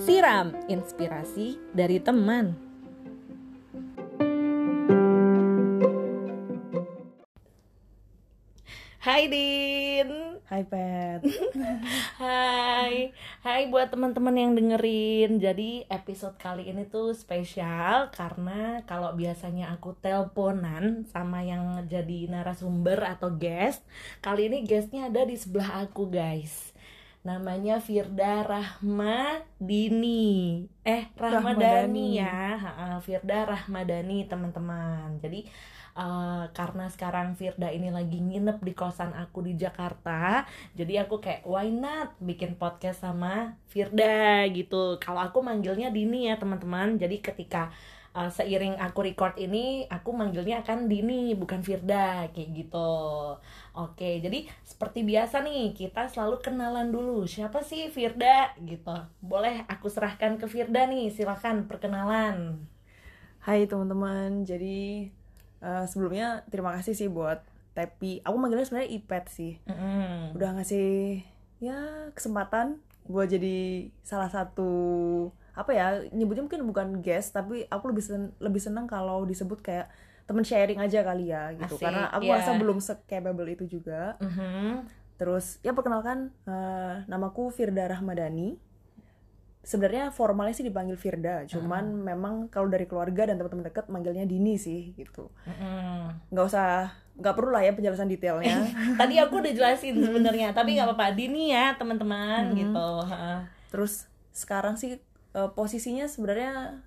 [0.00, 2.56] Siram inspirasi dari teman.
[9.04, 10.40] Hai Din.
[10.48, 11.20] Hai Pet.
[12.24, 12.55] Hai.
[13.42, 15.42] Hai buat teman-teman yang dengerin.
[15.42, 23.04] Jadi episode kali ini tuh spesial karena kalau biasanya aku teleponan sama yang jadi narasumber
[23.04, 23.84] atau guest,
[24.24, 26.74] kali ini guestnya ada di sebelah aku guys.
[27.26, 30.22] Namanya Firda Rahmadini.
[30.86, 32.06] Eh, Rahmadani, Rahmadani.
[32.22, 32.38] ya.
[33.02, 35.18] Firda Rahmadani, teman-teman.
[35.18, 35.50] Jadi
[35.96, 40.44] eh, karena sekarang Firda ini lagi nginep di kosan aku di Jakarta,
[40.76, 45.00] jadi aku kayak why not bikin podcast sama Firda gitu.
[45.00, 47.00] Kalau aku manggilnya Dini ya teman-teman.
[47.00, 47.72] Jadi ketika
[48.16, 52.92] uh, seiring aku record ini, aku manggilnya akan Dini bukan Firda kayak gitu.
[53.76, 58.96] Oke, jadi seperti biasa nih kita selalu kenalan dulu siapa sih Firda gitu.
[59.20, 62.64] Boleh aku serahkan ke Firda nih, silakan perkenalan.
[63.44, 64.42] Hai teman-teman.
[64.42, 65.06] Jadi
[65.60, 67.40] eh, sebelumnya terima kasih sih buat
[67.72, 68.24] Tepi.
[68.24, 69.52] Aku manggilnya sebenarnya Ipet sih.
[69.68, 70.32] Mm-mm.
[70.32, 71.20] Udah ngasih
[71.60, 71.76] ya
[72.12, 74.70] kesempatan buat jadi salah satu
[75.56, 79.88] apa ya nyebutnya mungkin bukan guest tapi aku lebih sen- lebih senang kalau disebut kayak
[80.28, 82.36] temen sharing aja kali ya gitu Asik, karena aku iya.
[82.42, 84.84] rasa belum se-capable itu juga Mhm.
[85.16, 88.60] Terus ya perkenalkan eh, namaku Firda Rahmadani.
[89.66, 94.54] Sebenarnya formalnya sih dipanggil Firda, cuman memang kalau dari keluarga dan teman-teman dekat manggilnya Dini
[94.54, 95.26] sih gitu.
[96.30, 98.62] Nggak usah, nggak perlu lah ya penjelasan detailnya.
[99.00, 101.12] Tadi aku udah jelasin sebenarnya, tapi nggak apa-apa.
[101.12, 102.56] Dini ya teman-teman Mhm.
[102.56, 102.88] gitu.
[103.68, 106.80] Terus sekarang sih eh, posisinya sebenarnya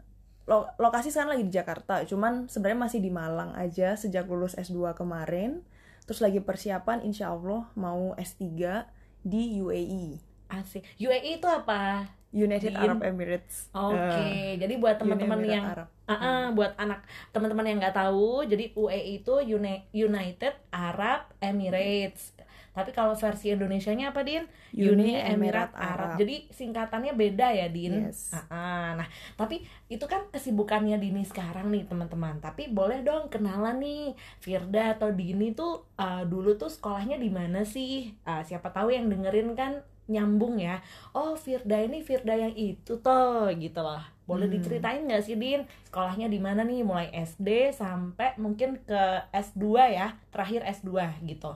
[0.45, 4.95] lo- lokasi sekarang lagi di Jakarta, cuman sebenarnya masih di Malang aja sejak lulus S2
[4.95, 5.61] kemarin.
[6.07, 8.87] Terus lagi persiapan insya Allah mau S3
[9.19, 10.17] di UAE,
[10.49, 10.81] Asik.
[10.97, 12.09] UAE itu apa?
[12.29, 12.77] United.
[12.77, 13.73] Arab Emirates.
[13.73, 15.87] Oke, Eh, jadi buat teman-teman Uni yang Arab.
[16.05, 22.37] Ah, ah, buat anak teman-teman yang nggak tahu, jadi UAE itu Uni- United Arab Emirates.
[22.69, 24.45] Tapi kalau versi Indonesianya apa, Din?
[24.71, 26.13] Uni Emirat Emirat Arab.
[26.13, 26.17] Arab.
[26.17, 28.07] Jadi singkatannya beda ya, Din.
[28.07, 28.29] Yes.
[28.31, 28.87] Ah, ah.
[28.93, 32.37] Nah, tapi itu kan kesibukannya Dini sekarang nih, teman-teman.
[32.39, 37.65] Tapi boleh dong kenalan nih, Firda atau Dini tuh ah, dulu tuh sekolahnya di mana
[37.65, 38.13] sih?
[38.23, 40.81] Ah, siapa tahu yang dengerin kan nyambung ya.
[41.13, 44.01] Oh, Firda ini Firda yang itu toh, gitu loh.
[44.25, 44.55] Boleh Hmm.
[44.57, 45.65] diceritain nggak sih, Din?
[45.85, 46.81] Sekolahnya di mana nih?
[46.81, 50.89] Mulai SD sampai mungkin ke S2 ya, terakhir S2
[51.23, 51.53] gitu.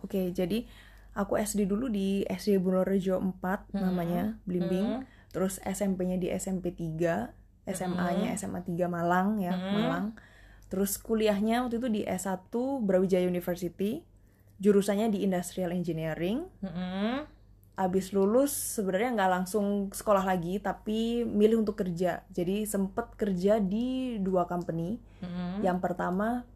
[0.00, 0.64] Oke, jadi
[1.12, 3.80] aku SD dulu di SD Bunorejo 4 Hmm.
[3.82, 5.00] namanya, Blimbing.
[5.00, 5.08] Hmm.
[5.28, 7.32] Terus SMP-nya di SMP 3,
[7.66, 9.72] SMA-nya SMA 3 Malang ya, Hmm.
[9.74, 10.06] Malang.
[10.66, 12.48] Terus kuliahnya waktu itu di S1
[12.80, 14.00] Brawijaya University.
[14.56, 16.48] Jurusannya di Industrial Engineering.
[16.64, 17.28] Mm-mm.
[17.76, 22.24] Abis lulus sebenarnya nggak langsung sekolah lagi, tapi milih untuk kerja.
[22.32, 24.96] Jadi sempet kerja di dua company.
[25.20, 25.60] Mm-mm.
[25.60, 26.48] Yang pertama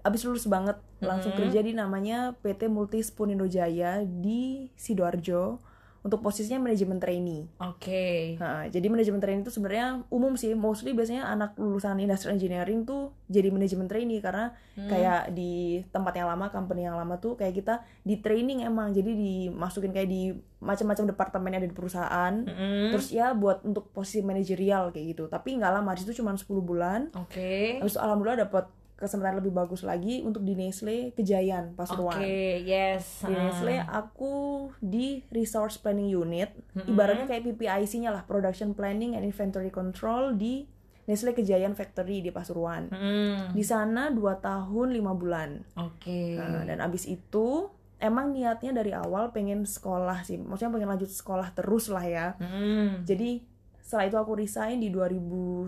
[0.00, 1.50] abis lulus banget langsung Mm-mm.
[1.50, 5.60] kerja di namanya PT Multispun Indojaya di Sidoarjo
[6.00, 7.44] untuk posisinya manajemen trainee.
[7.60, 8.40] Oke.
[8.40, 13.12] Nah, jadi manajemen trainee itu sebenarnya umum sih, mostly biasanya anak lulusan industrial engineering tuh
[13.28, 14.88] jadi manajemen trainee karena Hmm.
[14.88, 19.12] kayak di tempat yang lama, company yang lama tuh kayak kita di training emang, jadi
[19.12, 22.32] dimasukin kayak di macam-macam departemen ada di perusahaan.
[22.32, 22.92] Mm-mm.
[22.96, 25.24] Terus ya buat untuk posisi manajerial kayak gitu.
[25.28, 27.12] Tapi nggak lama, di situ cuma 10 bulan.
[27.12, 27.76] Oke.
[27.80, 28.68] Habis itu alhamdulillah dapat
[29.00, 32.20] kesempatan lebih bagus lagi untuk di Nestle Kejayan Oke, Pasuruan.
[32.60, 33.24] yes.
[33.24, 33.40] Di Ah.
[33.48, 34.34] Nestle aku
[34.76, 36.84] di Resource Planning Unit, Mm-mm.
[36.86, 40.68] ibaratnya kayak PPIC-nya lah, Production Planning and Inventory Control di
[41.08, 42.92] Nestle Kejayan Factory di Pasuruan.
[42.92, 43.56] Mm.
[43.56, 45.50] Di sana 2 tahun 5 bulan.
[45.74, 46.36] Oke.
[46.36, 47.66] Nah, dan abis itu
[47.98, 52.26] emang niatnya dari awal pengen sekolah sih, maksudnya pengen lanjut sekolah terus lah ya.
[52.38, 53.08] Mm.
[53.08, 53.42] Jadi
[53.80, 55.66] setelah itu aku resign di 2019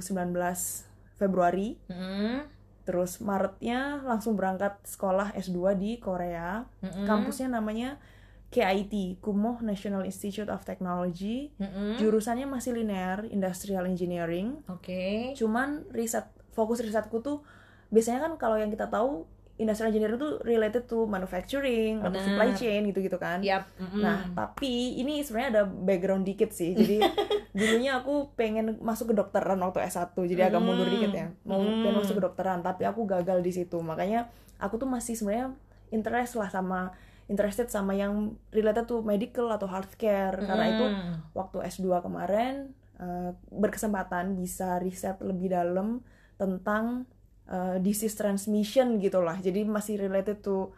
[1.16, 1.74] Februari.
[1.90, 2.61] Mm.
[2.82, 6.66] Terus Maretnya langsung berangkat sekolah S2 di Korea.
[6.82, 7.06] Mm-mm.
[7.06, 8.02] Kampusnya namanya
[8.52, 11.54] KIT, Kumoh National Institute of Technology.
[11.56, 11.96] Mm-mm.
[11.96, 14.60] Jurusannya masih linear, Industrial Engineering.
[14.68, 15.32] Oke.
[15.38, 17.40] Cuman riset fokus risetku tuh
[17.88, 19.24] biasanya kan kalau yang kita tahu
[19.62, 22.26] industrial engineering tuh related to manufacturing atau Benar.
[22.26, 23.38] supply chain gitu-gitu kan.
[23.40, 23.64] Yap.
[23.74, 23.98] mm-mm.
[23.98, 26.72] Nah, tapi ini sebenarnya ada background dikit sih.
[26.72, 26.98] Jadi
[27.52, 30.12] dulunya aku pengen masuk ke dokteran waktu S1.
[30.12, 30.68] Jadi agak Hmm.
[30.68, 31.30] mundur dikit ya.
[31.42, 31.80] Mau Hmm.
[31.80, 33.78] pengen masuk ke dokteran, tapi aku gagal di situ.
[33.78, 34.26] Makanya
[34.56, 35.54] aku tuh masih sebenarnya
[35.88, 36.92] interest lah sama
[37.24, 38.12] interested sama yang
[38.50, 40.36] related to medical atau healthcare.
[40.38, 41.32] Karena itu Mm.
[41.32, 46.06] waktu S2 kemarin eh, berkesempatan bisa riset lebih dalam
[46.36, 47.02] tentang
[47.52, 49.36] eh, disease transmission gitulah.
[49.38, 50.72] Jadi masih related to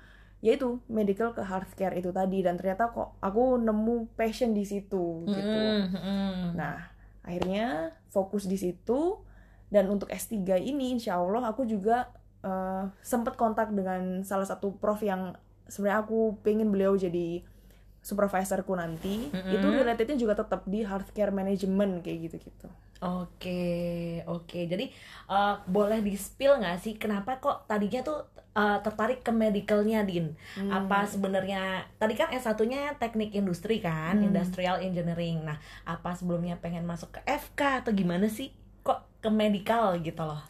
[0.45, 5.25] ya itu medical ke healthcare itu tadi dan ternyata kok aku nemu passion di situ
[5.25, 6.53] gitu Mm-mm.
[6.53, 6.93] nah
[7.25, 9.25] akhirnya fokus di situ
[9.73, 12.13] dan untuk S3 ini insya Allah aku juga
[12.45, 15.33] eh, sempat kontak dengan salah satu prof yang
[15.65, 17.41] sebenarnya aku pengen beliau jadi
[18.09, 19.51] supervisorku nanti Mm-mm.
[19.57, 22.69] itu relatednya juga tetap di healthcare management kayak gitu gitu
[23.05, 23.61] Oke,
[24.25, 24.59] oke.
[24.65, 24.85] Jadi
[25.29, 28.19] eh, boleh di spill nggak sih kenapa kok tadinya tuh
[28.57, 30.33] eh, tertarik ke medicalnya, Din?
[30.57, 30.71] Hmm.
[30.73, 34.25] Apa sebenarnya tadi kan S1-nya teknik industri kan, Hmm.
[34.25, 35.45] industrial engineering.
[35.45, 38.49] Nah, apa sebelumnya pengen masuk ke FK atau gimana sih?
[38.87, 40.41] Kok ke medical gitu loh?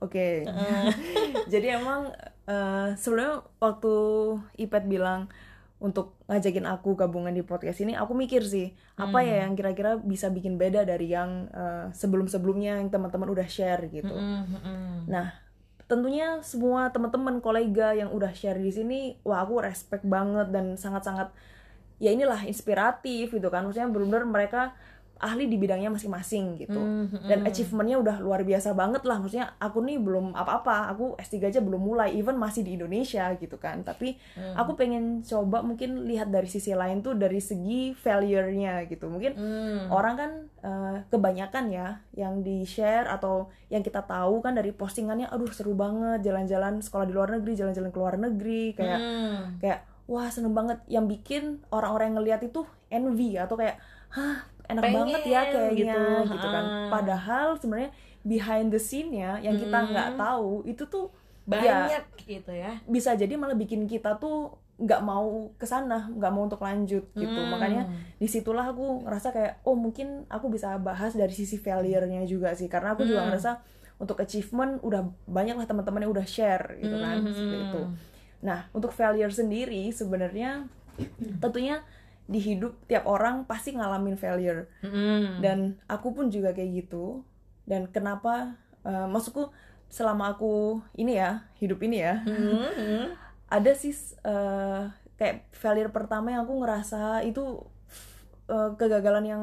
[0.00, 0.54] Oke,
[1.52, 2.14] jadi emang
[2.48, 3.92] eh, sebelumnya waktu
[4.56, 5.28] Ipet bilang
[5.78, 10.26] untuk ngajakin aku gabungan di podcast ini, aku mikir sih apa ya yang kira-kira bisa
[10.26, 14.10] bikin beda dari yang eh, sebelum-sebelumnya yang teman-teman udah share gitu.
[14.10, 15.38] Mm, mm, Nah,
[15.86, 21.30] tentunya semua teman-teman kolega yang udah share di sini, wah aku respect banget dan sangat-sangat
[22.02, 23.62] ya inilah inspiratif gitu kan.
[23.62, 24.62] Maksudnya benar-benar mereka
[25.18, 26.78] ahli di bidangnya masing-masing gitu.
[26.78, 29.18] mm, Dan achievementnya udah luar biasa banget lah.
[29.18, 33.58] Maksudnya aku nih belum apa-apa, aku S3 aja belum mulai, even masih di Indonesia gitu
[33.58, 33.82] kan.
[33.82, 34.14] Tapi
[34.54, 39.10] aku pengen coba mungkin lihat dari sisi lain tuh dari segi failure-nya gitu.
[39.10, 39.90] Mungkin mm.
[39.90, 40.30] orang kan
[40.62, 45.76] eh, kebanyakan ya yang di share atau yang kita tahu kan dari postingannya aduh seru
[45.76, 49.62] banget jalan-jalan sekolah di luar negeri jalan-jalan ke luar negeri kayak Mm.
[49.62, 53.76] kayak wah seneng banget yang bikin orang-orang yang ngeliat itu envy atau kayak
[54.08, 56.30] hah enak Pengen banget ya kayaknya gitu.
[56.30, 56.88] gitu, kan Ah.
[56.90, 59.88] padahal sebenarnya behind the scene-nya yang kita Hmm.
[59.90, 61.08] nggak tahu itu tuh
[61.46, 62.76] ya, Banyak gitu ya.
[62.84, 67.40] bisa jadi malah bikin kita tuh nggak mau ke sana nggak mau untuk lanjut gitu
[67.40, 67.50] Hmm.
[67.50, 72.52] makanya di situlah aku ngerasa kayak oh mungkin aku bisa bahas dari sisi failure-nya juga
[72.52, 73.28] sih karena aku juga Hmm.
[73.32, 73.58] ngerasa
[73.96, 77.26] untuk achievement udah banyak lah teman-teman yang udah share gitu kan Hmm.
[77.26, 77.82] seperti itu
[78.38, 80.68] nah untuk failure sendiri sebenarnya
[81.40, 81.82] tentunya
[82.28, 85.40] di hidup tiap orang pasti ngalamin failure Mm.
[85.40, 85.58] dan
[85.88, 87.24] aku pun juga kayak gitu
[87.64, 88.52] dan kenapa
[88.84, 89.48] eh, maksudku
[89.88, 93.16] selama aku ini ya hidup ini ya Mm.
[93.56, 94.82] ada sih eh,
[95.16, 97.64] kayak failure pertama yang aku ngerasa itu
[98.46, 99.42] eh, kegagalan yang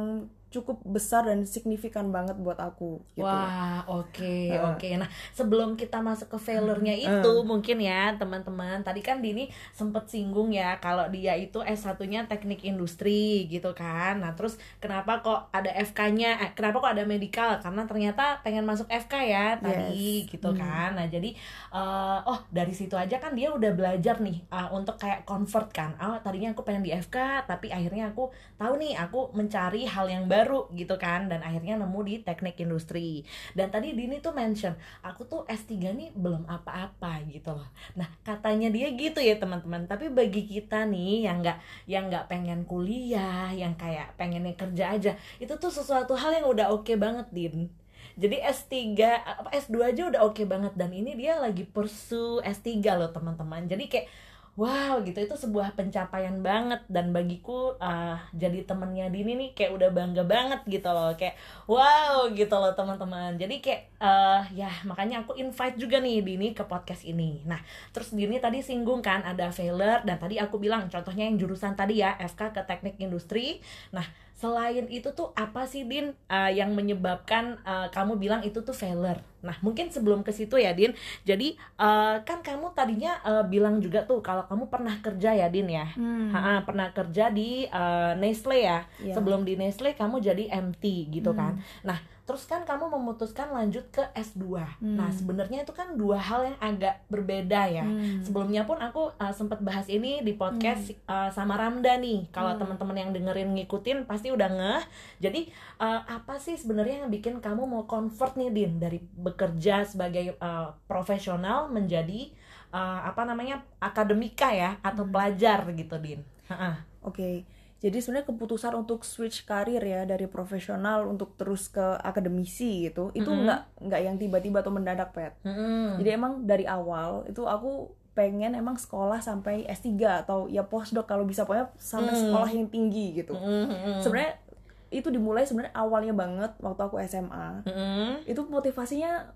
[0.56, 3.28] cukup besar dan signifikan banget buat aku gitu.
[3.28, 4.72] Wah, oke, Uh.
[4.72, 4.88] oke.
[4.96, 8.80] Nah, sebelum kita masuk ke failure-nya itu, mungkin ya, teman-teman.
[8.81, 14.22] Tadi kan Dini sempet singgung ya kalau dia itu S1-nya teknik industri gitu kan.
[14.22, 16.40] Nah, terus kenapa kok ada FK-nya?
[16.40, 17.57] Eh, kenapa kok ada medical?
[17.60, 20.30] Karena ternyata pengen masuk FK ya tadi Yes.
[20.30, 20.60] gitu Hmm.
[20.60, 20.90] kan.
[20.94, 21.34] Nah, jadi
[21.72, 25.98] eh, oh, dari situ aja kan dia udah belajar nih eh, untuk kayak convert kan.
[25.98, 30.25] Oh, tadinya aku pengen di FK, tapi akhirnya aku tahu nih aku mencari hal yang
[30.25, 33.25] baru gitu kan dan akhirnya nemu di teknik industri.
[33.57, 37.68] Dan tadi Dini tuh mention aku tuh S3 nih belum apa-apa gitu loh.
[37.97, 39.89] Nah katanya dia gitu ya teman-teman.
[39.89, 41.57] Tapi bagi kita nih yang nggak
[41.89, 45.12] yang nggak pengen kuliah yang kayak pengennya kerja aja
[45.42, 47.68] itu tuh sesuatu hal yang udah oke banget Din.
[48.15, 48.75] Jadi S3
[49.19, 50.71] apa S2 aja udah oke banget.
[50.80, 53.68] Dan ini dia lagi pursue S3 loh teman-teman.
[53.68, 54.07] Jadi kayak
[54.56, 55.19] wow gitu.
[55.19, 56.81] Itu sebuah pencapaian banget.
[56.88, 61.12] Dan bagiku ah, jadi temennya Dini nih kayak udah bangga banget gitu loh.
[61.16, 61.36] Kayak
[61.68, 63.36] wow gitu loh teman-teman.
[63.36, 67.44] Jadi kayak eh, ya makanya aku invite juga nih Dini ke podcast ini.
[67.48, 67.60] Nah
[67.92, 72.02] terus Dini tadi singgung kan ada failure dan tadi aku bilang contohnya yang jurusan tadi
[72.02, 73.62] ya FK ke teknik industri.
[73.94, 78.71] Nah selain itu tuh apa sih Din eh, yang menyebabkan eh, kamu bilang itu tuh
[78.71, 80.92] failure nah mungkin sebelum ke situ ya Din
[81.23, 85.71] jadi eh, kan kamu tadinya eh, bilang juga tuh kalau kamu pernah kerja ya Din
[85.71, 86.27] ya Hmm.
[86.30, 89.13] Ha-ha, pernah kerja di eh, Nestle ya Iya.
[89.13, 91.39] sebelum di Nestle kamu jadi MT gitu Hmm.
[91.39, 95.13] kan nah terus kan kamu memutuskan lanjut ke S2 nah Hmm.
[95.13, 98.19] sebenarnya itu kan dua hal yang agak berbeda ya Hmm.
[98.19, 102.59] sebelumnya pun aku uh, sempat bahas ini di podcast uh, sama Ramda nih kalau Hmm.
[102.59, 104.83] teman-teman yang dengerin ngikutin pasti udah ngeh
[105.19, 105.45] jadi
[105.77, 110.73] uh, apa sih sebenarnya yang bikin kamu mau convert nih Din dari bekerja sebagai uh,
[110.85, 112.33] profesional menjadi
[112.69, 115.13] uh, apa namanya akademika ya atau Hmm.
[115.13, 116.81] pelajar gitu Din Ha-ha.
[117.01, 117.45] Oke,
[117.85, 123.30] jadi sebenarnya keputusan untuk switch karir ya dari profesional untuk terus ke akademisi gitu, itu
[123.30, 123.45] Mm-mm.
[123.45, 125.37] nggak nggak yang tiba-tiba atau mendadak pet.
[125.45, 126.01] Mm-mm.
[126.01, 131.30] Jadi emang dari awal itu aku pengen emang sekolah sampai S3 atau ya postdoc kalau
[131.30, 132.21] bisa pokoknya sampai Mm.
[132.25, 133.37] sekolah yang tinggi gitu.
[133.37, 134.01] Mm-mm.
[134.01, 134.42] Sebenarnya
[134.89, 137.61] itu dimulai sebenarnya awalnya banget waktu aku SMA.
[137.69, 138.25] Mm-mm.
[138.25, 139.30] Itu motivasinya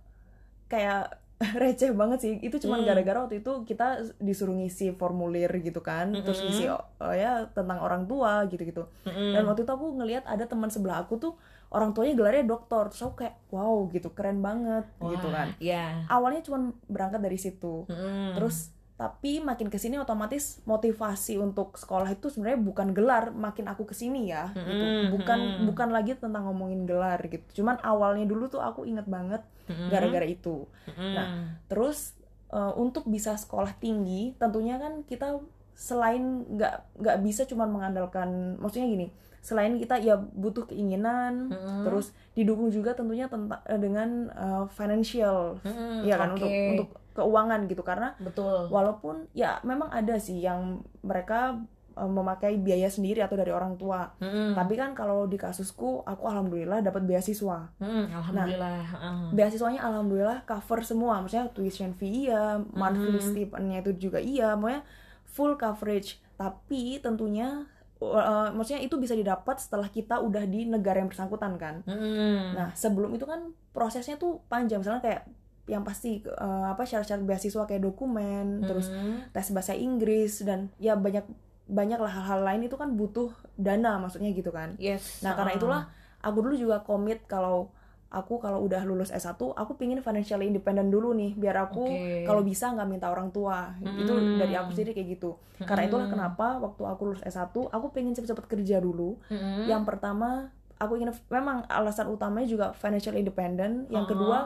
[0.66, 1.22] kayak
[1.62, 2.34] receh banget sih.
[2.40, 2.86] Itu cuman Mm.
[2.86, 3.88] gara-gara waktu itu kita
[4.20, 6.52] disuruh ngisi formulir gitu kan, terus Mm-mm.
[6.52, 8.84] ngisi oh, ya tentang orang tua gitu-gitu.
[9.08, 9.34] Mm-mm.
[9.34, 11.34] Dan waktu itu aku ngelihat ada teman sebelah aku tuh
[11.70, 12.92] orang tuanya gelarnya dokter.
[12.92, 15.48] Terus aku kayak wow gitu, keren banget gitu Wah, kan.
[15.64, 17.88] ya Awalnya cuman berangkat dari situ.
[17.88, 18.36] Mm-mm.
[18.36, 23.88] Terus tapi makin ke sini otomatis motivasi untuk sekolah itu sebenarnya bukan gelar makin aku
[23.88, 25.66] ke sini ya gitu bukan mm-mm.
[25.72, 29.40] bukan lagi tentang ngomongin gelar gitu cuman awalnya dulu tuh aku inget banget
[29.88, 31.14] gara-gara itu Mm-mm.
[31.16, 32.20] Nah, terus
[32.52, 35.40] eh, untuk bisa sekolah tinggi tentunya kan kita
[35.80, 39.08] selain nggak nggak bisa cuma mengandalkan maksudnya gini
[39.40, 41.84] selain kita ya butuh keinginan Mm-mm.
[41.84, 46.38] terus didukung juga tentunya tentang eh, dengan eh, financial Mm-mm, ya kan oke.
[46.38, 51.56] untuk untuk keuangan gitu karena betul walaupun ya memang ada sih yang mereka
[51.94, 54.54] eh, memakai biaya sendiri atau dari orang tua Mm-mm.
[54.54, 60.80] tapi kan kalau di kasusku aku alhamdulillah dapat beasiswa Mm, alhamdulillah Nah, beasiswanya alhamdulillah cover
[60.82, 63.26] semua maksudnya tuition fee iya monthly Mhm.
[63.26, 64.84] stipendnya itu juga iya pokoknya
[65.26, 67.68] full coverage tapi tentunya
[68.02, 72.56] uh, maksudnya itu bisa didapat setelah kita udah di negara yang bersangkutan kan Mm-mm.
[72.56, 75.22] nah sebelum itu kan prosesnya tuh panjang misalnya kayak
[75.70, 79.30] yang pasti uh, apa syarat-syarat beasiswa kayak dokumen terus Mm-mm.
[79.30, 81.24] tes bahasa Inggris dan ya banyak
[81.70, 85.62] banyak lah hal-hal lain itu kan butuh dana maksudnya gitu kan yes Nah karena Heeh.
[85.62, 85.82] itulah
[86.26, 87.70] aku dulu juga komit kalau
[88.10, 92.26] aku kalau udah lulus S1 aku pingin financially independent dulu nih biar aku Oke.
[92.26, 94.38] kalau bisa nggak minta orang tua itu Mm.
[94.38, 96.14] dari aku sendiri kayak gitu karena itulah Mm.
[96.14, 99.66] kenapa waktu aku lulus S1 aku pengen cepet-cepet kerja dulu Mm-mm.
[99.66, 104.12] yang pertama aku ingin memang alasan utamanya juga financial independent yang Uh-uh.
[104.12, 104.38] kedua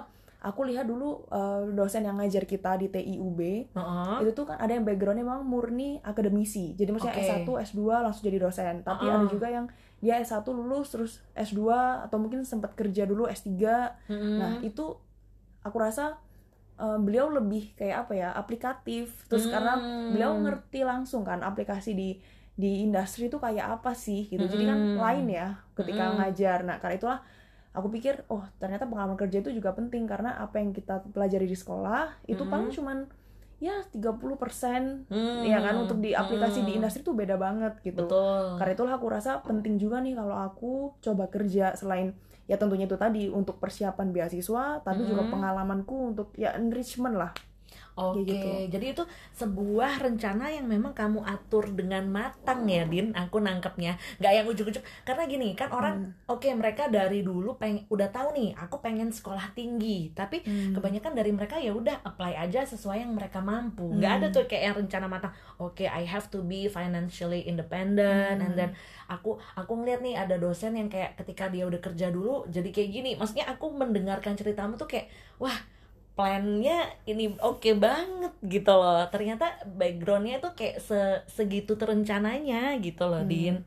[0.43, 3.39] aku lihat dulu uh, dosen yang ngajar kita di TIUB
[3.72, 4.15] Heeh.
[4.20, 7.48] itu tuh kan ada yang backgroundnya memang murni akademisi jadi maksudnya Oke.
[7.48, 9.24] S1 S2 langsung jadi dosen tapi Uh-uh.
[9.24, 9.72] ada juga yang
[10.03, 11.72] dia S1 lulus terus S2
[12.03, 13.48] atau mungkin sempat kerja dulu S3
[14.12, 14.36] Mm-mm.
[14.38, 15.00] nah itu
[15.63, 16.19] aku rasa
[16.75, 20.12] eh, beliau lebih kayak apa ya aplikatif terus karena Hmm.
[20.12, 22.10] beliau ngerti langsung kan aplikasi di
[22.53, 26.17] di industri itu kayak apa sih gitu jadi kan lain ya ketika Mm-mm.
[26.19, 27.19] ngajar nah karena itulah
[27.74, 31.57] aku pikir oh ternyata pengalaman kerja itu juga penting karena apa yang kita pelajari di
[31.57, 32.51] sekolah itu Mm-mm.
[32.53, 32.98] paling cuman
[33.63, 35.41] ya 30% Mm.
[35.46, 36.77] ya kan untuk di aplikasi di Mm.
[36.77, 40.72] industri tuh beda banget gitu betul karena itulah aku rasa penting juga nih kalau aku
[41.00, 42.12] coba kerja selain
[42.43, 45.32] ya tentunya itu tadi untuk persiapan beasiswa tapi juga Mm.
[45.32, 47.32] pengalamanku untuk ya enrichment lah
[47.93, 48.50] Oke, gitu.
[48.73, 49.03] jadi itu
[49.38, 53.13] sebuah rencana yang memang kamu atur dengan matang ya, Din.
[53.13, 54.81] Aku nangkepnya, nggak yang ujuk-ujuk.
[55.05, 56.33] Karena gini, kan orang, Hmm.
[56.33, 60.09] oke mereka dari dulu peng, udah tahu nih, aku pengen sekolah tinggi.
[60.09, 60.73] Tapi Hmm.
[60.73, 63.85] kebanyakan dari mereka ya udah apply aja sesuai yang mereka mampu.
[63.93, 64.35] Nggak ada Hmm.
[64.35, 65.33] tuh kayak yang rencana matang.
[65.62, 68.59] Oke, I have to be financially independent, and Hmm.
[68.59, 68.71] then
[69.05, 72.89] aku aku ngeliat nih ada dosen yang kayak ketika dia udah kerja dulu, jadi kayak
[72.89, 73.12] gini.
[73.13, 75.53] Maksudnya aku mendengarkan ceritamu tuh kayak, wah
[76.13, 83.22] plannya ini oke banget gitu loh ternyata backgroundnya tuh kayak se- segitu terencananya gitu loh
[83.22, 83.29] Hmm.
[83.29, 83.58] Din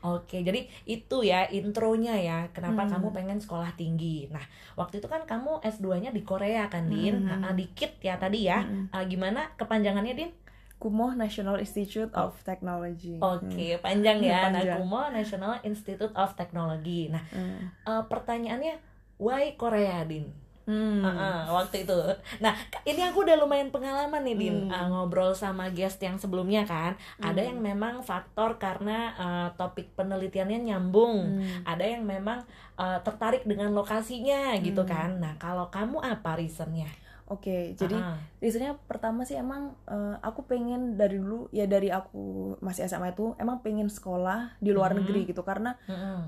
[0.00, 2.92] Oke, jadi itu ya intronya ya, kenapa Hmm.
[2.96, 4.32] kamu pengen sekolah tinggi.
[4.32, 4.40] Nah,
[4.72, 7.20] waktu itu kan kamu S2-nya di Korea kan, Din?
[7.20, 7.44] Hmm.
[7.44, 8.64] Nah, dikit ya tadi ya.
[8.64, 8.88] Mm-mm.
[8.88, 10.32] Ah, gimana kepanjangannya, Din?
[10.80, 14.48] Kumoh National Institute of Technology Oke, panjang ya.
[14.48, 14.56] Hmm.
[14.56, 14.80] Panjang.
[14.80, 17.12] Nakumo National Institute of Technology.
[17.12, 17.68] Nah, Hmm.
[17.68, 18.80] eh, pertanyaannya,
[19.20, 20.32] why Korea, Din?
[20.62, 21.00] Hmm.
[21.00, 21.96] Ah, ah, waktu itu.
[22.38, 22.52] Nah,
[22.82, 24.70] ini aku udah lumayan pengalaman nih, Din, Hmm.
[24.70, 26.94] Ah, ngobrol sama guest yang sebelumnya kan.
[27.18, 27.48] Ada Hmm.
[27.48, 31.36] yang memang faktor karena eh, topik penelitiannya nyambung.
[31.36, 31.64] Hmm.
[31.64, 32.44] Ada yang memang
[32.76, 34.88] eh, tertarik dengan lokasinya gitu Hmm.
[34.88, 35.10] kan.
[35.18, 36.88] Nah, kalau kamu apa reasonnya?
[37.26, 38.18] Oke, jadi Ah, ah.
[38.38, 42.18] reasonnya pertama sih emang eh, aku pengen dari dulu ya dari aku
[42.58, 44.98] masih SMA itu emang pengen sekolah di luar Mhm.
[44.98, 46.26] negeri gitu karena Mm-mm.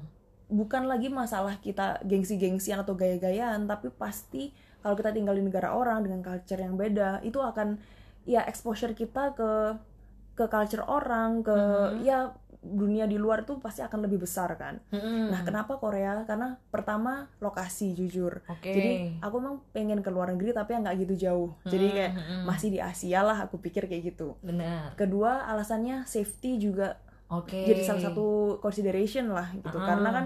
[0.52, 6.02] Bukan lagi masalah kita gengsi-gengsian atau gaya-gayaan tapi pasti kalau kita tinggal di negara orang
[6.02, 7.80] dengan culture yang beda itu akan
[8.25, 9.50] ya exposure kita ke
[10.32, 11.92] ke culture orang ke Mhm.
[12.02, 12.18] ya
[12.62, 15.28] dunia di luar tuh pasti akan lebih besar kan Mm-mm.
[15.28, 18.71] nah kenapa Korea karena pertama lokasi jujur Oke.
[18.71, 22.12] jadi aku emang pengen ke luar negeri tapi yang nggak gitu jauh jadi Mm, kayak
[22.14, 22.40] mm-mm.
[22.44, 24.94] masih di Asia lah aku pikir kayak gitu benar.
[24.94, 27.66] kedua alasannya safety juga Oke.
[27.66, 28.26] jadi salah satu
[28.59, 29.82] consideration lah gitu Ah.
[29.85, 30.25] karena kan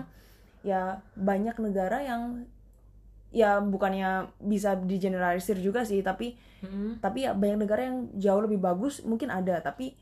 [0.67, 0.83] ya
[1.15, 2.43] banyak negara yang
[3.31, 6.99] ya bukannya bisa digeneralisir juga sih tapi Mm-mm.
[6.99, 9.95] tapi ya banyak negara yang jauh lebih bagus mungkin ada tapi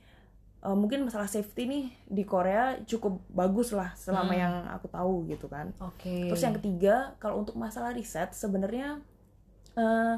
[0.60, 4.40] eh, mungkin masalah safety nih di Korea cukup bagus lah selama Hmm.
[4.40, 6.32] yang aku tahu gitu kan Oke.
[6.32, 9.02] terus yang ketiga kalau untuk masalah riset sebenarnya
[9.74, 10.14] eh,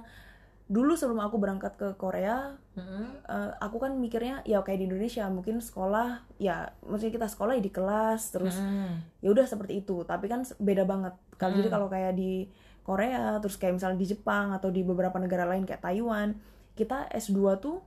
[0.66, 3.22] dulu sebelum aku berangkat ke Korea Mm-mm.
[3.22, 7.62] eh, aku kan mikirnya ya kayak di Indonesia mungkin sekolah ya maksudnya kita sekolah ya
[7.62, 8.98] di kelas terus Mm-mm.
[9.20, 11.60] ya udah seperti itu tapi kan beda banget kalau Hmm.
[11.60, 12.50] jadi kalau kayak di
[12.82, 16.34] Korea terus kayak misalnya di Jepang atau di beberapa negara lain kayak Taiwan
[16.74, 17.78] kita S2 tuh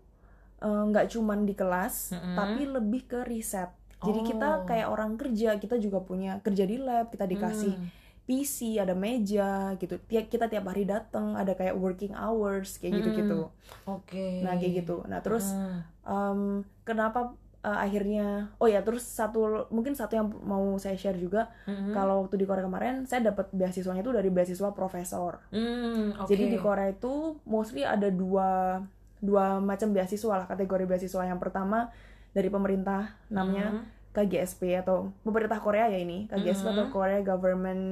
[0.60, 2.36] eh, nggak cuman di kelas Mm-mm.
[2.36, 4.64] tapi lebih ke riset jadi kita Oh.
[4.64, 7.88] kayak orang kerja kita juga punya kerja di lab kita dikasih Mm.
[8.30, 13.10] PC ada meja gitu tiap kita tiap hari datang ada kayak working hours kayak gitu
[13.18, 13.40] gitu
[13.84, 14.40] Oke.
[14.40, 15.82] nah kayak gitu nah terus Ah.
[16.30, 21.50] em, kenapa eh, akhirnya oh ya terus satu mungkin satu yang mau saya share juga
[21.66, 21.90] Mm-mm.
[21.90, 26.30] kalau waktu di Korea kemarin saya dapat beasiswanya itu dari beasiswa profesor Hmm, oke.
[26.30, 28.80] jadi di Korea itu mostly ada dua
[29.20, 31.90] dua macam beasiswa lah kategori beasiswa yang pertama
[32.30, 33.99] dari pemerintah namanya Mhm.
[34.12, 36.92] KGSP atau pemerintah Korea ya ini KGSP atau Mhm.
[36.92, 37.84] Korea Government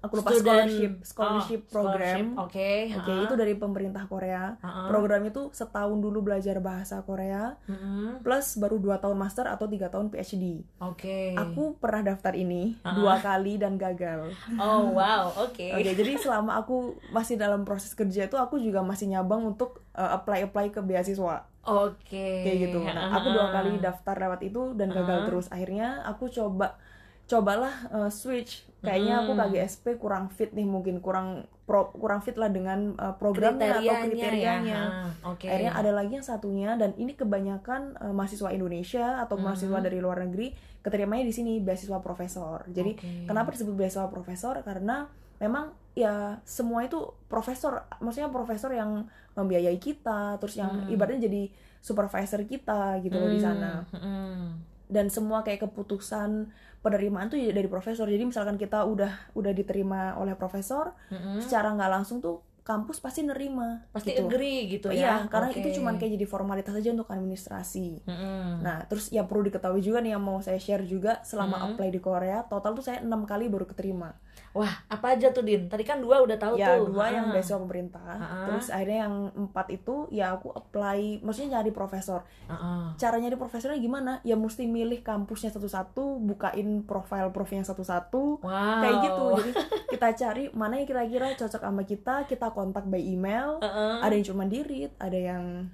[0.00, 2.90] aku lupa Student- scholarship scholarship Oh, program Oke.
[2.90, 3.22] oke ha-ha.
[3.22, 4.90] itu dari pemerintah Korea Ha-ha.
[4.90, 8.18] program itu setahun dulu belajar bahasa Korea Mm-mm.
[8.18, 11.38] plus baru dua tahun master atau tiga tahun PhD Oke.
[11.38, 12.98] aku pernah daftar ini Ha-ha.
[12.98, 15.70] dua kali dan gagal Oh wow, oke.
[15.70, 20.50] Oke, jadi selama aku masih dalam proses kerja itu aku juga masih nyabang untuk apply
[20.50, 22.42] apply ke beasiswa Oke.
[22.42, 22.78] kayak gitu.
[22.82, 25.28] Nah, aku dua kali daftar lewat itu dan gagal Uh-huh.
[25.30, 25.46] terus.
[25.48, 26.74] Akhirnya aku coba
[27.22, 28.66] cobalah uh, switch.
[28.82, 29.40] Kayaknya aku Hmm.
[29.46, 34.74] KGSP kurang fit nih mungkin kurang pro, kurang fit lah dengan uh, programnya atau kriterianya.
[34.74, 34.82] ya.
[35.30, 35.46] Oke.
[35.46, 40.26] Akhirnya ada lagi yang satunya dan ini kebanyakan uh, mahasiswa Indonesia atau mahasiswa dari luar
[40.26, 40.50] negeri
[40.82, 42.66] keterimanya di sini beasiswa profesor.
[42.66, 43.10] Jadi Oke.
[43.24, 44.58] Kenapa disebut beasiswa profesor?
[44.60, 45.06] Karena
[45.38, 46.96] memang ya semua itu
[47.28, 50.92] profesor, maksudnya profesor yang membiayai kita, terus yang Hmm.
[50.92, 53.72] ibaratnya jadi supervisor kita gitu loh di Hmm, sana.
[53.92, 54.44] hmm.
[54.88, 58.04] Dan semua kayak keputusan penerimaan tuh ya dari profesor.
[58.04, 61.40] Jadi misalkan kita udah udah diterima oleh profesor, Mm-mm.
[61.40, 63.82] secara nggak langsung tuh kampus pasti nerima.
[63.82, 63.90] Hmm.
[63.90, 64.22] Pasti gitu.
[64.22, 65.30] agree gitu Iya, ya.
[65.32, 65.58] karena Oke.
[65.58, 68.04] itu cuman kayak jadi formalitas aja untuk administrasi.
[68.06, 68.62] Mm-mm.
[68.62, 71.74] Nah, terus yang perlu diketahui juga nih yang mau saya share juga selama Hmm.
[71.74, 74.14] apply di Korea, total tuh saya enam kali baru keterima.
[74.52, 75.64] Wah, apa aja tuh Din?
[75.64, 76.92] Tadi kan dua udah tahu ya tuh.
[76.92, 77.32] dua yang Ha.
[77.32, 78.44] beasiswa pemerintah Ha-ha.
[78.44, 82.92] terus akhirnya yang empat itu ya aku apply maksudnya nyari profesor Ha-ha.
[82.94, 88.52] cara nyari profesornya gimana ya mesti milih kampusnya satu-satu bukain profile profilnya satu-satu Wow.
[88.78, 89.50] kayak gitu jadi
[89.88, 94.00] kita cari mana yang kira-kira cocok sama kita kita kontak by email Ha-ha.
[94.00, 95.72] ada yang cuma di read ada yang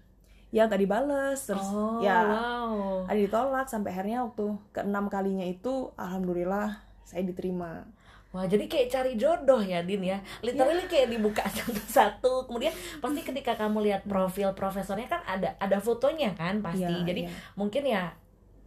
[0.49, 3.05] ya nggak dibales terus oh, ya wow.
[3.05, 7.85] ada ditolak sampai akhirnya waktu keenam kalinya itu alhamdulillah saya diterima
[8.29, 10.21] Wah, jadi kayak cari jodoh ya, Din ya.
[10.45, 12.45] Literally kayak dibuka satu-satu.
[12.45, 16.85] Kemudian pasti ketika kamu lihat profil profesornya kan ada ada fotonya kan pasti.
[16.85, 17.33] Iya, jadi iya.
[17.57, 18.13] mungkin ya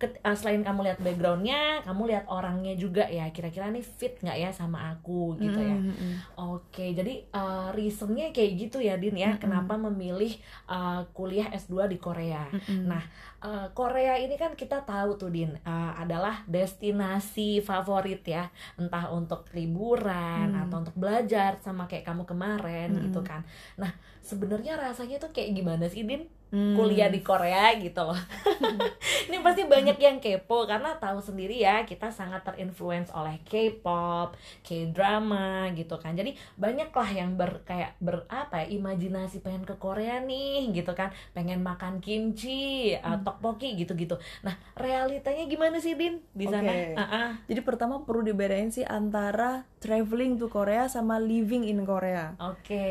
[0.05, 3.29] uh, selain kamu lihat backgroundnya, kamu lihat orangnya juga ya.
[3.29, 5.77] Kira-kira nih fit nggak ya sama aku gitu ya.
[5.77, 6.15] Mm, mm, mm.
[6.37, 9.33] Oke, jadi uh, reasonnya kayak gitu ya, Din ya.
[9.33, 9.41] Mm-mm.
[9.41, 10.33] Kenapa memilih
[10.65, 12.47] uh, kuliah S2 di Korea?
[12.49, 12.87] Mm-mm.
[12.87, 13.03] Nah,
[13.39, 19.45] uh, Korea ini kan kita tahu tuh Din uh, adalah destinasi favorit ya, entah untuk
[19.53, 20.63] liburan Hmm.
[20.67, 23.03] atau untuk belajar sama kayak kamu kemarin Hmm.
[23.09, 23.41] gitu kan.
[23.75, 26.75] Nah, sebenarnya rasanya tuh kayak gimana sih Din Hmm.
[26.75, 28.19] kuliah di Korea gitu loh.
[29.31, 35.71] ini pasti banyak yang kepo karena tahu sendiri ya kita sangat terinfluence oleh K-pop, K-drama
[35.71, 36.11] gitu kan.
[36.11, 41.15] Jadi banyaklah yang ber kayak ber apa ya imajinasi pengen ke Korea nih gitu kan,
[41.31, 43.23] pengen makan kimchi, uh, Hmm.
[43.23, 44.19] tteokbokki gitu-gitu.
[44.43, 46.67] Nah realitanya gimana sih Din di sana?
[46.67, 46.99] Oke.
[46.99, 47.29] Ah, ah.
[47.47, 52.37] Jadi pertama perlu dibedain sih antara traveling to Korea sama living in Korea.
[52.37, 52.85] Oke.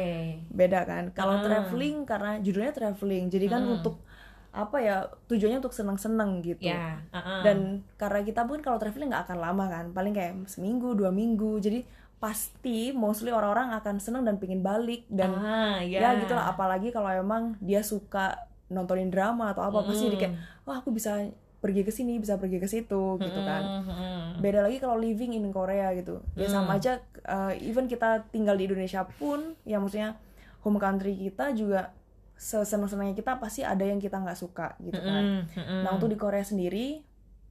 [0.50, 1.14] Beda kan?
[1.14, 1.42] Kalau Ah.
[1.42, 3.74] traveling karena judulnya traveling, jadi kan Hmm.
[3.78, 4.02] untuk
[4.50, 4.96] apa ya
[5.30, 6.66] tujuannya untuk seneng-seneng gitu.
[6.66, 6.98] Ya.
[7.08, 7.40] ah, ah.
[7.40, 11.56] Dan karena kita pun kalau traveling nggak akan lama kan, paling kayak seminggu dua minggu.
[11.56, 11.86] Jadi
[12.18, 16.50] pasti mostly orang-orang akan seneng dan pingin balik dan ah, ya gitulah.
[16.50, 18.34] Apalagi kalau emang dia suka
[18.66, 22.56] nontonin drama atau apa, pasti jadi kayak wah aku bisa pergi ke sini, bisa pergi
[22.56, 23.62] ke situ gitu kan.
[23.84, 24.40] Hmm.
[24.40, 26.64] beda lagi kalau living in Korea gitu ya Hmm.
[26.64, 30.16] sama aja uh, even kita tinggal di Indonesia pun ya maksudnya
[30.64, 31.92] home country kita juga
[32.34, 35.44] sesenang-senangnya kita pasti ada yang kita nggak suka gitu kan
[35.84, 37.04] nah untuk di Korea sendiri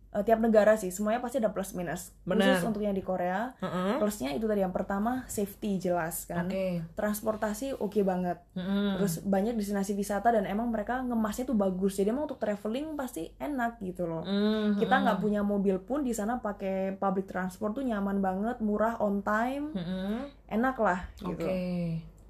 [0.09, 2.57] uh, tiap negara sih semuanya pasti ada plus minus Benar.
[2.57, 4.01] khusus untuk yang di Korea Heeh.
[4.01, 6.81] plusnya itu tadi yang pertama safety jelas kan Oke.
[6.97, 8.97] transportasi oke banget Mm-mm.
[8.97, 13.29] terus banyak destinasi wisata dan emang mereka ngemasnya tuh bagus jadi emang untuk traveling pasti
[13.37, 15.03] enak gitu loh Mm, kita mm-mm.
[15.05, 19.73] nggak punya mobil pun di sana pakai public transport tuh nyaman banget murah on time
[19.73, 20.25] Mm-mm.
[20.49, 21.45] enak lah gitu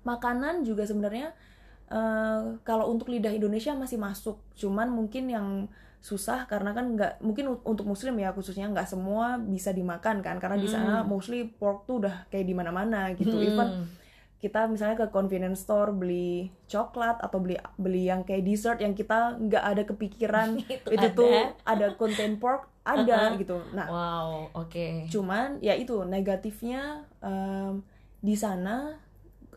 [0.04, 1.32] makanan juga sebenarnya
[1.90, 5.48] eh, kalau untuk lidah Indonesia masih masuk cuman mungkin yang
[6.00, 10.56] susah karena kan nggak mungkin untuk muslim ya khususnya nggak semua bisa dimakan kan karena
[10.56, 11.08] di sana Hmm.
[11.08, 13.44] mostly pork tuh udah kayak di mana-mana gitu Hmm.
[13.46, 13.70] even
[14.40, 19.36] kita misalnya ke convenience store beli coklat atau beli beli yang kayak dessert yang kita
[19.38, 21.12] nggak ada kepikiran Itu itu ada.
[21.12, 21.36] tuh
[21.66, 23.38] ada konten pork ada Uh-uh.
[23.38, 25.12] gitu nah Wow, oke.
[25.12, 27.84] cuman ya itu negatifnya em,
[28.18, 28.96] di sana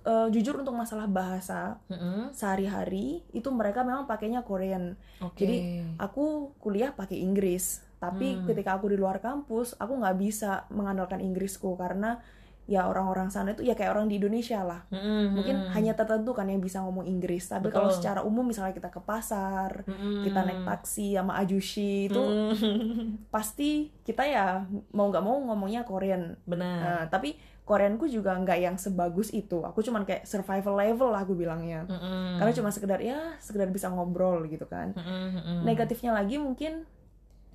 [0.03, 2.31] eh, jujur untuk masalah bahasa Mm-mm.
[2.33, 5.43] sehari-hari itu mereka memang pakainya Korean Oke.
[5.43, 5.57] Jadi,
[5.97, 8.45] aku kuliah pakai Inggris tapi Hmm.
[8.45, 12.19] ketika aku di luar kampus aku nggak bisa mengandalkan Inggrisku karena
[12.63, 16.47] ya orang-orang sana itu ya kayak orang di Indonesia lah Mm-mm, mungkin hanya tertentu kan
[16.47, 17.75] yang bisa ngomong Inggris tapi Betul.
[17.75, 20.23] kalau secara umum misalnya kita ke pasar Mm-mm.
[20.23, 23.27] kita naik taksi sama ajushi itu Mm.
[23.29, 28.75] pasti kita ya mau nggak mau ngomongnya Korean benar Nah, tapi Koreanku juga nggak yang
[28.75, 32.43] sebagus itu aku cuman kayak survival level lah aku bilangnya Mm-mm.
[32.43, 35.59] karena cuma sekedar ya sekedar bisa ngobrol gitu kan Mm-mm, mm-mm.
[35.63, 36.83] negatifnya lagi mungkin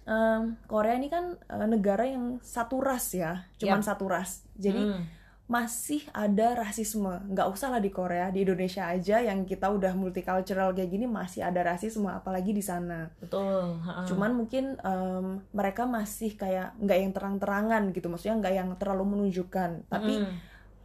[0.07, 5.03] em, Korea ini kan eh, negara yang satu ras ya cuman satu ras jadi Mm.
[5.47, 10.75] Masih ada rasisme nggak usah lah di Korea di Indonesia aja yang kita udah multicultural
[10.75, 14.03] kayak gini masih ada rasisme apalagi di sana betul ha-ha.
[14.03, 19.87] cuman mungkin em, mereka masih kayak nggak yang terang-terangan gitu maksudnya nggak yang terlalu menunjukkan
[19.87, 20.35] tapi Mm.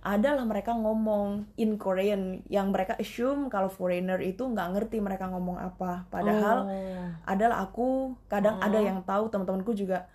[0.02, 5.58] adalah mereka ngomong in Korean yang mereka assume kalau foreigner itu nggak ngerti mereka ngomong
[5.58, 7.06] apa padahal Oh.
[7.24, 8.66] adalah aku kadang Oh.
[8.66, 10.06] ada yang tahu teman-temanku juga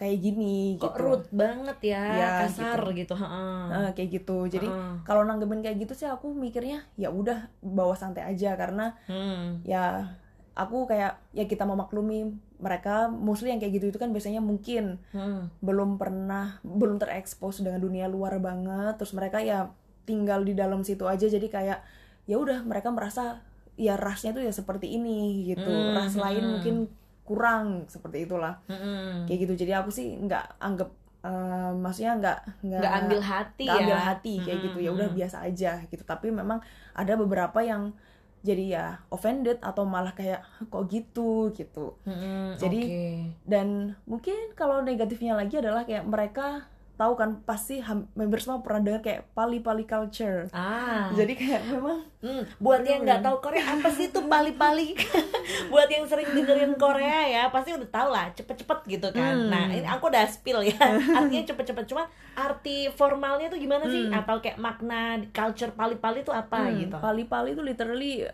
[0.00, 1.04] kayak gini kok gitu.
[1.04, 3.68] rude banget ya, Ya, kasar gitu, ha-ha.
[3.84, 4.48] Eh, kayak gitu.
[4.48, 4.64] Jadi
[5.04, 8.56] kalau nanggepin kayak gitu sih aku mikirnya ya udah bawa santai aja.
[8.56, 9.60] Karena Hmm.
[9.60, 10.16] ya
[10.56, 13.12] aku kayak ya kita memaklumi mereka.
[13.12, 15.52] Mostly yang kayak gitu itu kan biasanya mungkin Hmm.
[15.60, 18.96] belum pernah belum terekspos dengan dunia luar banget.
[18.96, 19.68] Terus mereka ya
[20.08, 21.28] tinggal di dalam situ aja.
[21.28, 21.84] Jadi kayak
[22.24, 23.44] ya udah mereka merasa
[23.76, 25.68] ya rasnya tuh ya seperti ini gitu.
[25.68, 26.50] Hmm, ras lain hmm.
[26.50, 26.76] mungkin
[27.30, 28.58] kurang seperti itulah.
[28.66, 29.30] Mm-mm.
[29.30, 29.54] kayak gitu.
[29.62, 30.90] Jadi aku sih nggak anggap
[31.22, 33.84] eh, maksudnya nggak nggak ambil hati nggak ya.
[33.86, 34.78] ambil hati kayak Mm-mm, gitu.
[34.82, 36.02] Ya udah biasa aja gitu.
[36.02, 36.58] Tapi memang
[36.90, 37.94] ada beberapa yang
[38.40, 41.52] jadi ya offended atau malah kayak kok gitu?
[41.52, 41.92] Gitu.
[42.08, 43.04] Mm-mm, Jadi, oke.
[43.44, 43.68] dan
[44.08, 46.64] mungkin kalau negatifnya lagi adalah kayak mereka
[47.00, 47.80] tahu kan pasti
[48.12, 53.24] member semua pernah dengar kayak pali-pali culture ah jadi kayak memang Hmm, buat yang nggak
[53.24, 54.92] tahu Korea apa sih itu pali-pali?
[55.72, 59.32] buat yang sering dengerin Korea ya pasti udah tahu lah cepet-cepet gitu kan.
[59.32, 59.48] Hmm.
[59.48, 60.76] Nah ini aku udah spill ya
[61.16, 64.04] artinya cepet-cepet cuma arti formalnya tuh gimana sih?
[64.04, 64.20] Hmm.
[64.20, 66.96] Atau kayak makna culture pali-pali itu apa hmm, gitu?
[67.00, 68.28] pali-pali itu literally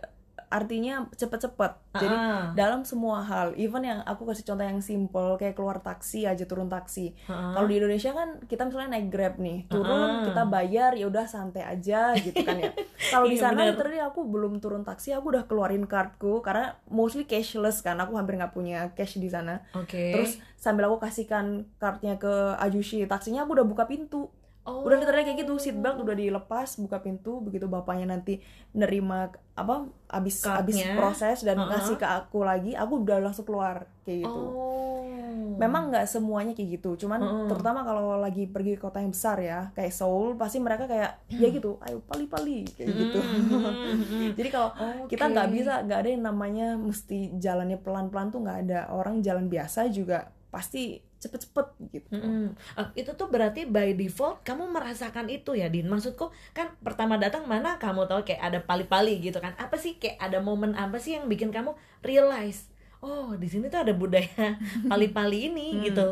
[0.49, 5.53] artinya cepet-cepet jadi Ah, dalam semua hal even yang aku kasih contoh yang simple kayak
[5.53, 7.51] keluar taksi aja turun taksi ah.
[7.51, 10.25] kalau di Indonesia kan kita misalnya naik grab nih turun Ah.
[10.25, 12.71] kita bayar ya udah santai aja gitu kan ya
[13.13, 13.71] kalau di Iya, sana bener.
[13.73, 18.35] literally aku belum turun taksi aku udah keluarin kartuku karena mostly cashless kan aku hampir
[18.35, 20.13] nggak punya cash di sana Oke.
[20.13, 24.31] terus sambil aku kasihkan kartunya ke ajushi taksinya aku udah buka pintu
[24.66, 24.83] Oh.
[24.83, 30.42] udah literally kayak gitu seatbelt udah dilepas buka pintu begitu bapaknya nanti nerima apa abis
[30.42, 30.94] abis Cardnya.
[30.94, 31.70] proses dan Uh-uh.
[31.70, 35.55] kasih ke aku lagi aku udah langsung keluar kayak gitu Oh.
[35.57, 37.46] memang nggak semuanya kayak gitu cuman Mm-mm.
[37.46, 41.48] terutama kalau lagi pergi ke kota yang besar ya kayak Seoul pasti mereka kayak ya
[41.48, 44.35] gitu ayo pali-pali kayak gitu Hmm.
[44.38, 45.14] jadi kalau Oke.
[45.14, 49.46] kita nggak bisa nggak ada yang namanya mesti jalannya pelan-pelan tuh nggak ada orang jalan
[49.46, 52.55] biasa juga pasti cepet-cepet gitu Mm-mm.
[52.79, 57.45] Eh, itu tuh berarti by default kamu merasakan itu ya Din maksudku kan pertama datang
[57.45, 61.19] mana kamu tahu kayak ada pali-pali gitu kan apa sih kayak ada momen apa sih
[61.19, 64.57] yang bikin kamu realize oh di sini tuh ada budaya
[64.91, 65.83] pali-pali ini Hmm.
[65.85, 66.07] gitu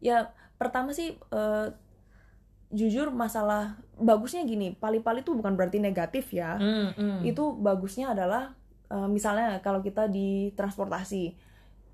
[0.00, 1.66] ya pertama sih eh,
[2.68, 7.20] jujur masalah bagusnya gini pali-pali tuh bukan berarti negatif ya Mm, mm.
[7.24, 8.52] itu bagusnya adalah
[8.88, 11.32] eh, misalnya kalau kita di transportasi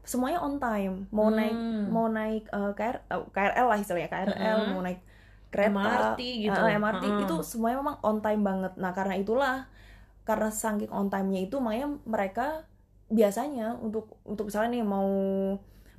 [0.04, 1.36] semuanya on time mau Hmm.
[1.36, 4.70] naik mau naik eh, KR, eh, KRL lah istilahnya KRL Mm-mm.
[4.70, 5.00] mau naik
[5.48, 6.60] kereta MRT gitu.
[6.60, 7.22] eh, MRT Mm.
[7.22, 9.56] itu semuanya memang on time banget nah karena itulah
[10.22, 12.46] karena saking on time-nya itu makanya mereka
[13.06, 15.08] biasanya untuk untuk misalnya nih mau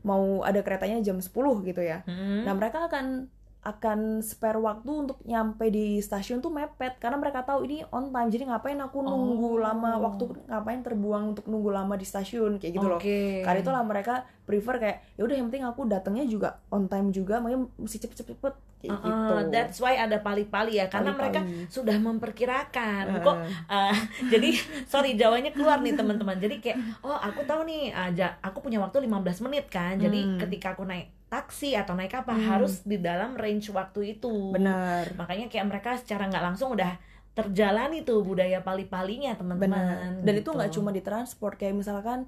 [0.02, 2.46] mau ada keretanya jam 10 gitu ya Mm.
[2.46, 3.30] Nah, mereka akan
[3.65, 8.30] akan spare waktu untuk nyampe di stasiun tuh mepet karena mereka tahu ini on time.
[8.30, 9.58] Jadi ngapain aku nunggu Oh.
[9.58, 13.01] lama waktu ngapain terbuang untuk nunggu lama di stasiun kayak gitu loh.
[13.01, 13.41] Oke.
[13.41, 17.41] Karena itulah mereka prefer kayak ya udah yang penting aku datangnya juga on time juga,
[17.41, 18.54] makanya mesti cepet-cepet
[18.88, 19.36] kayak Uh-uh, gitu.
[19.50, 21.41] That's why ada pali-pali ya karena Pali-pali.
[21.41, 23.21] mereka sudah memperkirakan Heeh.
[23.21, 23.95] kok uh,
[24.34, 24.50] jadi
[24.86, 29.02] sorry jawanya keluar nih teman-teman jadi kayak oh aku tahu nih aja aku punya waktu
[29.02, 30.39] 15 menit kan jadi Hmm.
[30.39, 32.45] ketika aku naik taksi atau naik apa Hmm.
[32.48, 35.12] harus di dalam range waktu itu Benar.
[35.15, 36.95] makanya kayak mereka secara nggak langsung udah
[37.34, 40.50] terjalani tuh budaya pali-palinya teman-teman Dan itu gitu.
[40.52, 42.24] nggak cuma di transport kayak misalkan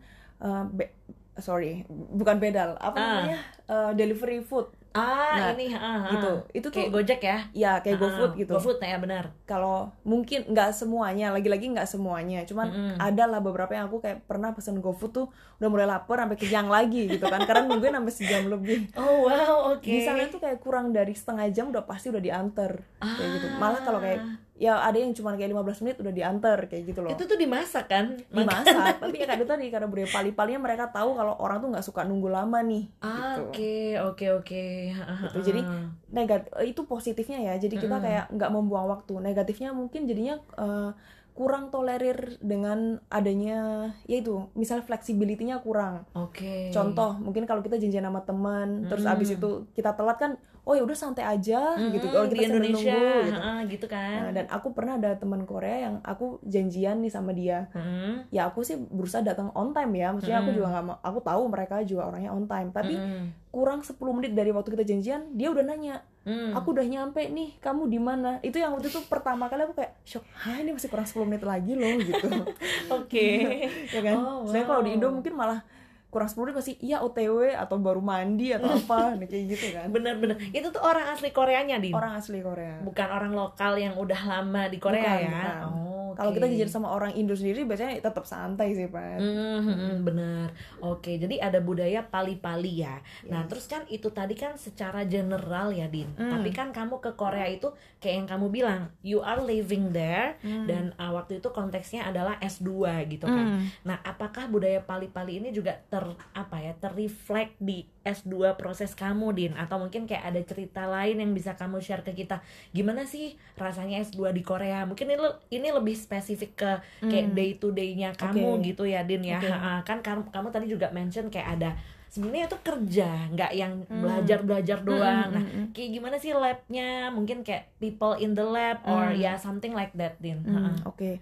[0.69, 0.91] be-
[1.35, 3.05] sorry, bukan bedal, apa Ah.
[3.15, 3.37] namanya?
[3.63, 6.09] Eh, delivery food Nah, ah ini ah, ah.
[6.09, 6.31] gitu.
[6.57, 7.37] Itu tuh kayak Gojek ya?
[7.53, 8.53] Ya kayak Ah, GoFood gitu.
[8.57, 9.29] GoFood ya benar.
[9.45, 12.41] Kalau mungkin nggak semuanya lagi-lagi nggak semuanya.
[12.49, 12.95] Cuman Mm-mm.
[12.97, 15.27] ada lah beberapa yang aku kayak pernah pesen GoFood tuh
[15.61, 17.45] udah mulai lapar sampai kenyang lagi gitu kan.
[17.45, 18.89] Karena nungguin sampai sejam lebih.
[18.97, 19.85] Oh wow oke.
[19.85, 22.81] Di sana tuh kayak kurang dari setengah jam udah pasti udah diantar.
[22.97, 23.47] Kayak gitu.
[23.61, 24.19] Malah kalau kayak
[24.57, 27.13] ya ada yang cuma kayak 15 menit udah diantar kayak gitu loh.
[27.13, 28.17] Itu tuh dimasak kan?
[28.33, 28.97] Dimasak.
[28.97, 32.33] Tapi ya itu tadi karena budaya pali-palinya mereka tahu kalau orang tuh nggak suka nunggu
[32.33, 33.53] lama nih Ah, gitu.
[33.53, 33.75] oke
[34.13, 34.65] oke oke.
[34.91, 35.61] Gitu, jadi
[36.09, 37.53] negat itu positifnya ya.
[37.55, 39.21] Jadi kita kayak nggak membuang waktu.
[39.21, 40.91] Negatifnya mungkin jadinya eh,
[41.37, 46.09] kurang tolerir dengan adanya yaitu misal fleksibilitinya kurang.
[46.17, 46.73] Oke.
[46.73, 50.31] Contoh mungkin kalau kita janjian sama teman terus abis itu kita telat kan
[50.67, 52.05] oh ya udah santai aja gitu.
[52.11, 52.91] Kalau Mm, di kita sambil Indonesia.
[52.91, 53.39] nunggu gitu.
[53.39, 54.19] ha-ha, gitu kan.
[54.19, 57.71] Nah, dan aku pernah ada teman Korea yang aku janjian nih sama dia.
[57.71, 60.11] Hmm, ya aku sih berusaha datang on time ya.
[60.11, 62.75] Maksudnya aku juga nggak mau aku tahu mereka juga orangnya on time.
[62.75, 66.53] Tapi hmm, kurang 10 menit dari waktu kita janjian dia udah nanya hmm.
[66.53, 68.37] aku udah nyampe nih kamu di mana?
[68.43, 71.43] Itu yang waktu itu pertama kali aku kayak shock Hah ini masih kurang 10 menit
[71.47, 72.27] lagi loh gitu.
[72.99, 73.27] Oke.
[73.95, 74.15] Ya kan?
[74.19, 74.97] Oh, Sebenarnya kalau di wow.
[74.99, 75.59] Indo mungkin malah
[76.07, 79.11] kurang 10 menit masih iya OTW atau baru mandi atau apa?
[79.19, 79.87] Nah, kayak gitu kan.
[79.91, 81.91] Bener-bener itu tuh orang asli Koreanya din.
[81.91, 82.79] Orang asli Korea.
[82.79, 85.31] Bukan orang lokal yang udah lama di Korea Bukan, ya?
[85.35, 85.57] bukan.
[85.67, 86.41] oh, kalau oke.
[86.41, 90.47] kita janjian sama orang Indo sendiri biasanya tetap santai sih pak Hmm, hmm, hmm, bener.
[90.81, 92.97] Oke, jadi ada budaya pali-pali ya.
[93.29, 96.09] Nah, terus kan itu tadi kan secara general ya, Din.
[96.17, 96.33] Hmm.
[96.33, 97.69] Tapi kan kamu ke Korea itu
[98.01, 100.65] kayak yang kamu bilang, you are living there Hmm.
[100.65, 102.69] dan uh, waktu itu konteksnya adalah S2
[103.09, 103.45] gitu kan.
[103.57, 103.63] Hmm.
[103.85, 106.03] Nah, apakah budaya pali-pali ini juga ter
[106.33, 109.53] apa ya, terreflect di S2 proses kamu, Din?
[109.53, 112.39] Atau mungkin kayak ada cerita lain yang bisa kamu share ke kita.
[112.71, 114.83] Gimana sih rasanya S2 di Korea?
[114.83, 115.19] Mungkin ini
[115.51, 116.71] ini lebih spesifik ke
[117.03, 118.57] kayak day to day-nya kamu Hmm.
[118.57, 118.65] Oke.
[118.65, 119.37] gitu ya, Din ya.
[119.37, 119.83] Ha-ha.
[119.83, 121.75] Kan kamu, kamu tadi juga mention kayak ada
[122.07, 123.99] sebenarnya itu kerja, nggak yang Hmm.
[123.99, 125.27] belajar-belajar doang.
[125.29, 127.11] Nah, kayak gimana sih labnya?
[127.11, 130.39] Mungkin kayak people in the lab or ya something like that, Din.
[130.41, 130.79] Hmm.
[130.83, 131.19] Oke.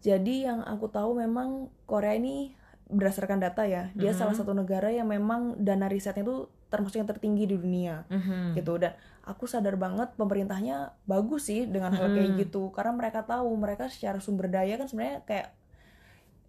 [0.00, 2.56] Jadi yang aku tahu memang Korea ini
[2.90, 7.46] berdasarkan data ya, dia salah satu negara yang memang dana risetnya itu termasuk yang tertinggi
[7.46, 8.54] di dunia Mhm.
[8.54, 13.50] gitu dan aku sadar banget pemerintahnya bagus sih dengan hal kayak gitu karena mereka tahu
[13.54, 15.48] mereka secara sumber daya kan sebenarnya kayak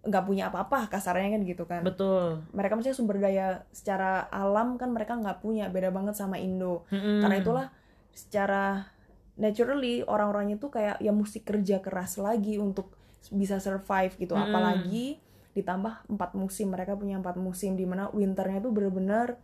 [0.02, 2.42] nggak punya apa-apa kasarnya kan gitu kan Betul.
[2.50, 7.22] mereka maksudnya sumber daya secara alam kan mereka nggak punya beda banget sama Indo Mm-mm.
[7.22, 7.66] karena itulah
[8.10, 8.90] secara
[9.34, 12.94] naturally orang-orangnya tuh kayak ya mesti kerja keras lagi untuk
[13.30, 14.50] bisa survive gitu Mm-mm.
[14.50, 15.22] apalagi
[15.52, 19.36] ditambah empat musim mereka punya empat musim di mana winternya tuh bener-bener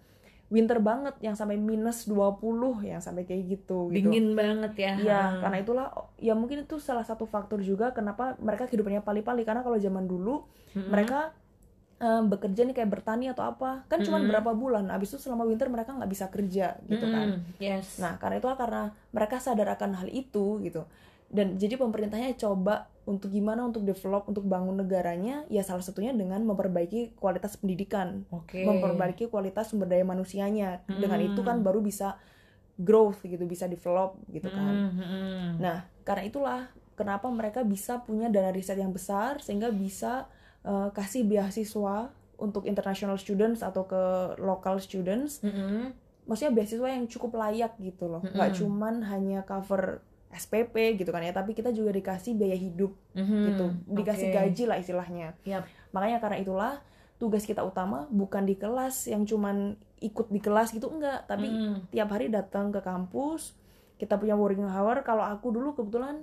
[0.49, 2.41] winter banget yang sampai minus 20
[2.89, 4.93] yang sampai kayak gitu gitu Dingin banget ya.
[4.97, 5.45] Ha.
[5.45, 9.77] karena itulah ya mungkin itu salah satu faktor juga kenapa mereka kehidupannya pali-pali karena kalau
[9.77, 10.49] zaman dulu
[10.89, 11.37] mereka
[12.01, 15.69] eh, bekerja nih kayak bertani atau apa kan cuma berapa bulan abis itu selama winter
[15.69, 17.61] mereka nggak bisa kerja gitu kan Mm-mm.
[17.61, 18.01] Yes.
[18.01, 20.89] nah karena itulah karena mereka sadar akan hal itu gitu
[21.29, 26.45] dan jadi pemerintahnya coba untuk gimana untuk develop untuk bangun negaranya ya salah satunya dengan
[26.45, 28.69] memperbaiki kualitas pendidikan Oke.
[28.69, 32.21] memperbaiki kualitas sumber daya manusianya dengan itu kan baru bisa
[32.79, 35.47] growth gitu bisa develop gitu kan Mm, mm-mm.
[35.59, 36.61] Nah, karena itulah
[36.95, 40.31] kenapa mereka bisa punya dana riset yang besar sehingga bisa
[40.63, 44.03] eh, kasih beasiswa untuk international students atau ke
[44.39, 45.43] local students.
[45.43, 45.91] Mm-mm.
[46.31, 48.23] Maksudnya beasiswa yang cukup layak gitu loh.
[48.23, 53.39] Nggak cuman hanya cover SPP gitu kan ya, tapi kita juga dikasih biaya hidup Mhm.
[53.47, 53.67] gitu.
[53.93, 54.37] Dikasih Oke.
[54.37, 55.29] gaji lah istilahnya.
[55.43, 55.65] Yap.
[55.91, 56.73] Makanya karena itulah
[57.17, 61.89] tugas kita utama bukan di kelas yang cuman ikut di kelas gitu enggak, tapi Mm.
[61.89, 63.57] tiap hari datang ke kampus
[63.97, 66.23] kita punya working hour kalau aku dulu kebetulan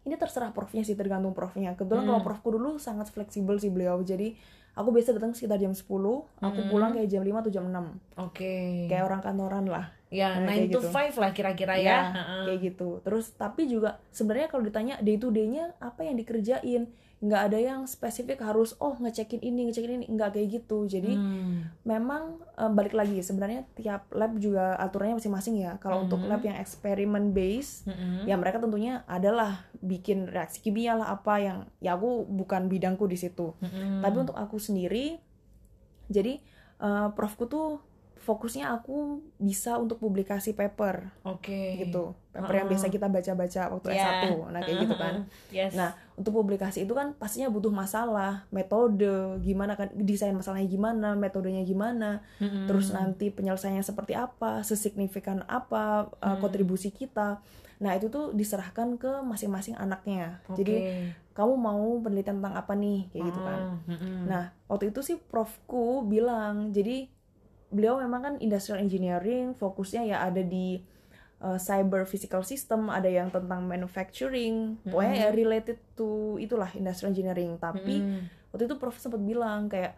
[0.00, 2.10] ini terserah profnya sih tergantung profnya kebetulan Hmm.
[2.14, 4.38] kalau profku dulu sangat fleksibel sih beliau jadi
[4.72, 5.90] aku biasa datang sekitar jam 10
[6.38, 8.86] aku pulang kayak jam 5 atau jam 6 Oke.
[8.86, 10.90] kayak orang kantoran lah Ya, Nah, 9 kayak to gitu.
[10.90, 11.86] 5 lah kira-kira ya.
[11.86, 12.36] ya Ha-ha.
[12.44, 17.42] kayak gitu terus tapi juga sebenarnya kalau ditanya day to day-nya apa yang dikerjain nggak
[17.46, 21.68] ada yang spesifik harus oh ngecekin ini ngecekin ini nggak kayak gitu jadi Hmm.
[21.84, 26.56] memang eh, balik lagi sebenarnya tiap lab juga aturannya masing-masing ya kalau untuk lab yang
[26.56, 28.24] eksperimen base Mm-mm.
[28.24, 33.14] ya mereka tentunya adalah bikin reaksi kimia lah apa yang ya aku bukan bidangku di
[33.14, 34.00] situ Mm-mm.
[34.00, 35.20] tapi untuk aku sendiri
[36.08, 36.40] jadi
[36.78, 37.84] eh, profku tuh
[38.20, 41.80] fokusnya aku bisa untuk publikasi paper Oke.
[41.80, 44.22] gitu paper yang biasa kita baca-baca waktu Ya.
[44.28, 45.14] S1 nah kayak gitu kan
[45.50, 45.74] Yes.
[45.74, 51.66] Nah, untuk publikasi itu kan pastinya butuh masalah, metode, gimana kan desain masalahnya gimana, metodenya
[51.66, 52.70] gimana, Mm-mm.
[52.70, 57.42] terus nanti penyelesaiannya seperti apa, sesignifikan apa uh, kontribusi kita.
[57.80, 60.38] Nah, itu tuh diserahkan ke masing-masing anaknya.
[60.54, 61.34] Jadi, Oke.
[61.34, 63.60] kamu mau penelitian tentang apa nih, kayak gitu kan.
[63.88, 64.16] Mm-mm.
[64.28, 67.08] Nah, waktu itu sih profku bilang, jadi
[67.70, 70.82] beliau memang kan industrial engineering, fokusnya ya ada di
[71.40, 77.56] uh, cyber physical system, ada yang tentang manufacturing, pokoknya ya related to itulah industrial engineering.
[77.56, 78.22] Tapi Mm.
[78.50, 79.94] waktu itu prof sempat bilang kayak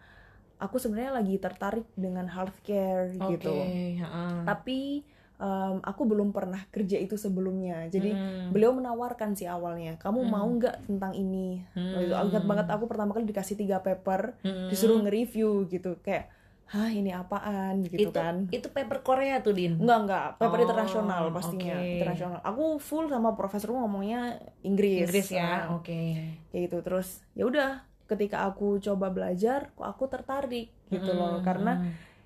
[0.57, 3.35] aku sebenarnya lagi tertarik dengan healthcare Oke.
[3.35, 3.55] gitu.
[3.99, 4.47] ha-ha.
[4.47, 5.03] Tapi
[5.35, 8.55] em, aku belum pernah kerja itu sebelumnya jadi Hmm.
[8.55, 12.15] beliau menawarkan sih awalnya kamu mau nggak tentang ini Hmm.
[12.15, 14.71] Aku ingat banget aku pertama kali dikasih tiga paper Hmm.
[14.71, 16.31] disuruh nge-review gitu kayak
[16.69, 20.27] hah ini apaan gitu itu kan itu paper Korea tuh din Enggak, enggak.
[20.39, 21.77] Paper Oh, internasional pastinya.
[21.77, 21.91] oke.
[21.99, 22.39] Internasional.
[22.41, 25.05] Aku full sama profesorku ngomongnya Inggris.
[25.05, 26.01] Inggris ya Nah, oke
[26.49, 26.79] kayak gitu.
[26.81, 27.71] Terus ya udah,
[28.07, 31.41] ketika aku coba belajar, kok aku tertarik gitu loh.
[31.41, 31.45] Hmm.
[31.45, 31.73] Karena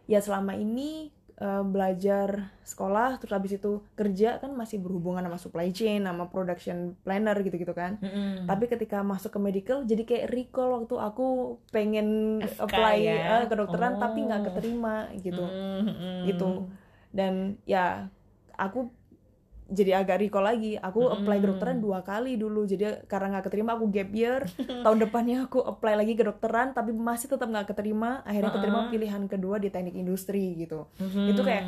[0.04, 5.68] ya selama ini eh, belajar sekolah terus habis itu kerja kan masih berhubungan sama supply
[5.70, 8.00] chain, sama production planner gitu-gitu kan.
[8.00, 8.44] Mm-mm.
[8.44, 11.26] Tapi ketika masuk ke medical jadi kayak recall waktu aku
[11.70, 13.16] pengen FK apply ya?
[13.40, 14.46] eh, kedokteran tapi nggak Oh.
[14.48, 16.24] keterima gitu Mm-mm.
[16.24, 16.50] gitu
[17.12, 18.08] dan ya
[18.56, 18.88] aku
[19.66, 20.78] jadi agak recall lagi.
[20.78, 22.62] Aku apply kedokteran dua kali dulu.
[22.62, 24.46] Jadi karena nggak keterima aku gap year.
[24.86, 28.22] Tahun depannya aku apply lagi kedokteran tapi masih tetap nggak keterima.
[28.22, 30.86] Akhirnya keterima pilihan kedua di teknik industri gitu.
[31.02, 31.34] Mhm.
[31.34, 31.64] itu kayak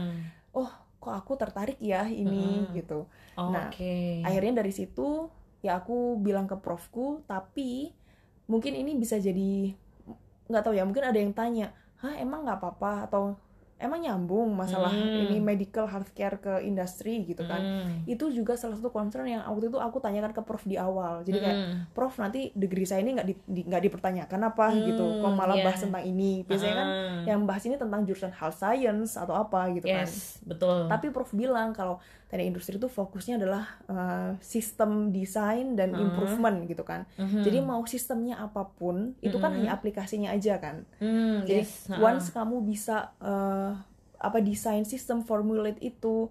[0.55, 3.11] oh kok aku tertarik ya ini gitu.
[3.39, 4.23] Nah, oke.
[4.27, 7.91] akhirnya dari situ ya aku bilang ke profku tapi
[8.47, 9.75] mungkin ini bisa jadi
[10.47, 13.11] nggak tahu ya mungkin ada yang tanya hah emang nggak apa-apa?
[13.11, 13.39] Atau
[13.79, 15.23] emang nyambung masalah Hmm.
[15.23, 18.11] ini medical healthcare ke industri gitu kan Mm.
[18.11, 21.39] itu juga salah satu concern yang waktu itu aku tanyakan ke prof di awal jadi
[21.39, 21.75] kayak Mm.
[21.93, 25.65] prof nanti degree saya ini nggak di, di- dipertanyakan apa gitu kok malah iya.
[25.65, 27.23] bahas tentang ini biasanya kan Ah.
[27.25, 31.31] yang bahas ini tentang jurusan health science atau apa gitu kan yes betul tapi Prof
[31.31, 37.09] bilang kalau teknik industri itu fokusnya adalah uh, sistem desain dan improvement gitu kan.
[37.17, 37.41] Mhm.
[37.41, 40.85] Jadi mau sistemnya apa pun itu kan hanya aplikasinya aja kan.
[41.01, 41.89] Mm, Jadi yes.
[41.97, 43.81] once kamu bisa uh,
[44.21, 46.29] apa desain sistem formulate itu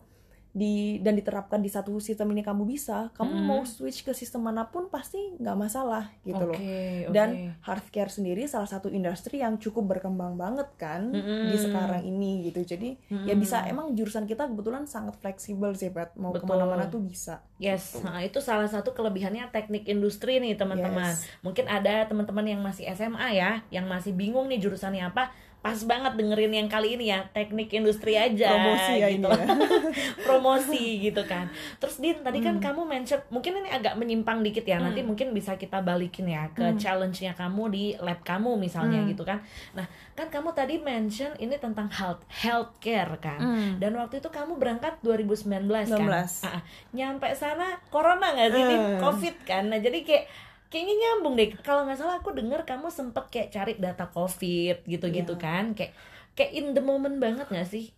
[0.58, 4.66] di dan diterapkan di satu sistem ini kamu bisa, kamu mau switch ke sistem mana
[4.66, 6.58] pun pasti nggak masalah gitu loh.
[6.58, 7.14] Oke, oke.
[7.14, 11.54] Dan healthcare sendiri salah satu industri yang cukup berkembang banget kan Mm-mm.
[11.54, 12.66] di sekarang ini gitu.
[12.66, 12.98] Jadi
[13.30, 16.18] ya bisa emang jurusan kita kebetulan sangat fleksibel sih, Pat.
[16.18, 16.50] Mau Betul.
[16.50, 17.46] ke mana-mana tuh bisa.
[17.62, 21.14] Yes, nah, itu salah satu kelebihannya teknik industri nih teman-teman.
[21.14, 21.26] Yes.
[21.46, 25.30] Mungkin ada teman-teman yang masih SMA ya, yang masih bingung nih jurusannya apa.
[25.58, 28.48] Pas banget dengerin yang kali ini ya, teknik industri aja.
[28.50, 29.28] Promosi ya gitu.
[29.28, 29.46] ini ya.
[30.26, 31.52] Promosi gitu kan.
[31.78, 32.56] Terus Din, tadi Hmm.
[32.60, 34.80] kan kamu mention, mungkin ini agak menyimpang dikit ya.
[34.80, 36.78] Nanti mungkin bisa kita balikin ya ke Hmm.
[36.78, 39.44] challenge-nya kamu di lab kamu misalnya gitu kan.
[39.74, 43.38] Nah, kan kamu tadi mention ini tentang health healthcare kan.
[43.38, 43.70] Hmm.
[43.76, 46.00] Dan waktu itu kamu berangkat 2019 kan.
[46.00, 46.44] 19.
[46.44, 46.62] Ah, ah.
[46.90, 48.80] nyampe sana corona nggak sih Din?
[48.80, 49.00] Eh.
[49.00, 50.26] covid kan nah jadi kayak
[50.68, 55.34] kayaknya nyambung deh kalau nggak salah aku denger kamu sempet kayak cari data covid gitu-gitu
[55.34, 55.42] Iya.
[55.42, 55.92] kan kayak
[56.34, 57.90] kayak in the moment banget nggak sih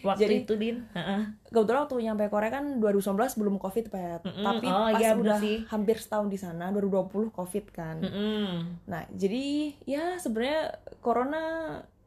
[0.00, 1.22] waktu Jadi- itu din Heeh.
[1.46, 4.20] Kebetulan waktu nyampe Korea kan 2019 belum Covid, Pat.
[4.20, 4.44] Mm-mm.
[4.44, 5.56] Tapi Oh, pas bener udah sih.
[5.64, 7.96] hampir setahun di sana 2020 Covid kan.
[7.98, 8.84] Mm-mm.
[8.84, 11.42] Nah, jadi ya sebenarnya corona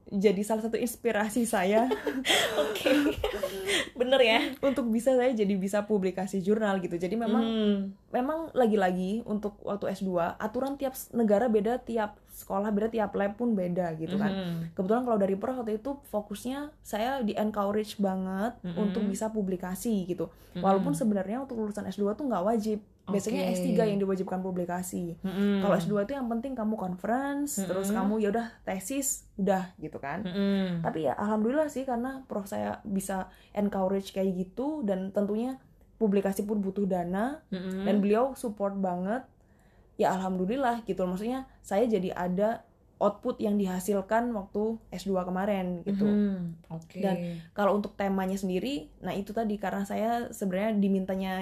[0.07, 1.85] jadi salah satu inspirasi saya
[2.63, 2.93] oke
[3.93, 6.95] bener ya untuk bisa saya jadi bisa publikasi jurnal gitu.
[6.95, 7.79] Jadi memang Hmm.
[8.09, 13.51] memang lagi-lagi untuk waktu S2 aturan tiap negara beda, tiap sekolah beda, tiap lab pun
[13.51, 14.29] beda gitu kan.
[14.29, 14.77] Mhm.
[14.77, 18.77] Kebetulan kalau dari Prof waktu itu fokusnya saya di encourage banget Mhm.
[18.77, 20.29] untuk bisa publikasi gitu.
[20.53, 22.79] Walaupun sebenarnya untuk lulusan S2 tuh nggak wajib.
[23.07, 23.55] Biasanya Oke.
[23.55, 25.15] S3 yang diwajibkan publikasi.
[25.17, 25.63] Mm-mm.
[25.63, 30.21] Kalau S2 itu yang penting kamu conference, terus kamu ya udah tesis, udah gitu kan.
[30.21, 30.83] Mm-mm.
[30.83, 35.55] Tapi ya alhamdulillah sih karena prof saya bisa encourage kayak gitu dan tentunya
[35.95, 37.87] publikasi pun butuh dana Mm-mm.
[37.87, 39.23] dan beliau support banget.
[39.97, 41.03] Ya alhamdulillah gitu.
[41.03, 42.63] Maksudnya saya jadi ada
[42.97, 46.05] output yang dihasilkan waktu S2 kemarin gitu.
[46.05, 46.65] Mhm.
[46.73, 51.33] oke Dan kalau untuk temanya sendiri, nah itu tadi karena saya sebenarnya dimintanya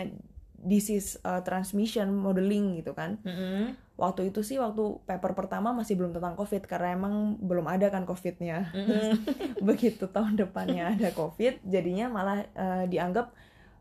[0.65, 3.77] disease uh, transmission modeling gitu kan Mm-mm.
[4.01, 8.03] waktu itu sih waktu paper pertama masih belum tentang covid karena emang belum ada kan
[8.09, 9.13] covidnya Mm-mm.
[9.69, 13.29] begitu tahun depannya ada covid jadinya malah eh, dianggap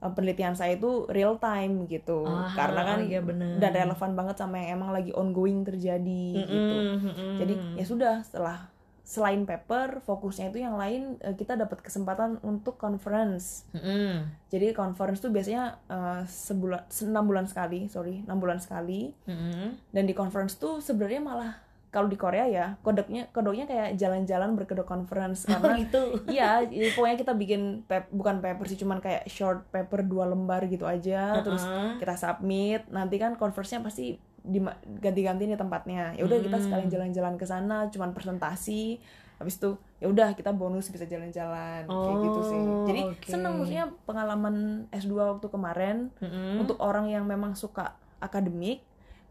[0.01, 3.57] penelitian saya itu real time gitu Ah, karena kan iya bener.
[3.57, 6.99] dan relevan banget sama yang emang lagi ongoing terjadi gitu Mm-mm.
[7.03, 7.33] Mm-mm.
[7.39, 8.59] jadi ya sudah setelah
[9.01, 14.25] selain paper fokusnya itu yang lain eh, kita dapat kesempatan untuk conference Mm-mm.
[14.49, 19.77] jadi conference tuh biasanya eh, sebulan enam bulan sekali sorry enam bulan sekali Mm-mm.
[19.89, 21.53] dan di conference tuh sebenarnya malah
[21.95, 26.91] kalau di Korea ya kodoknya kodoknya kayak jalan-jalan berkedok conference Oh karena gitu iya jadi
[26.91, 31.39] pokoknya kita bikin pep, bukan paper sih cuman kayak short paper dua lembar gitu aja
[31.41, 31.97] terus Uh-uh.
[31.97, 34.59] kita submit nanti kan conference-nya pasti di
[34.95, 36.65] ganti-ganti nih tempatnya ya udah kita Hmm.
[36.67, 38.99] sekalian jalan-jalan ke sana cuman presentasi
[39.35, 43.25] habis itu ya udah kita bonus bisa jalan-jalan kayak gitu sih Oh, jadi oke.
[43.25, 44.55] seneng maksudnya pengalaman
[44.91, 46.61] S2 waktu kemarin Mm-mm.
[46.61, 48.85] untuk orang yang memang suka akademik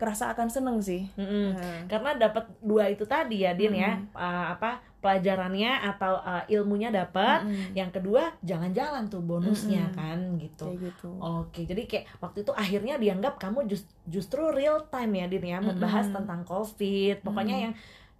[0.03, 1.55] kerasa akan seneng sih Mm-mm.
[1.55, 1.81] Nah.
[1.87, 4.11] karena dapat dua itu tadi ya Din ya Mm-mm.
[4.11, 7.71] Uh, apa pelajarannya atau uh, ilmunya dapat Mm-mm.
[7.71, 9.95] yang kedua jalan-jalan tuh bonusnya Mm-mm.
[9.95, 14.83] kan gitu kayak gitu Oke, jadi kayak waktu itu akhirnya dianggap kamu jus- justru real
[14.87, 16.17] time ya, Din ya, membahas Mm-mm.
[16.19, 17.65] tentang COVID, pokoknya Mm-mm.
[17.67, 17.73] yang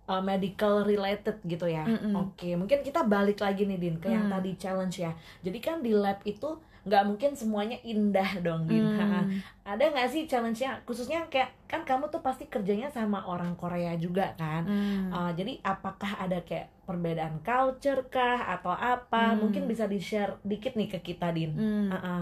[0.06, 1.84] uh, medical related gitu ya.
[1.84, 2.14] Mm-mm.
[2.14, 4.34] Oke, mungkin kita balik lagi nih, Din, ke yang Mm.
[4.34, 5.12] tadi challenge ya.
[5.40, 8.84] Jadi kan di lab itu nggak mungkin semuanya indah dong, Din.
[8.84, 9.40] Hmm.
[9.64, 10.84] Ada nggak sih challenge-nya?
[10.84, 14.68] Khususnya kayak kan kamu tuh pasti kerjanya sama orang Korea juga kan.
[14.68, 15.08] Hmm.
[15.08, 19.32] Uh, jadi apakah ada kayak perbedaan culture kah atau apa?
[19.32, 19.48] Hmm.
[19.48, 21.56] Mungkin bisa di-share dikit nih ke kita, Din.
[21.56, 21.88] Hmm.
[21.88, 22.18] Ha-ha.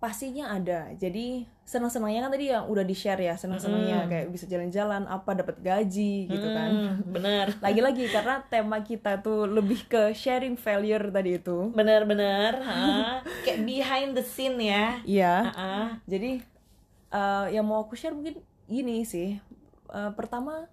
[0.00, 4.10] pastinya ada jadi senang senangnya kan tadi yang udah di share ya senang senangnya Mm-mm.
[4.10, 6.98] kayak bisa jalan-jalan apa dapat gaji gitu kan.
[7.06, 11.70] bener lagi-lagi karena tema kita tuh lebih ke sharing failure tadi itu.
[11.70, 13.22] Bener-bener ha.
[13.46, 14.98] kayak behind the scene ya.
[15.06, 15.34] Iya.
[15.46, 16.02] Ha-ha.
[16.10, 16.42] jadi
[17.14, 19.38] eh, yang mau aku share mungkin gini sih.
[19.94, 20.66] Eh, pertama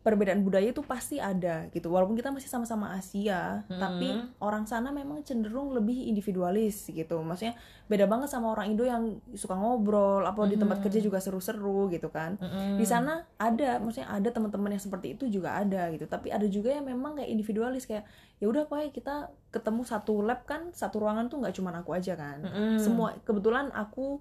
[0.00, 3.76] perbedaan budaya itu pasti ada gitu walaupun kita masih sama-sama Asia Hmm.
[3.76, 7.52] tapi orang sana memang cenderung lebih individualis gitu maksudnya
[7.84, 10.84] beda banget sama orang Indo yang suka ngobrol apa di tempat Hmm.
[10.84, 12.76] kerja juga seru-seru gitu kan Mm-mm.
[12.76, 16.72] di sana ada maksudnya ada teman-teman yang seperti itu juga ada gitu tapi ada juga
[16.72, 21.28] yang memang kayak individualis kayak ya udah pak kita ketemu satu lab kan satu ruangan
[21.28, 22.80] tuh nggak cuma aku aja kan Mm-mm.
[22.80, 24.16] semua kebetulan aku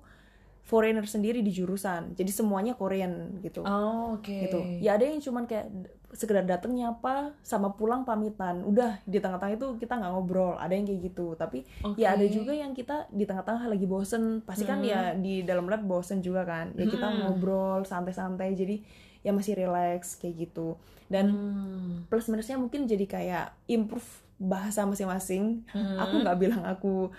[0.70, 2.14] foreigner sendiri di jurusan.
[2.14, 3.66] Jadi semuanya Korean gitu.
[3.66, 4.30] Oh, oke.
[4.30, 4.60] Gitu.
[4.86, 5.66] Ya ada yang cuman kayak
[6.10, 8.62] sekedar dateng nyapa sama pulang pamitan.
[8.62, 10.54] Udah di tengah-tengah itu kita nggak ngobrol.
[10.56, 11.34] Ada yang kayak gitu.
[11.34, 11.98] Tapi Oke.
[11.98, 14.46] ya ada juga yang kita di tengah-tengah lagi bosen.
[14.46, 14.86] Pasti kan Hmm.
[14.86, 16.70] ya di dalam lab bosen juga kan.
[16.78, 17.18] Ya kita Hmm.
[17.26, 18.54] ngobrol santai-santai.
[18.54, 18.86] Jadi
[19.26, 20.78] ya masih relax kayak gitu.
[21.10, 21.94] Dan Hmm.
[22.06, 24.06] plus minusnya mungkin jadi kayak improve
[24.38, 25.66] bahasa masing-masing.
[25.68, 25.98] Hmm.
[25.98, 27.10] aku nggak bilang aku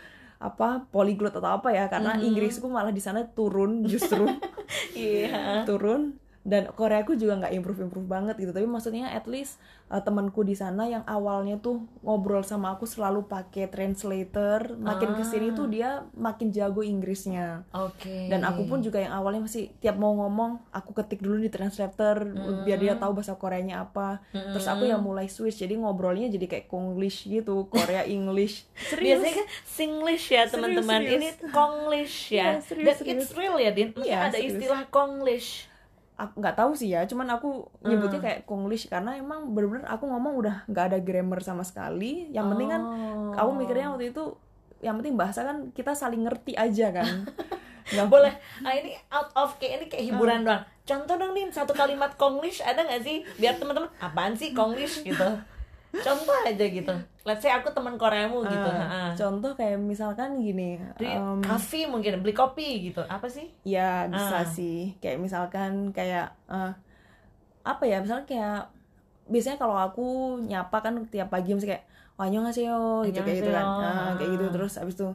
[0.41, 2.25] apa polyglot atau apa ya karena Mhm.
[2.27, 4.25] Inggrisku malah di sana turun justru
[4.97, 8.51] iya turun dan Koreaku juga nggak improve improve banget gitu.
[8.51, 13.25] Tapi maksudnya at least uh, temanku di sana yang awalnya tuh ngobrol sama aku selalu
[13.25, 14.73] pakai translator.
[14.75, 15.55] Makin ke sini Ah.
[15.55, 17.69] tuh dia makin jago Inggrisnya.
[17.71, 18.27] Oke.
[18.27, 22.25] Dan aku pun juga yang awalnya masih tiap mau ngomong aku ketik dulu di translator
[22.25, 22.63] Hmm.
[22.63, 24.25] biar dia tahu bahasa Koreanya apa.
[24.33, 28.65] Terus aku yang mulai switch jadi ngobrolnya jadi kayak Konglish gitu Korea English.
[28.75, 29.21] Serius?
[29.21, 31.01] Biasanya kan Singlish ya teman-teman.
[31.03, 32.57] Ini Konglish ya.
[32.57, 33.23] Iya, serius, dan serius.
[33.23, 33.93] it's real ya Din.
[33.93, 34.53] Maksudnya Iya, ada serius.
[34.57, 35.70] istilah Konglish
[36.31, 37.49] nggak tahu sih ya cuman aku
[37.81, 38.27] nyebutnya Hmm.
[38.27, 42.29] kayak Konglish karena emang bener-bener aku ngomong udah nggak ada grammar sama sekali.
[42.29, 43.33] Yang penting kan Oh.
[43.33, 44.25] aku mikirnya waktu itu
[44.79, 47.05] yang penting bahasa kan kita saling ngerti aja kan.
[47.91, 48.31] Nggak boleh.
[48.61, 50.63] Ah ini out of kayak ini kayak hiburan doang.
[50.85, 53.27] Contoh dong nih satu kalimat Konglish ada nggak sih?
[53.35, 55.03] Biar teman-teman apaan sih Konglish?
[55.03, 55.27] gitu.
[56.07, 56.95] Contoh aja gitu
[57.31, 59.15] let's say aku teman Koreamu gitu Ah, Ha.
[59.15, 64.45] contoh kayak misalkan gini em, kafe mungkin beli kopi gitu apa sih ya bisa Ah.
[64.45, 66.73] sih kayak misalkan kayak eh,
[67.63, 68.61] apa ya misalnya kayak
[69.25, 70.07] biasanya kalau aku
[70.43, 71.85] nyapa kan tiap pagi mesti kayak
[72.17, 73.65] annyeonghaseyo gitu kayak gitu kan.
[73.65, 75.09] Ah, kayak gitu terus abis itu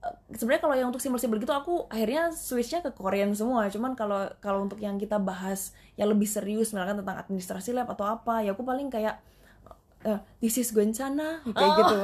[0.00, 4.20] eh, sebenarnya kalau yang untuk simbol-simbol gitu aku akhirnya switchnya ke Korean semua cuman kalau
[4.38, 8.52] kalau untuk yang kita bahas yang lebih serius misalkan tentang administrasi lab atau apa ya
[8.52, 9.18] aku paling kayak
[10.04, 11.76] eh, this is Gwencana kayak Oh.
[11.76, 11.94] gitu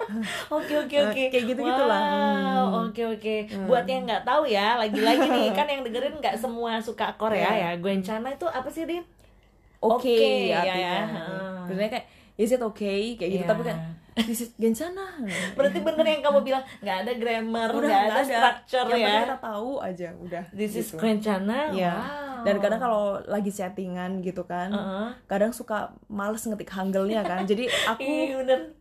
[0.56, 2.00] Oke oke Nah, oke kayak gitu-gitulah.
[2.02, 2.88] Wow, Hmm.
[2.88, 3.34] oke oke.
[3.64, 7.68] Buat yang nggak tahu ya, lagi-lagi nih kan yang dengerin nggak semua suka Korea Iya.
[7.68, 7.70] ya.
[7.78, 9.04] Gwencana itu apa sih Din?
[9.78, 10.78] oke Oke, ya, artinya.
[10.78, 10.96] ya.
[11.04, 11.56] Heeh.
[11.64, 13.76] Sebenarnya kayak is it okay kayak gitu tapi kan
[14.14, 15.08] this is Gensana.
[15.56, 19.16] Berarti bener yang kamu bilang nggak ada grammar, udah nggak nggak ada, structure yang ya.
[19.24, 20.44] kita tahu aja udah.
[20.50, 20.96] This is gitu.
[20.98, 21.58] Gwencana.
[21.70, 21.92] Iya.
[21.92, 22.31] Wow.
[22.42, 25.08] Dan kadang kalau lagi chattingan gitu kan, Heeh.
[25.26, 27.42] kadang suka males ngetik hanggelnya kan.
[27.44, 28.12] Jadi aku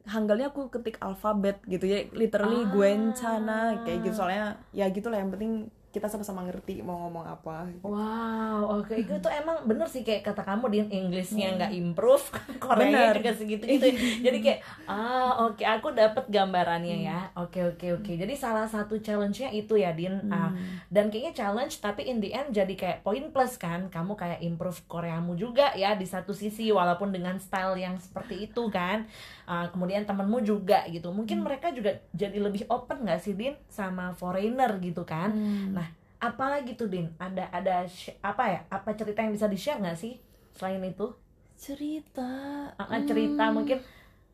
[0.05, 2.70] hanggelnya aku ketik alfabet gitu ya, literally Ah.
[2.72, 7.68] Gwencana kayak gitu soalnya ya gitulah yang penting kita sama-sama ngerti mau ngomong apa.
[7.84, 12.24] Wow, oke itu tuh emang bener sih kayak kata kamu di Inggrisnya nggak improve,
[12.64, 13.14] Korea Bener.
[13.20, 13.88] juga segitu gitu.
[14.26, 17.20] Jadi kayak ah oke aku dapat gambarannya ya.
[17.36, 18.12] Oke oke oke.
[18.16, 20.32] Jadi salah satu challenge-nya itu ya Din.
[20.32, 20.56] Ah,
[20.88, 23.92] dan kayaknya challenge tapi in the end jadi kayak poin plus kan.
[23.92, 28.72] Kamu kayak improve Koreamu juga ya di satu sisi walaupun dengan style yang seperti itu
[28.72, 29.04] kan.
[29.44, 31.12] Ah, kemudian temenmu juga gitu.
[31.12, 35.36] Mungkin mereka juga jadi lebih open nggak sih Din sama foreigner gitu kan.
[35.76, 35.81] Nah,
[36.22, 37.09] apalagi tuh Din?
[37.17, 37.84] Ada ada
[38.22, 38.59] apa ya?
[38.69, 40.22] Apa cerita yang bisa di-share nggak sih
[40.53, 41.09] selain itu?
[41.57, 42.26] cerita
[42.74, 43.78] Ah, ah, cerita mungkin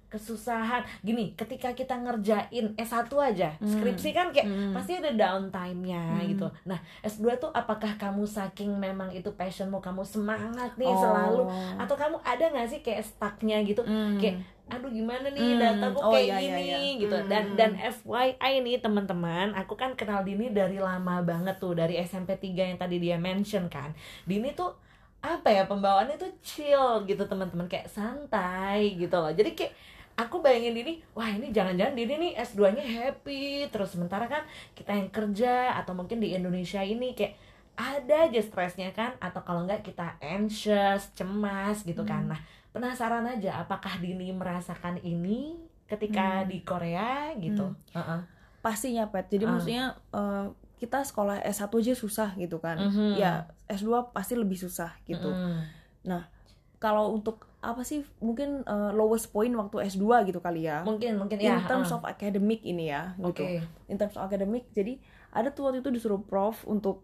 [0.07, 6.79] kesusahan gini ketika kita ngerjain S1 aja skripsi kan kayak pasti ada downtime-nya gitu nah
[7.03, 10.95] S2 tuh apakah kamu saking memang itu passionmu kamu semangat nih Oh.
[10.95, 11.41] selalu
[11.75, 14.15] atau kamu ada nggak sih kayak stucknya gitu Hmm.
[14.15, 15.59] kayak aduh gimana nih Hmm.
[15.59, 16.99] dataku Oh, kayak iya, iya, gini iya.
[16.99, 17.15] gitu.
[17.15, 17.29] Hmm.
[17.31, 22.35] dan dan FYI nih teman-teman aku kan kenal Dini dari lama banget tuh dari SMP
[22.35, 23.95] 3 yang tadi dia mention kan.
[24.23, 24.75] Dini tuh
[25.17, 27.65] apa ya pembawaannya tuh chill gitu teman-teman.
[27.65, 29.31] Kayak santai gitu loh.
[29.31, 29.71] Jadi kayak
[30.17, 33.71] aku bayangin ini wah ini jangan-jangan Dini nih S2 nya happy.
[33.71, 34.43] Terus sementara kan
[34.73, 37.39] kita yang kerja atau mungkin di Indonesia ini kayak
[37.77, 39.15] ada aja stresnya kan?
[39.17, 42.27] Atau kalau enggak kita anxious cemas gitu kan.
[42.27, 42.41] Nah
[42.77, 46.47] penasaran aja apakah Dini merasakan ini ketika Hmm.
[46.47, 48.19] di Korea gitu Heeh.
[48.59, 49.51] pastinya pet jadi Ah.
[49.51, 50.45] maksudnya eh,
[50.77, 53.17] kita sekolah S1 aja susah gitu kan Mhm.
[53.17, 56.21] ya S2 pasti lebih susah gitu Mm-mm.
[56.77, 61.41] kalau untuk apa sih mungkin eh, lowest point waktu S2 gitu kali ya mungkin mungkin
[61.41, 61.97] in ya terms heeh.
[61.97, 63.41] of academic ini ya gitu
[63.87, 65.01] in terms of academic jadi
[65.33, 67.01] ada tuh waktu itu disuruh prof untuk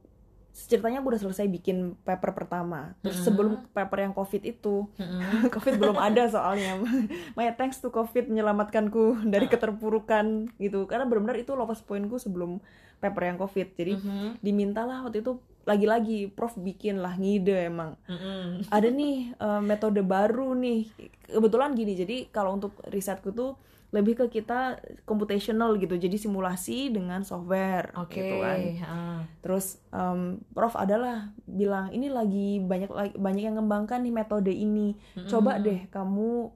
[0.55, 3.23] ceritanya aku udah selesai bikin paper pertama terus Mhm.
[3.23, 5.49] sebelum paper yang covid itu Mm-mm.
[5.51, 6.77] covid belum ada soalnya
[7.35, 10.25] Maya thanks to covid menyelamatkanku dari keterpurukan
[10.55, 12.61] gitu karena benar-benar itu lowest pointku sebelum
[12.97, 14.39] paper yang covid jadi Mhm.
[14.39, 18.67] dimintalah waktu itu lagi-lagi prof bikin lah ngide emang Mm-mm.
[18.69, 20.91] ada nih eh, metode baru nih
[21.25, 23.57] kebetulan gini jadi kalau untuk risetku tuh
[23.93, 29.17] lebih ke kita computational gitu jadi simulasi dengan software Oke, gitu kan heeh.
[29.39, 34.97] terus em, prof adalah bilang ini lagi banyak lagi- banyak yang ngembangkan nih metode ini
[35.23, 35.63] coba Mm-mm.
[35.63, 36.49] deh kamu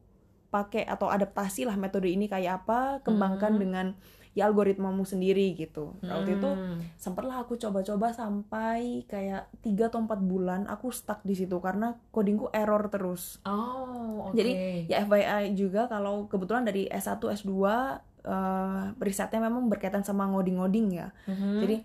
[0.47, 3.59] pakai atau adaptasi lah metode ini kayak apa kembangkan Mm.
[3.59, 3.87] dengan
[4.37, 6.79] ya algoritmamu sendiri gitu Nah, waktu itu Mm.
[6.93, 12.53] sempatlah aku coba-coba sampai kayak 3 atau 4 bulan aku stuck di situ karena codingku
[12.53, 13.41] error terus.
[13.41, 14.37] Oh, oke.
[14.37, 14.51] Jadi
[14.85, 17.49] ya FYI juga kalau kebetulan dari S1 S2
[18.23, 21.09] eh, risetnya memang berkaitan sama ngoding-ngoding ya.
[21.25, 21.57] Mhm.
[21.63, 21.75] Jadi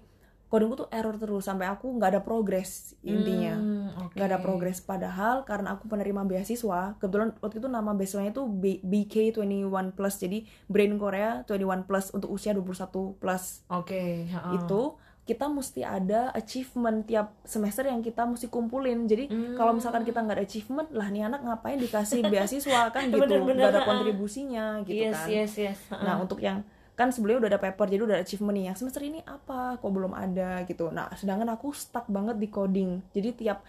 [0.52, 3.56] codingku tuh error terus sampai aku nggak ada progres intinya.
[3.56, 8.44] Hmm, nggak ada progres padahal karena aku penerima beasiswa kebetulan waktu itu nama beasiswanya itu
[8.44, 10.38] B- BK21 plus jadi
[10.68, 14.52] Brain Korea 21 plus untuk usia 21 plus Oke, heeh.
[14.54, 14.82] itu
[15.22, 19.54] kita mesti ada achievement tiap semester yang kita mesti kumpulin jadi Hmm.
[19.54, 23.70] kalau misalkan kita nggak ada achievement lah nih anak ngapain dikasih beasiswa kan gitu nggak
[23.72, 25.78] ada kontribusinya gitu yes, kan yes, yes.
[25.88, 26.02] heeh.
[26.02, 26.60] nah untuk yang
[26.92, 28.64] kan sebelumnya udah ada paper jadi udah ada achievement nih.
[28.72, 29.80] Yang semester ini apa?
[29.80, 30.62] Kok belum ada?
[30.68, 30.92] Gitu.
[30.92, 33.00] Nah sedangkan aku stuck banget di coding.
[33.16, 33.64] Jadi tiap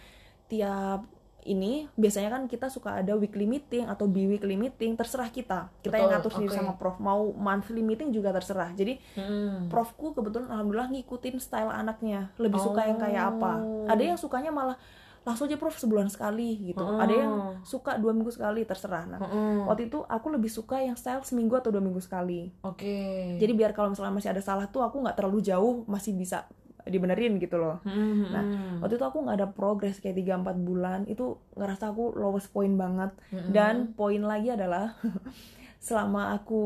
[0.51, 1.07] tiap
[1.43, 5.67] ini biasanya kan kita suka ada weekly meeting atau bi-weekly meeting terserah kita.
[5.83, 6.95] Kita yang Betul, ngatur sendiri sama prof.
[7.03, 8.71] Mau monthly meeting juga terserah.
[8.71, 9.67] Jadi Mm.
[9.67, 12.31] profku kebetulan alhamdulillah ngikutin style anaknya.
[12.39, 13.59] Lebih suka yang kayak apa.
[13.59, 13.87] Oh.
[13.87, 14.79] ada yang sukanya malah
[15.23, 16.99] langsung aja prof sebulan sekali gitu Oh.
[16.99, 19.65] ada yang suka dua minggu sekali terserah nah Mm-mm.
[19.65, 23.35] waktu itu aku lebih suka yang style seminggu atau dua minggu sekali Oke.
[23.37, 26.43] jadi biar kalau misalnya masih ada salah tuh aku nggak terlalu jauh masih bisa
[26.83, 28.27] dibenerin gitu loh Mm-mm.
[28.27, 28.43] Nah,
[28.77, 33.15] waktu itu aku nggak ada progres kayak 3-4 bulan itu ngerasa aku lowest point banget
[33.31, 33.49] Mm-mm.
[33.49, 34.91] dan poin lagi adalah
[35.79, 36.63] selama aku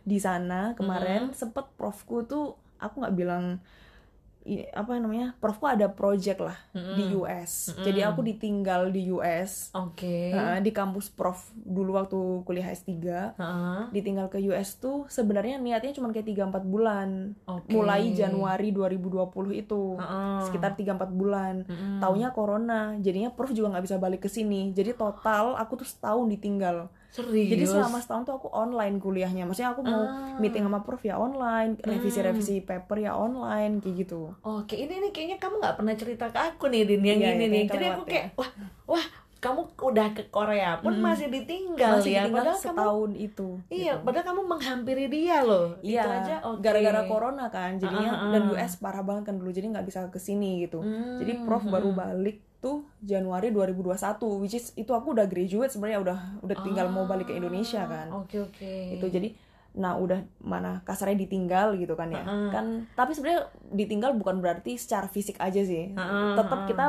[0.00, 3.58] di sana kemarin sempet profku tuh aku nggak bilang
[4.70, 6.94] apa namanya profku ada project lah Mm-mm.
[6.94, 7.84] di US Mm-mm.
[7.86, 10.30] jadi aku ditinggal di US Oke.
[10.30, 12.90] Nah, di kampus prof dulu waktu kuliah S3
[13.36, 13.80] Heeh.
[13.90, 17.08] ditinggal ke US tuh sebenarnya niatnya cuma kayak 3-4 bulan
[17.46, 17.70] Oke.
[17.70, 20.38] mulai Januari 2020 itu Heeh.
[20.44, 21.98] sekitar 3-4 bulan Mm-mm.
[21.98, 26.26] taunya corona jadinya prof juga nggak bisa balik ke sini jadi total aku tuh setahun
[26.28, 27.50] ditinggal Serius.
[27.50, 30.38] jadi selama setahun tuh aku online kuliahnya maksudnya aku mau Ah.
[30.38, 35.36] meeting sama prof ya online revisi-revisi paper ya online kayak gitu Oke, ini nih kayaknya
[35.36, 37.62] kamu nggak pernah cerita ke aku nih, Din, yang Iya, ini iya, nih.
[37.66, 38.50] Jadi aku kayak, wah,
[38.86, 39.04] wah,
[39.38, 42.22] kamu udah ke Korea pun masih ditinggal masih ya.
[42.22, 44.04] ditinggal Padahal kamu, setahun itu iya, gitu.
[44.04, 45.66] padahal kamu menghampiri dia loh.
[45.80, 46.60] Iya, Itu aja, oke.
[46.60, 48.30] gara-gara corona kan, jadinya Ah, ah, ah.
[48.30, 50.78] dan US parah banget kan dulu, jadi nggak bisa ke sini gitu.
[50.78, 53.96] Hmm, Jadi prof baru balik tuh Januari 2021,
[54.40, 58.12] which is itu aku udah graduate sebenarnya udah udah tinggal mau balik ke Indonesia kan.
[58.12, 59.00] Oke, oke.
[59.00, 59.32] Itu jadi
[59.70, 62.22] nah udah mana kasarnya ditinggal gitu kan ya.
[62.22, 62.50] Ah, ah.
[62.52, 65.96] Kan tapi sebenarnya ditinggal bukan berarti secara fisik aja sih.
[65.96, 66.66] Ah, ah, Tetap ah.
[66.68, 66.84] kita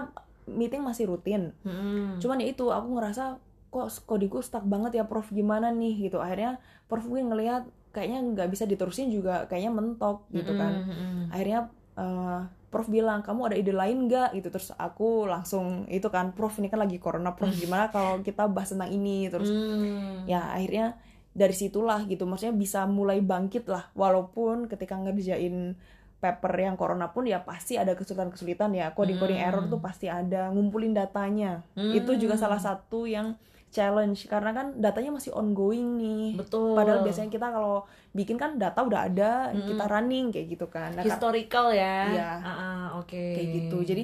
[0.51, 1.55] meeting masih rutin.
[1.63, 2.19] Mm-mm.
[2.19, 3.39] Cuman ya itu aku ngerasa
[3.71, 6.19] kok kodingku stuck banget ya prof gimana nih gitu.
[6.19, 6.59] Akhirnya
[6.91, 11.27] prof gue ngelihat kayaknya nggak bisa diterusin juga kayaknya mentok gitu kan Mm-mm.
[11.27, 11.67] akhirnya
[11.99, 12.39] eh,
[12.71, 16.71] prof bilang kamu ada ide lain nggak gitu terus aku langsung itu kan prof ini
[16.71, 20.25] kan lagi corona prof gimana kalau kita bahas tentang ini terus Mm.
[20.25, 20.95] ya akhirnya
[21.31, 25.75] dari situlah gitu maksudnya bisa mulai bangkit lah walaupun ketika ngerjain
[26.17, 29.47] paper yang corona pun ya pasti ada kesulitan-kesulitan ya coding-coding Hmm.
[29.47, 31.91] error tuh pasti ada ngumpulin datanya Hmm.
[31.91, 33.35] itu juga salah satu yang
[33.71, 36.75] challenge karena kan datanya masih ongoing nih Betul.
[36.75, 39.63] padahal biasanya kita kalau bikin kan data udah ada Hmm.
[39.63, 41.97] kita running kayak gitu kan Nah, historical ya.
[42.07, 42.29] Iya.
[42.37, 43.15] Ah, ah, oke.
[43.15, 44.03] kayak gitu jadi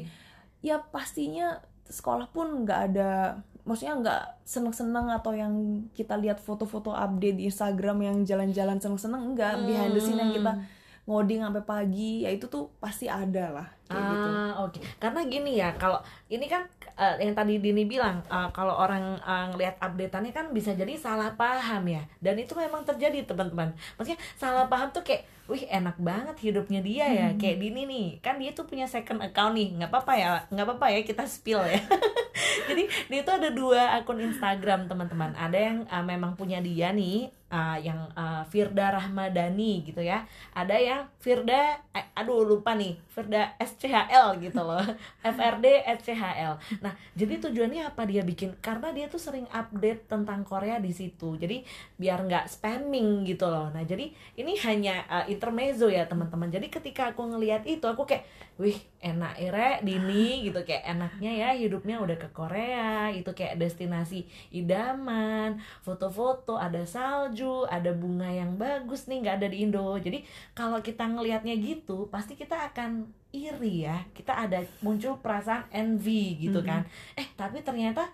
[0.60, 5.54] ya pastinya sekolah pun nggak ada maksudnya nggak seneng-seneng atau yang
[5.92, 10.50] kita lihat foto-foto update di Instagram yang jalan-jalan seneng-seneng enggak behind the scene yang kita
[10.50, 10.64] Hmm.
[11.06, 14.80] ngoding sampai pagi ya itu tuh pasti ada lah kayak gitu Ah, oke.
[14.98, 16.68] Karena gini ya, kalau ini kan
[16.98, 21.32] eh, yang tadi Dini bilang, eh, kalau orang eh, ngelihat updateannya kan bisa jadi salah
[21.38, 22.04] paham ya.
[22.20, 23.72] Dan itu memang terjadi teman-teman.
[23.96, 27.28] Maksudnya salah paham tuh kayak, wih enak banget hidupnya dia ya.
[27.40, 29.78] Kayak Dini nih, kan dia tuh punya second account nih.
[29.80, 31.80] nggak apa-apa ya, nggak apa-apa ya kita spill ya.
[32.70, 35.34] jadi dia tuh ada dua akun Instagram teman-teman.
[35.34, 40.28] Ada yang eh, memang punya dia nih, eh, yang eh, Firda Rahmadani gitu ya.
[40.52, 44.84] Ada yang Firda, eh, aduh lupa nih, Firda SCHL gitu loh.
[45.36, 46.54] FRD SCHL.
[46.84, 48.56] Nah, jadi tujuannya apa dia bikin?
[48.60, 51.40] Karena dia tuh sering update tentang Korea di situ.
[51.40, 51.64] Jadi
[51.98, 53.72] biar nggak spamming gitu loh.
[53.72, 56.52] Nah, jadi ini hanya uh, intermezzo ya teman-teman.
[56.52, 58.28] Jadi ketika aku ngelihat itu aku kayak,
[58.58, 63.12] wih enak ire Dini gitu kayak enaknya ya hidupnya udah ke Korea.
[63.14, 69.58] Itu kayak destinasi idaman, foto-foto, ada salju, ada bunga yang bagus nih nggak ada di
[69.64, 69.96] Indo.
[70.00, 70.24] Jadi
[70.56, 74.04] kalau kita ngelihatnya gitu, pasti kita akan iri ya.
[74.12, 76.88] Kita ada muncul perasaan envy gitu kan.
[77.20, 78.08] Eh, tapi ternyata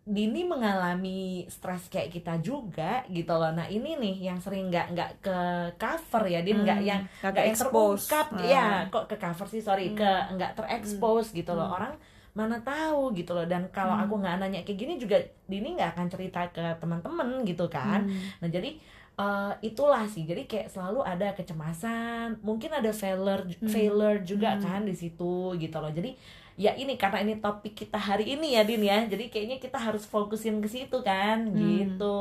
[0.00, 3.52] Dini mengalami stres kayak kita juga gitu loh.
[3.52, 5.38] Nah ini nih yang sering nggak nggak ke
[5.76, 9.92] cover ya, Din nggak Hmm, yang nggak yang terungkap, ya kok ke cover sih sorry
[9.94, 11.68] ke nggak terekspos gitu loh.
[11.70, 11.94] Orang
[12.34, 13.44] mana tahu gitu loh.
[13.44, 15.18] Dan kalau aku nggak nanya kayak gini juga
[15.50, 18.06] Dini nggak akan cerita ke teman-teman gitu kan.
[18.38, 18.78] Nah jadi
[19.18, 20.24] eh, itulah sih.
[20.24, 25.90] Jadi kayak selalu ada kecemasan, mungkin ada failure failure juga kan di situ gitu loh.
[25.90, 26.14] Jadi
[26.60, 29.02] ya ini karena ini topik kita hari ini ya Din ya.
[29.08, 32.20] Jadi kayaknya kita harus fokusin ke situ kan gitu.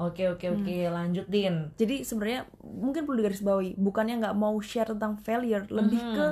[0.00, 1.70] Oke oke oke, lanjut Din.
[1.78, 6.26] jadi sebenarnya mungkin perlu digarisbawahi bukannya nggak mau share tentang failure lebih ke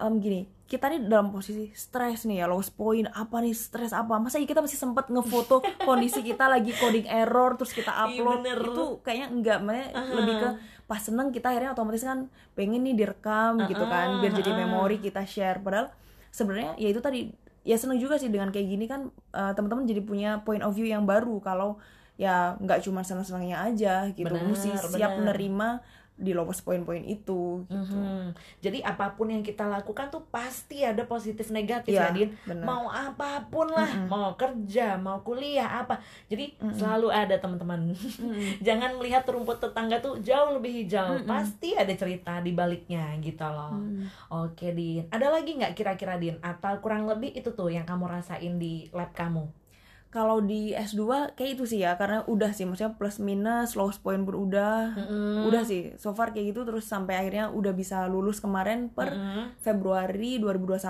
[0.00, 4.22] em, gini kita nih dalam posisi stres nih ya lowest point apa nih stres apa?
[4.22, 8.46] Masa iya kita masih sempet ngefoto kondisi kita lagi coding error terus kita upload.
[8.46, 8.70] bener.
[8.70, 10.48] itu kayaknya enggak makanya lebih ke
[10.86, 15.26] pas seneng kita akhirnya otomatis kan pengen nih direkam gitu kan biar jadi memori kita
[15.26, 15.58] share.
[15.58, 15.90] Padahal
[16.30, 17.34] sebenarnya ya itu tadi
[17.66, 20.86] ya seneng juga sih dengan kayak gini kan eh, teman-teman jadi punya point of view
[20.86, 21.82] yang baru kalau
[22.14, 24.30] ya nggak cuma seneng-senengnya aja gitu.
[24.30, 25.34] Benar, mesti siap benar.
[25.34, 25.68] menerima
[26.20, 27.96] di lowest point-point itu gitu.
[27.96, 28.36] Mhm.
[28.60, 32.30] Jadi apa pun yang kita lakukan tuh pasti ada positif negatif ya Iya, Din.
[32.44, 32.64] benar.
[32.68, 35.96] Mau apa pun lah, mau kerja, mau kuliah apa.
[36.28, 37.96] Jadi selalu ada teman-teman.
[38.66, 41.24] Jangan melihat rumput tetangga tuh jauh lebih hijau.
[41.24, 43.80] Pasti ada cerita di baliknya gitu loh.
[44.28, 45.08] Oke Din.
[45.08, 46.36] Ada lagi nggak kira-kira Din?
[46.44, 49.48] Atau kurang lebih itu tuh yang kamu rasain di lab kamu?
[50.10, 54.18] Kalau di S2 kayak itu sih ya karena udah sih maksudnya plus minus lowest point
[54.20, 55.46] pun udah Mm-mm.
[55.46, 59.14] udah sih so far kayak gitu terus sampai akhirnya udah bisa lulus kemarin per
[59.60, 60.82] Februari 2021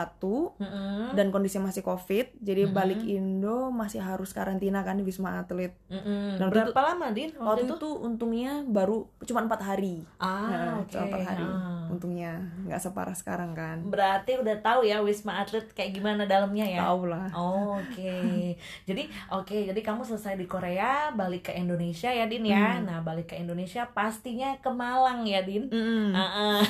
[0.57, 1.13] Mm-mm.
[1.13, 6.39] dan kondisi masih covid jadi balik Indo masih harus karantina kan di Wisma Atlet Mm-mm.
[6.39, 7.75] Dan Berapa lama Din waktu waktu itu?
[7.77, 11.91] itu untungnya baru cuma empat hari Ah, Nah, cuma empat hari Ah.
[11.91, 16.81] untungnya nggak separah sekarang kan Berarti udah tahu ya Wisma Atlet kayak gimana dalamnya ya?
[16.81, 18.55] tahu lah Oh, Oke,
[18.89, 22.79] jadi oke, jadi kamu selesai di Korea, balik ke Indonesia ya Din ya.
[22.81, 25.69] Nah balik ke Indonesia pastinya ke Malang ya Din.
[25.69, 26.15] Mm-mm.
[26.17, 26.61] Ah, ah.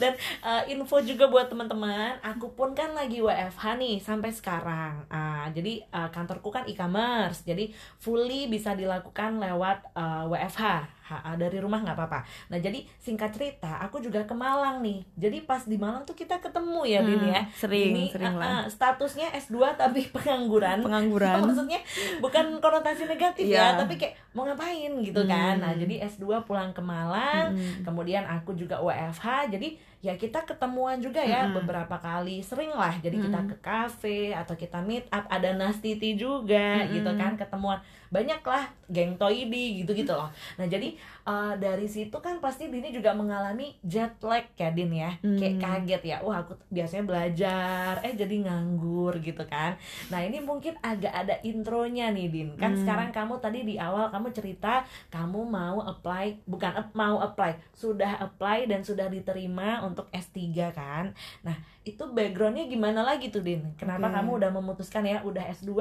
[0.00, 5.04] Dan eh, info juga buat teman-teman, aku pun kan lagi WFH nih sampai sekarang.
[5.12, 7.70] Ah, jadi eh, kantorku kan e-commerce, jadi
[8.00, 10.99] fully bisa dilakukan lewat eh, WFH.
[11.10, 12.22] Ha, ah, dari rumah nggak apa-apa.
[12.54, 15.02] Nah jadi singkat cerita, aku juga ke Malang nih.
[15.18, 17.42] Jadi pas di Malang tuh kita ketemu ya Hmm, ya.
[17.50, 18.46] sering, Ini, sering ah, lah.
[18.46, 20.86] ah, statusnya S2 tapi pengangguran.
[20.86, 21.34] Pengangguran.
[21.42, 21.82] Maksudnya
[22.22, 23.74] bukan konotasi negatif Iya.
[23.74, 25.58] ya, tapi kayak mau ngapain gitu kan.
[25.58, 27.50] Nah, jadi S2 pulang ke Malang,
[27.82, 29.50] kemudian aku juga WFH.
[29.50, 32.94] Jadi ya kita ketemuan juga ya beberapa kali, sering lah.
[32.96, 37.82] Jadi kita ke kafe atau kita meet up, ada Nastiti juga gitu kan, ketemuan.
[38.10, 40.26] Banyak lah geng Toidi gitu-gitu loh.
[40.58, 45.14] Nah, jadi eh, dari situ kan pasti Dini juga mengalami jet lag ya Din ya.
[45.38, 46.16] Kayak kaget ya.
[46.20, 49.78] Wah, aku biasanya belajar eh jadi nganggur gitu kan.
[50.10, 52.48] Nah, ini mungkin agak ada intronya nih Din.
[52.58, 57.54] Kan sekarang kamu tadi di awal kamu cerita kamu mau apply bukan ap- mau apply,
[57.72, 61.14] sudah apply dan sudah diterima untuk S3 kan.
[61.46, 61.54] Nah,
[61.86, 63.70] itu backgroundnya gimana lagi tuh Din?
[63.78, 64.14] Kenapa Oke.
[64.18, 65.78] kamu udah memutuskan ya udah S2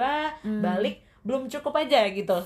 [0.61, 2.35] balik belum cukup aja gitu.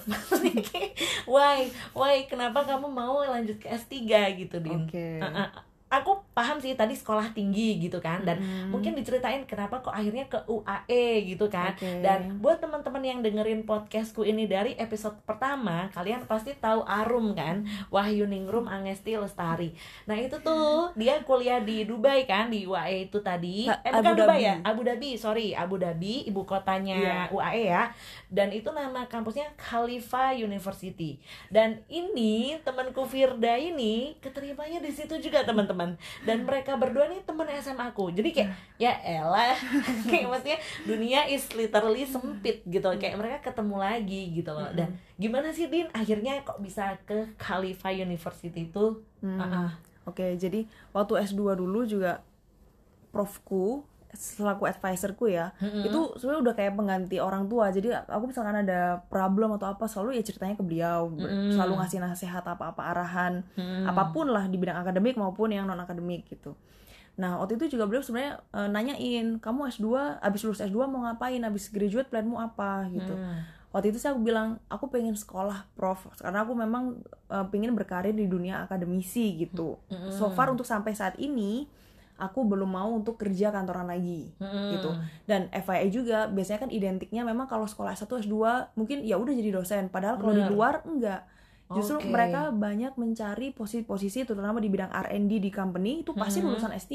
[1.26, 3.94] Why why kenapa kamu mau lanjut ke S3
[4.38, 4.84] gitu Din?
[4.84, 5.20] Oke.
[5.20, 5.50] Uh, uh,
[5.92, 8.74] aku paham sih tadi sekolah tinggi gitu kan dan Mm.
[8.74, 12.02] mungkin diceritain kenapa kok akhirnya ke UAE gitu kan Oke.
[12.02, 17.62] dan buat teman-teman yang dengerin podcastku ini dari episode pertama kalian pasti tahu Arum kan
[17.88, 23.22] Wahyu Ningrum Angesti Lestari nah itu tuh dia kuliah di Dubai kan di UAE itu
[23.22, 24.42] tadi eh bukan Abu Dubai Dhabi.
[24.42, 27.20] ya Abu Dhabi sorry Abu Dhabi ibu kotanya Iya.
[27.30, 27.84] UAE ya
[28.34, 31.22] dan itu nama kampusnya Khalifa University.
[31.54, 35.94] Dan ini temanku Firda ini keterimanya di situ juga teman-teman.
[35.94, 38.50] Teman dan mereka berdua nih teman SMA aku jadi kayak
[38.82, 39.54] ya elah
[40.10, 42.90] kayak maksudnya dunia is literally sempit gitu.
[42.98, 44.70] Kayak mereka ketemu lagi gitu loh.
[44.74, 45.90] Dan gimana sih Din?
[45.94, 49.06] Akhirnya kok bisa ke Khalifa University itu?
[49.22, 49.40] Hmm.
[49.40, 49.72] Ah, ah.
[50.04, 52.20] Oke, jadi waktu S2 dulu juga
[53.14, 55.52] profku selaku advisorku ya,
[55.82, 57.70] itu sebenarnya udah kayak pengganti orang tua.
[57.70, 62.00] Jadi aku misalkan ada problem atau apa selalu ya ceritanya ke beliau, Ber- selalu ngasih
[62.00, 63.42] nasihat apa-apa arahan,
[63.84, 66.54] apa pun lah di bidang akademik maupun yang non akademik gitu.
[67.14, 71.38] Nah, waktu itu juga beliau sebenarnya eh, nanyain, kamu S2, abis lulus S2 mau ngapain,
[71.42, 73.14] abis graduate planmu apa gitu.
[73.70, 78.14] Waktu itu saya aku bilang, aku pengen sekolah prof, karena aku memang eh, pengen berkarir
[78.14, 79.78] di dunia akademisi gitu.
[80.10, 81.70] So far untuk sampai saat ini,
[82.24, 84.32] aku belum mau untuk kerja kantoran lagi
[84.72, 84.90] gitu.
[85.24, 88.36] Dan FYI juga, biasanya kan identiknya memang kalau sekolah S1, S2
[88.74, 91.28] mungkin ya udah jadi dosen, padahal kalau di luar enggak.
[91.74, 92.06] Justru Oke.
[92.06, 96.94] mereka banyak mencari posisi-posisi terutama di bidang R&D di company itu pasti lulusan S3.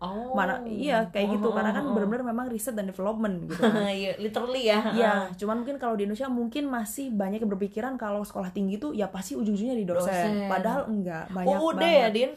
[0.00, 1.92] oh Mana iya kayak gitu Oh, karena oh, kan oh.
[1.92, 3.76] benar-benar memang riset dan development gitu kan.
[3.92, 8.24] Iya, literally ya Iya, cuman mungkin kalau di Indonesia mungkin masih banyak yang berpikiran kalau
[8.24, 10.08] sekolah tinggi tuh ya pasti ujung-ujungnya di dosen.
[10.08, 10.48] Dosen.
[10.48, 12.00] Padahal enggak, banyak UUD banget.
[12.00, 12.30] ya Din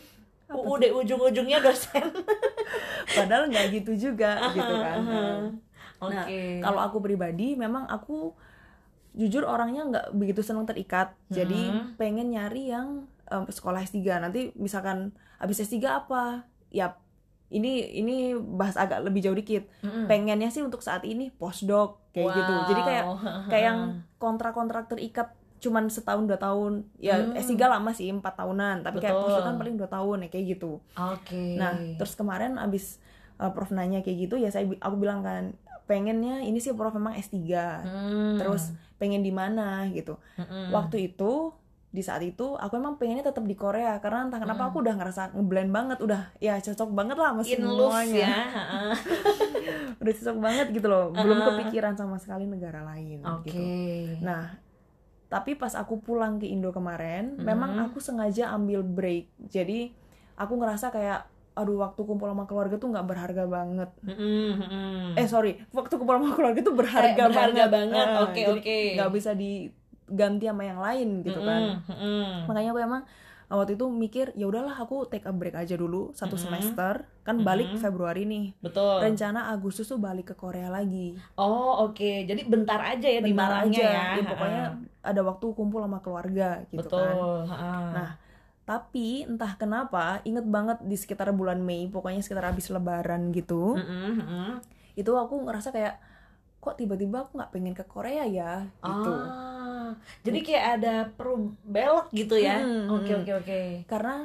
[0.49, 2.09] UUD ujung-ujungnya dosen
[3.17, 4.99] Padahal enggak gitu juga gitu kan.
[5.99, 6.25] oke Nah,
[6.59, 8.33] kalau aku pribadi memang aku
[9.11, 11.11] jujur orangnya nggak begitu senang terikat.
[11.27, 12.87] Jadi pengen nyari yang
[13.25, 13.99] em, sekolah S3.
[14.19, 16.45] Nanti misalkan habis S3 apa?
[16.69, 16.95] Ya
[17.49, 19.65] ini ini bahas agak lebih jauh dikit.
[19.81, 22.53] Pengennya sih untuk saat ini postdoc kayak gitu.
[22.69, 23.17] Jadi kayak Wow.
[23.49, 23.79] kayak yang
[24.23, 29.19] kontrak-kontrak terikat cuman setahun dua tahun ya S3 lama sih empat tahunan tapi kayak Hmm.
[29.19, 29.29] Betul.
[29.29, 32.97] postdoc kan paling dua tahun ya kayak gitu oke Nah, terus kemarin abis
[33.35, 35.51] uh, Prof nanya kayak gitu, ya saya aku bilang kan
[35.85, 37.35] pengennya ini sih Prof memang S3.
[37.35, 38.35] Hmm.
[38.35, 40.19] Terus pengen di mana gitu.
[40.35, 40.69] Mm-mm.
[40.69, 41.55] Waktu itu
[41.89, 45.33] di saat itu aku emang pengennya tetap di Korea karena entah kenapa aku udah ngerasa
[45.33, 48.13] ngeblend banget, udah ya cocok banget lah sama in semuanya.
[48.21, 48.35] ya
[49.99, 51.09] udah cocok banget gitu loh.
[51.11, 53.59] Belum kepikiran sama sekali negara lain oke gitu.
[54.21, 54.53] Nah,
[55.29, 57.85] tapi pas aku pulang ke Indo kemarin, memang Hmm.
[57.85, 59.29] aku sengaja ambil break.
[59.45, 59.93] Jadi
[60.33, 61.23] aku ngerasa kayak
[61.53, 63.89] aduh waktu kumpul sama keluarga tuh nggak berharga banget.
[64.01, 64.99] Mm-mm, mm-mm.
[65.13, 68.07] Eh sorry, waktu kumpul sama keluarga tuh berharga, Eh, berharga banget.
[68.09, 68.79] Nah, Oke, oke.
[68.95, 71.61] Nggak bisa diganti sama yang lain gitu kan.
[71.77, 72.27] Mm-mm, mm-mm.
[72.47, 73.01] Makanya aku emang
[73.45, 77.43] uh, waktu itu mikir ya udahlah aku take a break aja dulu satu semester kan
[77.43, 78.55] balik Februari nih.
[78.59, 81.13] betul Rencana Agustus tuh balik ke Korea lagi.
[81.35, 83.89] oh oke jadi bentar aja ya di Bentar Malangnya aja.
[83.89, 84.63] ya Ya, pokoknya
[85.01, 86.99] ada waktu kumpul sama keluarga gitu betul
[87.47, 87.95] kan.
[87.95, 88.09] Nah,
[88.63, 93.73] tapi entah kenapa inget banget di sekitar bulan Mei, pokoknya sekitar habis lebaran gitu.
[93.73, 94.49] Mm-mm, mm-mm.
[94.93, 95.95] Itu aku ngerasa kayak
[96.59, 99.13] kok tiba-tiba aku nggak pengen ke Korea ya gitu.
[99.15, 103.19] Ah, jadi kayak ada perlu belok gitu ya Mm, oke mm.
[103.23, 104.15] oke oke Karena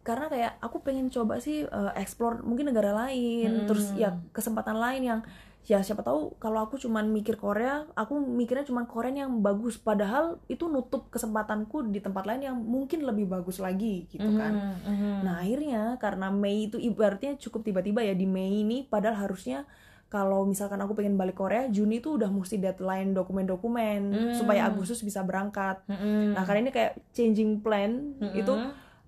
[0.00, 3.66] karena kayak aku pengen coba sih eh, explore mungkin negara lain, Hmm.
[3.68, 5.20] terus ya kesempatan lain yang
[5.64, 10.36] ya siapa tahu kalau aku cuman mikir Korea, aku mikirnya cuman Korea yang bagus padahal
[10.44, 14.52] itu nutup kesempatanku di tempat lain yang mungkin lebih bagus lagi gitu kan.
[14.52, 15.12] Mhm, mhm.
[15.24, 19.64] Nah akhirnya karena Mei itu ibaratnya cukup tiba-tiba ya di Mei ini padahal harusnya
[20.12, 24.34] kalau misalkan aku pengen balik Korea Juni itu udah mesti deadline dokumen-dokumen Hmm.
[24.36, 25.80] supaya Agustus bisa berangkat.
[25.88, 26.36] Mhm.
[26.36, 28.36] Nah karena ini kayak changing plan Mhm.
[28.36, 28.52] itu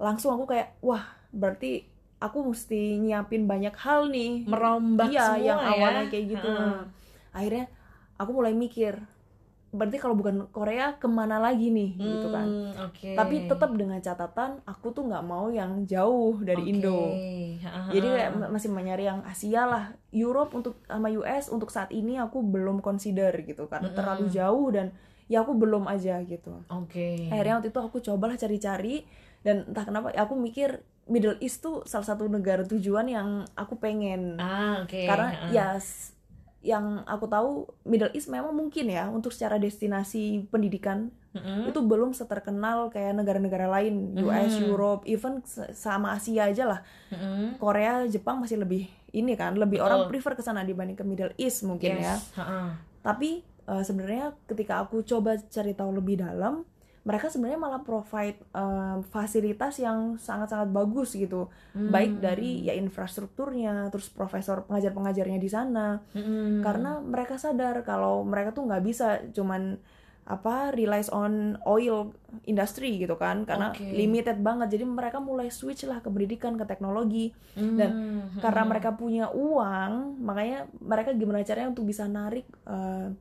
[0.00, 1.84] langsung aku kayak wah berarti
[2.22, 4.32] aku mesti nyiapin banyak hal nih.
[4.50, 6.46] merombak iya semua yang ya awalnya kayak gitu.
[6.48, 6.88] Nah,
[7.36, 7.64] akhirnya
[8.20, 8.94] aku mulai mikir
[9.76, 12.48] berarti kalau bukan Korea ke mana lagi nih gitu kan.
[12.48, 16.72] Hmm, oke Tapi tetap dengan catatan aku tuh nggak mau yang jauh dari Oke.
[16.72, 17.20] Indo.
[17.62, 17.84] Heeh.
[17.92, 22.18] Jadi kayak ma- masih mencari yang Asia lah, Europe untuk sama US untuk saat ini
[22.18, 23.96] aku belum consider gitu karena Mm-mm.
[23.98, 24.86] terlalu jauh dan
[25.30, 26.52] ya aku belum aja gitu.
[26.70, 29.02] oke Akhirnya waktu itu aku cobalah cari-cari
[29.42, 33.78] dan entah kenapa ya aku mikir Middle East tuh salah satu negara tujuan yang aku
[33.78, 35.50] pengen ah oke karena Heeh.
[35.54, 35.68] ya
[36.66, 37.50] yang aku tahu
[37.86, 41.68] Middle East memang mungkin ya untuk secara destinasi pendidikan Mhm.
[41.68, 44.66] itu belum seterkenal kayak negara-negara lain US, Mhm.
[44.66, 45.44] Europe, even
[45.76, 46.80] sama Asia aja lah.
[47.12, 47.60] Mhm.
[47.60, 49.86] Korea, Jepang masih lebih ini kan, lebih Betul.
[49.86, 52.16] orang prefer ke sana dibanding ke Middle East mungkin ya.
[52.16, 52.32] Yes.
[52.34, 52.66] Heeh.
[53.04, 56.64] Tapi eh, sebenarnya ketika aku coba cari tahu lebih dalam,
[57.06, 61.88] mereka sebenarnya malah provide eh, fasilitas yang sangat-sangat bagus gitu, Hmm.
[61.88, 66.66] baik dari ya infrastrukturnya, terus profesor pengajar-pengajarnya di sana, Mhm.
[66.66, 69.78] karena mereka sadar kalau mereka tuh nggak bisa cuman
[70.26, 72.10] apa relies on oil
[72.44, 73.86] industry gitu kan karena Oke.
[73.94, 74.74] limited banget.
[74.74, 77.30] Jadi mereka mulai switch lah ke pendidikan ke teknologi.
[77.54, 82.44] Dan Hmm, karena mereka punya uang makanya mereka gimana caranya untuk bisa narik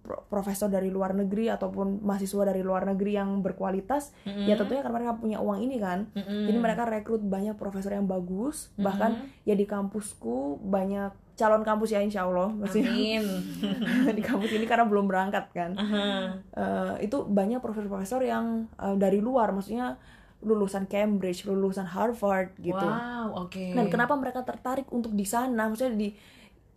[0.01, 4.97] pro- profesor dari luar negeri ataupun mahasiswa dari luar negeri yang berkualitas ya tentunya karena
[4.97, 6.10] mereka punya uang ini kan.
[6.12, 6.49] Mm-mm.
[6.49, 9.12] jadi mereka rekrut banyak profesor yang bagus bahkan
[9.43, 13.24] ya di kampusku banyak calon kampus ya insya Allah maksudnya Amin.
[14.18, 16.04] di kampus ini karena belum berangkat kan Aha.
[16.50, 20.00] Eh, itu banyak profesor-profesor yang eh, dari luar maksudnya
[20.40, 23.74] lulusan Cambridge lulusan Harvard gitu Wow, oke.
[23.74, 26.10] dan kenapa mereka tertarik untuk di sana maksudnya di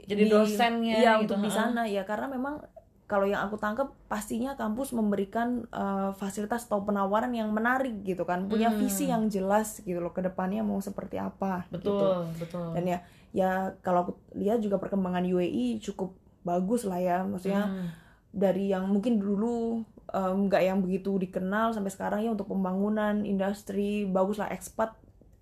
[0.01, 2.59] Jadi di- dosennya iya gitu, untuk di sana ya karena memang
[3.05, 8.45] kalau yang aku tangkap pastinya kampus memberikan eh, fasilitas atau penawaran yang menarik gitu kan
[8.45, 8.81] punya Hmm.
[8.81, 11.93] visi yang jelas gitu loh ke depannya mau seperti apa gitu.
[11.95, 12.67] Betul, betul.
[12.73, 12.99] dan ya
[13.31, 13.51] ya
[13.81, 17.89] kalau aku lihat juga perkembangan UAE cukup bagus lah ya maksudnya Hmm.
[18.29, 24.05] dari yang mungkin dulu em, nggak yang begitu dikenal sampai sekarang ya untuk pembangunan industri
[24.05, 24.97] bagus lah ekspat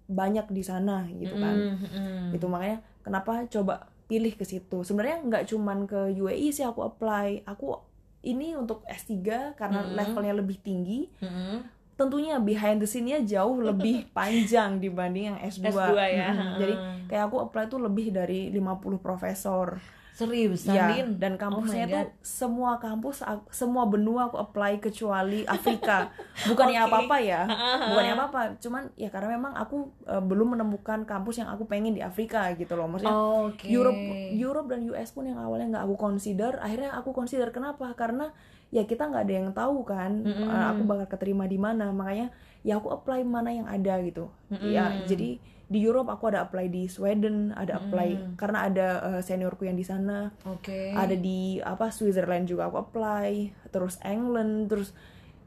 [0.07, 2.26] banyak di sana gitu kan Mm, mm.
[2.34, 3.74] gitu makanya kenapa coba
[4.07, 7.74] pilih ke situ sebenarnya nggak cuman ke UAE sih aku apply aku
[8.22, 9.14] ini untuk S3
[9.55, 9.95] karena Mm-mm.
[9.95, 11.62] levelnya lebih tinggi Mm-mm.
[11.97, 16.28] Tentunya behind the scene-nya jauh lebih panjang dibanding yang S2, S2 ya.
[16.30, 16.57] Mm-mm.
[16.61, 16.74] jadi
[17.09, 19.80] kayak aku apply tuh lebih dari 50 profesor
[20.16, 21.20] Serius, ya Sandin?
[21.20, 23.20] dan kampusnya Oh tuh semua kampus
[23.53, 26.09] semua benua aku apply kecuali Afrika
[26.49, 26.88] bukannya Oke.
[26.88, 27.44] apa-apa ya
[27.92, 32.01] bukannya apa-apa cuman ya karena memang aku eh, belum menemukan kampus yang aku pengen di
[32.01, 33.68] Afrika gitu loh maksudnya Oke.
[33.68, 34.01] Europe
[34.32, 38.32] Europe dan US pun yang awalnya nggak aku consider akhirnya aku consider kenapa karena
[38.69, 40.47] ya kita nggak ada yang tahu kan Mm-mm.
[40.47, 44.91] eh, aku bakal keterima di mana makanya ya aku apply mana yang ada gitu ya
[44.91, 45.07] Mm-mm.
[45.07, 48.33] jadi di Europe aku ada apply di Sweden ada apply Mm.
[48.35, 50.91] karena ada eh, seniorku yang di sana Oke.
[50.93, 53.31] ada di apa Switzerland juga aku apply
[53.69, 54.91] terus England terus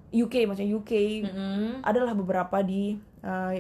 [0.10, 0.92] UK maksudnya UK
[1.24, 1.70] Mm-mm.
[1.82, 3.56] adalah beberapa di eh,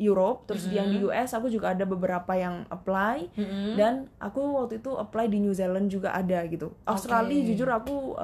[0.00, 1.12] Europe terus yang di Mm-hmm.
[1.12, 3.76] US aku juga ada beberapa yang apply Mm-mm.
[3.76, 7.46] dan aku waktu itu apply di New Zealand juga ada gitu Australia Oke.
[7.46, 8.16] jujur aku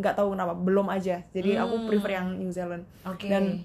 [0.00, 1.86] nggak tahu kenapa belum aja jadi aku Hmm.
[1.86, 3.28] prefer yang New Zealand Oke.
[3.28, 3.60] dan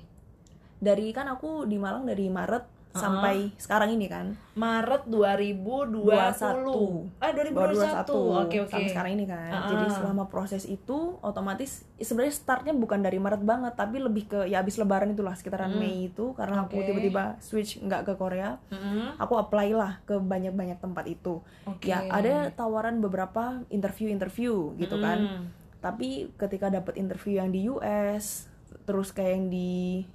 [0.77, 6.07] dari kan aku di Malang dari Maret sampai sekarang ini kan Maret 2020.
[6.07, 7.11] 21.
[7.17, 8.07] Ah, 2021.
[8.39, 8.71] Oke, oke.
[8.71, 9.67] sampai sekarang ini kan Ah.
[9.67, 14.59] jadi selama proses itu otomatis sebenarnya startnya bukan dari Maret banget tapi lebih ke ya
[14.59, 16.81] abis Lebaran itulah sekitaran Mei itu karena aku Hmm.
[16.81, 16.87] Oke.
[16.89, 19.15] tiba-tiba switch nggak ke Korea Mm-mm.
[19.17, 21.85] aku apply lah ke banyak-banyak tempat itu Oke.
[21.85, 25.43] ya ada tawaran beberapa interview-interview gitu kan Mm.
[25.79, 28.47] tapi ketika dapat interview yang di US
[28.85, 29.69] terus kayak yang di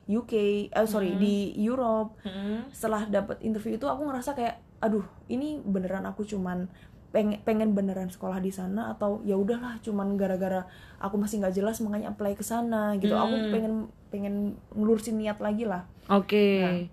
[0.09, 0.33] UK
[0.69, 2.71] eh sorry di Europe Mm-mm.
[2.71, 6.71] setelah dapat interview itu aku ngerasa kayak aduh ini beneran aku cuman
[7.11, 10.63] pengen pengen beneran sekolah di sana atau ya udahlah cuman gara-gara
[10.97, 13.51] aku masih nggak jelas makanya apply ke sana gitu aku Hmm.
[13.51, 13.75] pengen
[14.09, 14.35] pengen
[14.71, 16.59] ngelurusin niat lagi lah Oke.
[16.61, 16.87] Nah,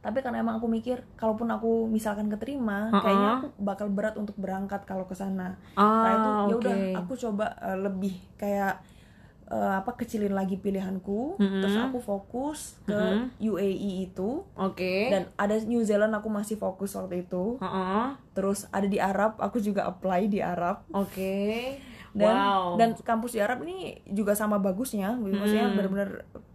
[0.00, 3.00] tapi karena emang aku mikir kalaupun aku misalkan keterima Uh-uh.
[3.00, 6.92] kayaknya aku bakal berat untuk berangkat kalau ke sana Ah, nah itu ya udah oke.
[6.98, 8.82] aku coba eh, lebih kayak
[9.54, 11.62] eh, apa kecilin lagi pilihanku Mm-mm.
[11.62, 12.98] terus aku fokus ke
[13.38, 13.70] UAE
[14.04, 15.08] itu Oke.
[15.08, 18.18] dan ada New Zealand aku masih fokus waktu itu Heeh.
[18.34, 21.78] terus ada di Arab aku juga apply di Arab Oke.
[22.10, 22.74] dan wow.
[22.74, 25.74] dan kampus di Arab ini juga sama bagusnya maksudnya Hmm.
[25.74, 26.10] benar-benar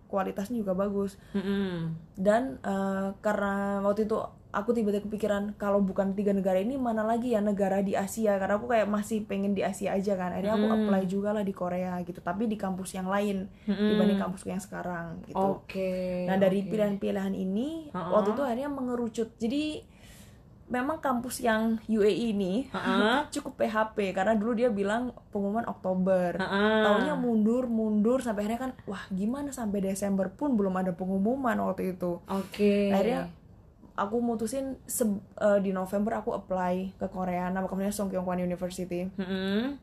[0.07, 1.95] kualitasnya juga bagus Mm-mm.
[2.15, 4.17] dan eh, karena waktu itu
[4.49, 8.57] aku tiba-tiba kepikiran kalau bukan tiga negara ini mana lagi ya negara di Asia karena
[8.57, 12.01] aku kayak masih pengen di Asia aja kan akhirnya aku apply juga lah di Korea
[12.01, 16.25] gitu tapi di kampus yang lain dibanding kampusku yang sekarang gitu Oke.
[16.25, 16.69] Nah dari oke.
[16.69, 18.09] pilihan-pilihan ini Ha-ha.
[18.09, 19.29] waktu itu akhirnya mengerucut.
[19.37, 19.85] Jadi
[20.65, 23.25] memang kampus yang UAE ini Ha-ha.
[23.33, 26.37] cukup PHP karena dulu dia bilang pengumuman Oktober.
[26.37, 26.89] Ha-ha.
[26.89, 31.93] Tahunnya mundur mundur sampai akhirnya kan wah gimana sampai Desember pun belum ada pengumuman waktu
[31.93, 32.17] itu.
[32.25, 32.89] Oke.
[32.89, 33.29] Akhirnya
[33.99, 35.05] aku mutusin se-
[35.37, 39.11] eh, di November aku apply ke Korea nama kampusnya Sungkyunkwan University.
[39.11, 39.75] Mm-mm.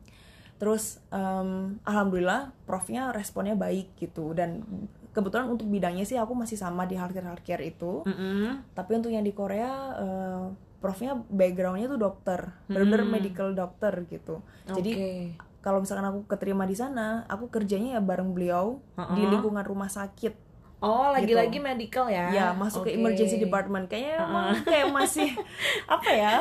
[0.57, 4.65] Terus em, alhamdulillah profnya responnya baik gitu dan
[5.13, 8.05] kebetulan untuk bidangnya sih aku masih sama di healthcare healthcare itu.
[8.05, 8.65] Mm-mm.
[8.73, 10.45] Tapi untuk yang di Korea eh,
[10.77, 14.45] profnya backgroundnya tuh dokter, benar-benar medical doctor gitu.
[14.71, 15.11] Jadi Oke.
[15.59, 19.33] kalau misalkan aku keterima di sana, aku kerjanya ya bareng beliau di Ha-ha.
[19.33, 20.46] lingkungan rumah sakit.
[20.87, 21.65] Oh, lagi-lagi Gitu.
[21.65, 22.31] medical ya.
[22.31, 22.97] ya masuk ke Oke.
[22.97, 25.35] emergency department kayaknya emang kayak masih
[25.89, 26.35] apa ya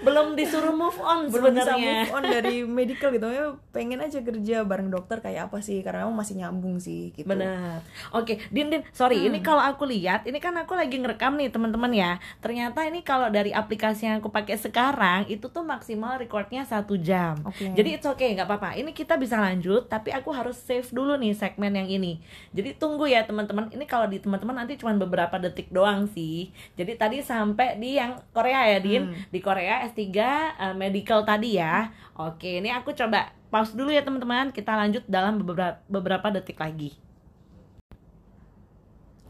[0.00, 2.02] Belum disuruh move on belum bisa sebenarnya.
[2.02, 6.02] move on dari medical gitu ya pengen aja kerja bareng dokter kayak apa sih karena
[6.02, 7.78] emang masih nyambung sih gitu Benar.
[8.10, 11.90] Oke, Din Din, sorry, ini kalau aku lihat, ini kan aku lagi ngerekam nih teman-teman
[11.90, 12.12] ya.
[12.38, 17.38] Ternyata ini kalau dari aplikasi yang aku pakai sekarang itu tuh maksimal recordnya satu jam.
[17.42, 17.70] Oke.
[17.70, 18.74] Jadi it's okay, nggak apa-apa.
[18.74, 22.18] Ini kita bisa lanjut, tapi aku harus save dulu nih segmen yang ini.
[22.50, 23.68] Jadi tunggu ya teman-teman.
[23.68, 26.48] Ini kalau di teman-teman nanti cuma beberapa detik doang sih.
[26.80, 29.12] Jadi tadi sampai di yang Korea ya, Din.
[29.28, 31.92] Di Korea S3 eh, medical tadi ya.
[32.16, 34.48] Oke, ini aku coba pause dulu ya teman-teman.
[34.56, 37.11] Kita lanjut dalam beberapa beberapa detik lagi.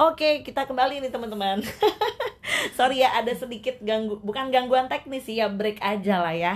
[0.02, 1.62] Oke, kita kembali nih teman-teman.
[2.78, 6.54] Sorry ya, ada sedikit ganggu, bukan gangguan teknis sih ya, break aja lah ya.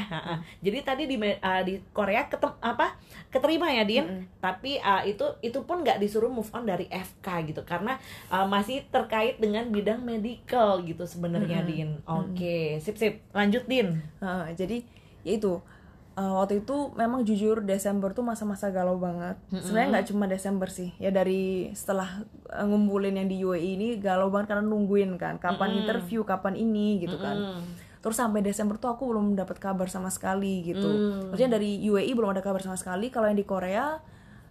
[0.59, 2.99] Jadi tadi di uh, di Korea ketem apa
[3.31, 7.63] keterima ya Din, tapi uh, itu itu pun nggak disuruh move on dari FK gitu,
[7.63, 7.95] karena
[8.35, 12.03] uh, masih terkait dengan bidang medical gitu sebenarnya Din.
[12.03, 14.03] Oke, sip sip, lanjut Din.
[14.19, 14.83] Nah, jadi
[15.23, 15.63] ya itu
[16.17, 19.37] uh, waktu itu memang jujur Desember tuh masa-masa galau banget.
[19.53, 24.33] Sebenarnya nggak cuma Desember sih, ya dari setelah uh, ngumpulin yang di UAE ini galau
[24.33, 27.63] banget karena nungguin kan, kapan interview, kapan ini gitu kan.
[28.01, 30.87] Terus sampai Desember tuh aku belum dapat kabar sama sekali gitu.
[31.31, 33.11] Maksudnya dari UAE belum ada kabar sama sekali.
[33.11, 33.99] Kalau yang di Korea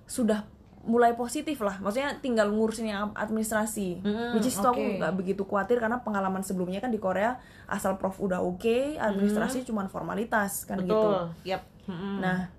[0.05, 0.43] sudah
[0.86, 1.81] mulai positif lah.
[1.81, 4.05] Maksudnya tinggal ngurusin yang administrasi.
[4.38, 8.21] Which is tuh aku nggak begitu khawatir karena pengalaman sebelumnya kan di Korea asal prof
[8.21, 10.93] udah oke, administrasi cuman formalitas kan gitu.
[10.93, 11.33] Betul.
[11.43, 11.61] Yap.
[11.89, 12.21] Mm-mm.
[12.21, 12.49] Nah,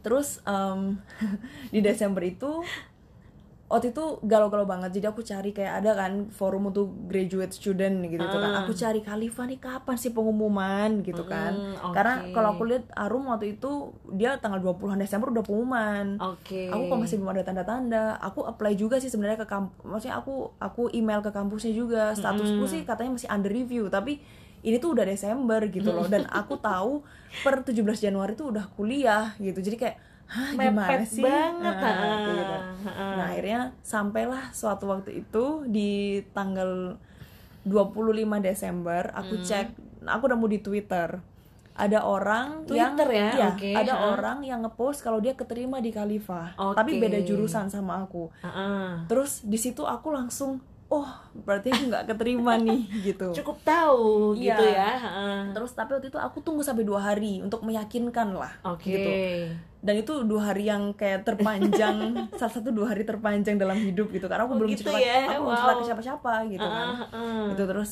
[0.00, 0.96] terus em,
[1.74, 2.64] di Desember itu
[3.72, 4.92] waktu itu galau-galau banget.
[4.92, 8.28] Jadi aku cari kayak ada kan forum untuk graduate student gitu, Ah.
[8.28, 8.52] kan.
[8.60, 11.56] Aku cari Khalifa nih kapan sih pengumuman gitu kan.
[11.56, 16.20] Mm, Karena kalau aku lihat Arum waktu itu dia tanggal 20-an Desember udah pengumuman.
[16.20, 16.68] Oke.
[16.68, 18.20] Aku kok masih belum ada tanda-tanda.
[18.20, 19.80] Aku apply juga sih sebenarnya ke kampus.
[19.82, 22.12] Maksudnya aku aku email ke kampusnya juga.
[22.12, 24.20] Statusku sih katanya masih under review, tapi
[24.60, 27.02] ini tuh udah Desember gitu loh dan aku tahu
[27.40, 29.58] per 17 Januari tuh udah kuliah gitu.
[29.58, 29.96] Jadi kayak
[30.32, 31.20] Hah, gimana Mepet sih?
[31.20, 31.92] banget, Nah, ah.
[31.92, 32.56] kayak gitu.
[32.88, 33.14] Ah.
[33.14, 35.90] Nah, akhirnya sampailah suatu waktu itu di
[36.32, 36.96] tanggal
[37.62, 39.44] 25 Desember aku Hmm.
[39.44, 39.66] cek
[40.02, 41.20] aku udah mau di Twitter.
[41.72, 43.28] Ada orang yang Twitter ya?
[43.32, 44.02] iya, Oke, ada ha.
[44.10, 46.76] orang yang ngepost kalau dia keterima di Khalifah, Oke.
[46.76, 48.28] tapi beda jurusan sama aku.
[49.06, 50.60] Terus di situ aku langsung,
[50.92, 53.32] oh berarti aku nggak keterima nih gitu.
[53.32, 54.52] Cukup tahu Iya.
[54.52, 54.90] gitu ya.
[55.50, 58.92] Terus tapi waktu itu aku tunggu sampai dua hari untuk meyakinkan lah, Oke.
[58.92, 59.10] gitu.
[59.80, 61.96] Dan itu dua hari yang kayak terpanjang,
[62.38, 64.28] salah satu dua hari terpanjang dalam hidup gitu.
[64.28, 65.32] Karena aku Oh, belum gitu cerita, ya?
[65.32, 65.88] aku belum cerita ke Wow.
[65.88, 66.86] siapa-siapa gitu kan.
[66.86, 67.44] Ah, ah.
[67.48, 67.90] Itu terus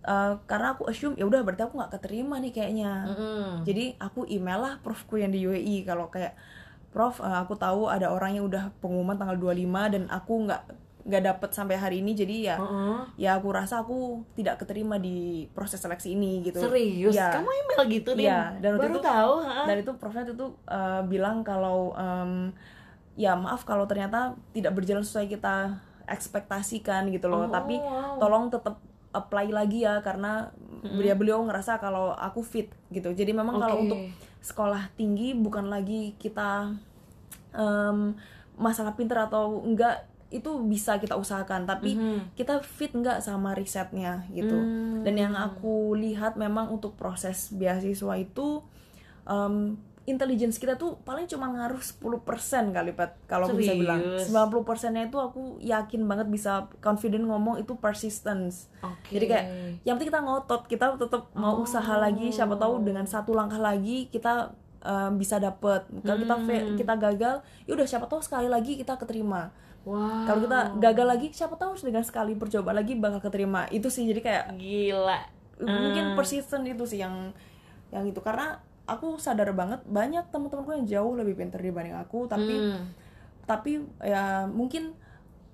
[0.00, 2.92] eh, karena aku assume ya udah berarti aku nggak keterima nih kayaknya.
[3.04, 3.44] Mm-mm.
[3.62, 6.38] Jadi aku email lah profku yang di UAE kalau kayak
[6.88, 10.62] Prof, eh, aku tahu ada orang yang udah pengumuman tanggal 25 dan aku nggak
[11.08, 12.96] nggak dapet sampai hari ini jadi ya Heeh.
[13.16, 16.60] ya aku rasa aku tidak keterima di proses seleksi ini gitu.
[16.60, 17.16] Serius?
[17.16, 17.32] Iya.
[17.32, 18.28] Kamu email gitu nih?
[18.28, 19.64] Iya, dan Baru itu- tahu, ha?
[19.64, 22.52] Dan itu profnya itu eh, bilang kalau em,
[23.16, 27.48] ya maaf kalau ternyata tidak berjalan sesuai kita ekspektasikan gitu loh.
[27.48, 28.20] Oh, Tapi wow.
[28.20, 28.76] tolong tetap
[29.08, 30.52] apply lagi ya karena
[30.84, 33.08] beliau beliau ngerasa kalau aku fit gitu.
[33.10, 33.84] Jadi memang kalau Oke.
[33.88, 34.00] untuk
[34.44, 36.76] sekolah tinggi bukan lagi kita
[37.52, 38.12] em,
[38.60, 42.34] masalah pinter atau enggak itu bisa kita usahakan tapi Mhm.
[42.34, 45.00] kita fit enggak sama risetnya gitu Hmm.
[45.00, 48.60] dan yang aku lihat memang untuk proses beasiswa itu
[49.24, 52.24] em, intelligence kita tuh paling cuma ngaruh 10%
[52.70, 54.24] kali Pat kalau aku bisa bilang Serius?
[54.26, 59.12] 90 persennya itu aku yakin banget bisa confident ngomong itu persistence Oke.
[59.12, 59.46] jadi kayak
[59.82, 64.08] yang penting kita ngotot kita tetap mau usaha lagi siapa tahu dengan satu langkah lagi
[64.08, 67.34] kita eh, bisa dapet kalau kita fa- kita gagal
[67.66, 69.52] ya udah siapa tahu sekali lagi kita keterima
[69.82, 70.26] Wow.
[70.26, 74.20] kalau kita gagal lagi siapa tahu dengan sekali percobaan lagi bakal keterima itu sih jadi
[74.20, 75.18] kayak Gila.
[75.60, 77.32] mungkin persistent itu sih yang
[77.88, 82.52] yang itu karena aku sadar banget banyak teman-temanku yang jauh lebih pintar dibanding aku tapi
[82.52, 82.84] Hmm.
[83.44, 84.92] tapi ya mungkin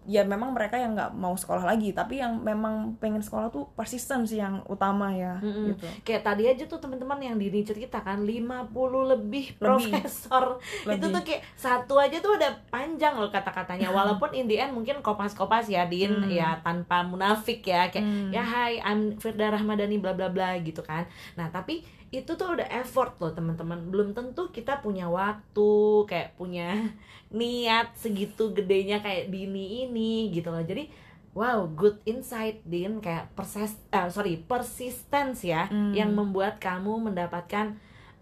[0.05, 4.23] ya memang mereka yang nggak mau sekolah lagi tapi yang memang pengen sekolah tuh persisten
[4.23, 5.73] sih yang utama ya Mm-mm.
[5.73, 8.69] gitu Kayak tadi aja tuh teman-teman yang Dini cerita kan 50
[9.09, 10.61] lebih profesor.
[10.85, 11.09] Itu Lebih.
[11.11, 13.89] tuh kayak satu aja tuh udah panjang loh kata-katanya.
[13.97, 16.31] Walaupun in the end mungkin kopas-kopas ya Din Hmm.
[16.31, 18.29] ya tanpa munafik ya kayak Hmm.
[18.29, 21.09] ya hai I'm Firda Rahmadani bla bla bla gitu kan.
[21.35, 21.81] Nah, tapi
[22.15, 23.91] itu tuh udah effort loh teman-teman.
[23.91, 25.71] Belum tentu kita punya waktu
[26.07, 26.71] kayak punya
[27.35, 30.63] niat segitu gedenya kayak Dini ini gitu loh.
[30.63, 31.03] Jadi
[31.35, 33.03] Wow, good insight, Din.
[33.03, 35.91] Kayak perses, eh, sorry, persistence ya, Hmm.
[35.91, 37.75] yang membuat kamu mendapatkan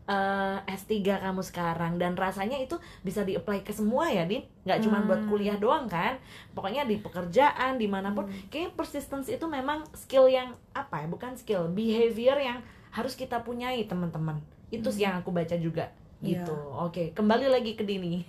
[0.02, 2.74] eh, S3 kamu sekarang dan rasanya itu
[3.06, 4.42] bisa di-apply ke semua ya, Din.
[4.66, 5.06] Nggak cuma Hmm.
[5.06, 6.18] buat kuliah doang kan.
[6.56, 8.26] Pokoknya di pekerjaan, di mana pun.
[8.26, 8.48] Hmm.
[8.48, 11.06] Kayaknya persistence itu memang skill yang apa ya?
[11.06, 14.36] Bukan skill, behavior yang harus kita punyai, teman-teman.
[14.68, 15.88] Itu sih yang aku baca juga.
[15.88, 15.98] Hmm.
[16.22, 16.44] Iya.
[16.44, 16.54] Gitu.
[16.78, 18.22] Oke, kembali lagi ke Dini.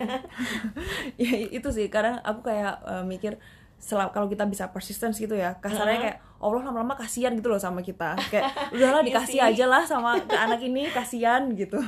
[1.21, 3.37] ya itu sih kadang aku kayak eh, mikir
[3.77, 7.79] sel- kalau kita bisa persistence gitu ya kasarnya kayak Allah lama-lama kasihan gitu loh sama
[7.79, 9.47] kita kayak udahlah Iya dikasih sih.
[9.53, 11.79] aja lah sama ke anak ini kasihan gitu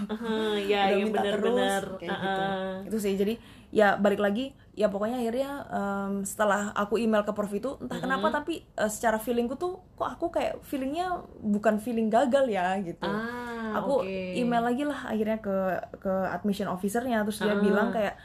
[0.55, 1.81] Iya, Udah iya minta benar-benar.
[1.83, 2.73] terus, kayak gitu Heeh.
[2.85, 3.33] itu sih jadi
[3.75, 8.31] ya balik lagi ya pokoknya akhirnya em, setelah aku email ke prof itu entah kenapa
[8.33, 13.75] tapi eh, secara feelingku tuh kok aku kayak feelingnya bukan feeling gagal ya gitu Ah,
[13.77, 14.15] aku oke.
[14.33, 15.55] email lagi lah akhirnya ke
[15.97, 17.59] ke admission officernya terus dia Ah.
[17.59, 18.15] bilang kayak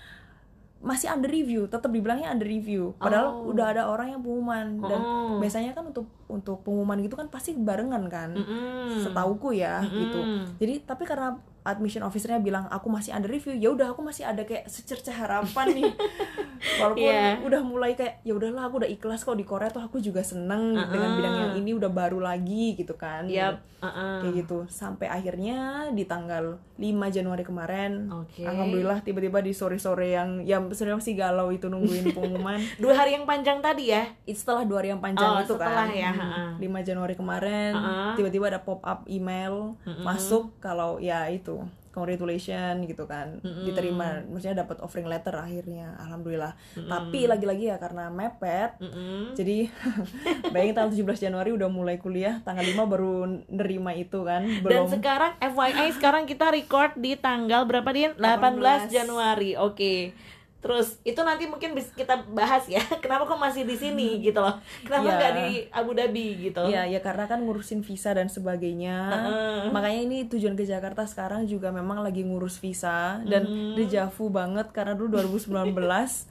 [0.80, 3.50] masih under review tetap dibilangnya under review padahal Oh.
[3.52, 5.36] udah ada orang yang pengumuman dan Oh.
[5.36, 9.02] biasanya kan untuk untuk pengumuman gitu kan pasti barengan kan Mm-mm.
[9.02, 10.56] setauku ya gitu Mm-mm.
[10.56, 14.42] jadi tapi karena admission officernya bilang aku masih under review ya udah aku masih ada
[14.42, 15.92] kayak secerca harapan nih
[16.80, 17.40] walaupun Iya.
[17.40, 20.72] udah mulai kayak ya udahlah aku udah ikhlas kok di Korea tuh aku juga seneng
[20.74, 21.16] dengan Uh-uh.
[21.16, 24.20] bidang yang ini udah baru lagi gitu kan Yap, uh-uh.
[24.20, 25.58] kayak gitu sampai akhirnya
[25.90, 28.42] di tanggal 5 Januari kemarin Oke.
[28.42, 33.24] alhamdulillah tiba-tiba di sore-sore yang yang sebenarnya masih galau itu nungguin pengumuman Dua hari yang
[33.24, 34.04] panjang tadi ya.
[34.22, 36.20] Itu setelah dua hari yang panjang Oh, itu setelah kan ya, Hmm.
[36.22, 36.44] ha-ha.
[36.56, 37.72] 5 Januari kemarin
[38.12, 41.49] tiba-tiba ada pop up email masuk kalau ya itu
[41.90, 46.54] congratulations gitu kan diterima maksudnya dapat offering letter akhirnya alhamdulillah
[46.86, 49.34] tapi lagi-lagi ya karena mepet Mm-mm.
[49.34, 49.66] jadi
[50.54, 53.14] bayangin tanggal 17 Januari udah mulai kuliah tanggal 5 baru
[53.50, 58.14] nerima itu kan Dan belum sekarang FYI sekarang kita record di tanggal berapa Din?
[58.14, 58.94] 18, 18.
[58.94, 59.50] Januari.
[59.58, 60.14] Oke.
[60.60, 62.78] Terus itu nanti mungkin bisa kita bahas ya.
[63.02, 64.60] Kenapa kok masih di sini gitu loh?
[64.82, 65.16] Kenapa Iya.
[65.16, 66.62] nggak di Abu Dhabi gitu?
[66.62, 68.96] Iya, ya karena kan ngurusin visa dan sebagainya.
[69.08, 69.60] Heeh.
[69.70, 73.72] Makanya ini tujuan ke Jakarta sekarang juga memang lagi ngurus visa dan Mm-hmm.
[73.74, 75.72] dejavu banget karena dulu 2019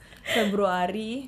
[0.36, 1.26] Februari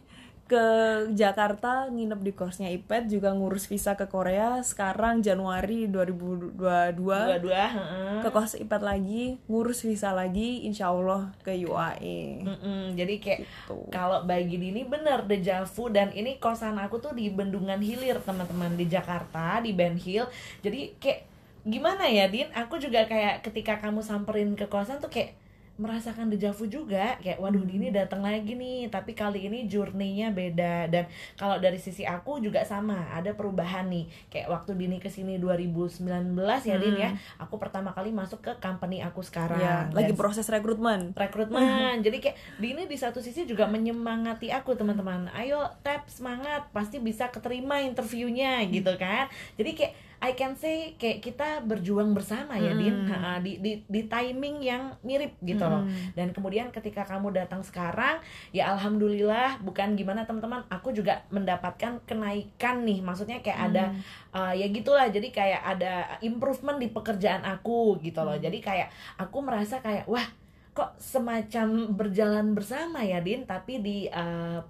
[0.53, 0.65] ke
[1.11, 7.63] Jakarta nginep di kosnya IPET juga ngurus visa ke Korea sekarang Januari 2022 Dua-dua.
[7.67, 8.21] heeh.
[8.21, 13.77] ke kos IPET lagi ngurus visa lagi insya Allah ke UAE Mm-mm, jadi kayak Gitu.
[13.89, 18.85] kalau bagi Dini bener dejavu dan ini kosan aku tuh di Bendungan Hilir teman-teman di
[18.85, 20.29] Jakarta di Ben Hill
[20.61, 21.21] jadi kayak
[21.63, 25.33] gimana ya Din aku juga kayak ketika kamu samperin ke kosan tuh kayak
[25.81, 27.17] merasakan dejavu juga.
[27.21, 30.89] Kayak waduh Dini datang lagi nih tapi kali ini journey-nya beda.
[30.93, 31.05] Dan
[31.37, 34.09] kalau dari sisi aku juga sama ada perubahan nih.
[34.29, 36.37] Kayak waktu Dini ke sini 2019
[36.69, 37.11] ya Din ya
[37.41, 39.61] aku pertama kali masuk ke company aku sekarang.
[39.61, 41.17] Ya lagi Dan proses rekrutmen.
[41.17, 42.05] Rekrutmen.
[42.05, 45.33] Jadi kayak Dini di satu sisi juga menyemangati aku teman-teman.
[45.33, 49.27] Ayo tap semangat pasti bisa keterima interviewnya gitu kan.
[49.57, 49.93] Jadi kayak
[50.23, 53.11] I can say kayak kita berjuang bersama ya Din.
[53.11, 55.83] Ha, di, di di timing yang mirip gitu loh.
[56.15, 58.23] Dan kemudian ketika kamu datang sekarang
[58.55, 63.03] ya alhamdulillah bukan gimana teman-teman aku juga mendapatkan kenaikan nih.
[63.03, 63.85] Maksudnya kayak ada
[64.31, 65.11] uh, ya gitulah.
[65.11, 68.39] Jadi kayak ada improvement di pekerjaan aku gitu loh.
[68.39, 70.25] Jadi kayak aku merasa kayak wah
[70.71, 73.43] kok semacam berjalan bersama ya Din?
[73.43, 74.63] Tapi di uh,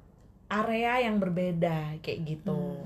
[0.53, 2.76] area yang berbeda kayak gitu.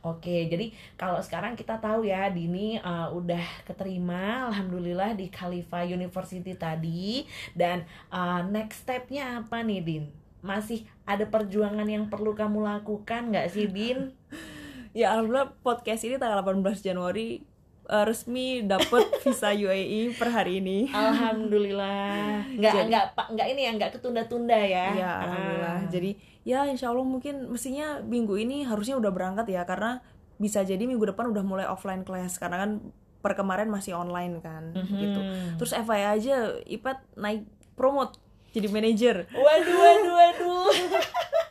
[0.00, 6.56] Oke, jadi kalau sekarang kita tahu ya Dini uh, udah keterima alhamdulillah di Khalifa University
[6.56, 10.04] tadi dan uh, next stepnya apa nih Din?
[10.40, 14.16] Masih ada perjuangan yang perlu kamu lakukan nggak sih Din?
[14.96, 17.49] ya alhamdulillah podcast ini tanggal 18 Januari
[17.90, 22.46] eh, resmi dapet visa UAE per hari ini Alhamdulillah.
[22.58, 24.86] Nggak Jadi- nggak pak nggak ini ya nggak ketunda-tunda ya.
[24.92, 25.88] ya alhamdulillah Ah.
[25.88, 26.10] jadi
[26.42, 30.00] ya insya Allah mungkin mestinya minggu ini harusnya udah berangkat ya karena
[30.36, 32.70] bisa jadi minggu depan udah mulai offline class karena kan
[33.20, 34.96] per kemarin masih online kan Mhm.
[34.96, 35.20] gitu
[35.56, 38.16] terus FYI aja Ipat naik promote
[38.50, 40.68] jadi manajer Waduh, waduh, waduh.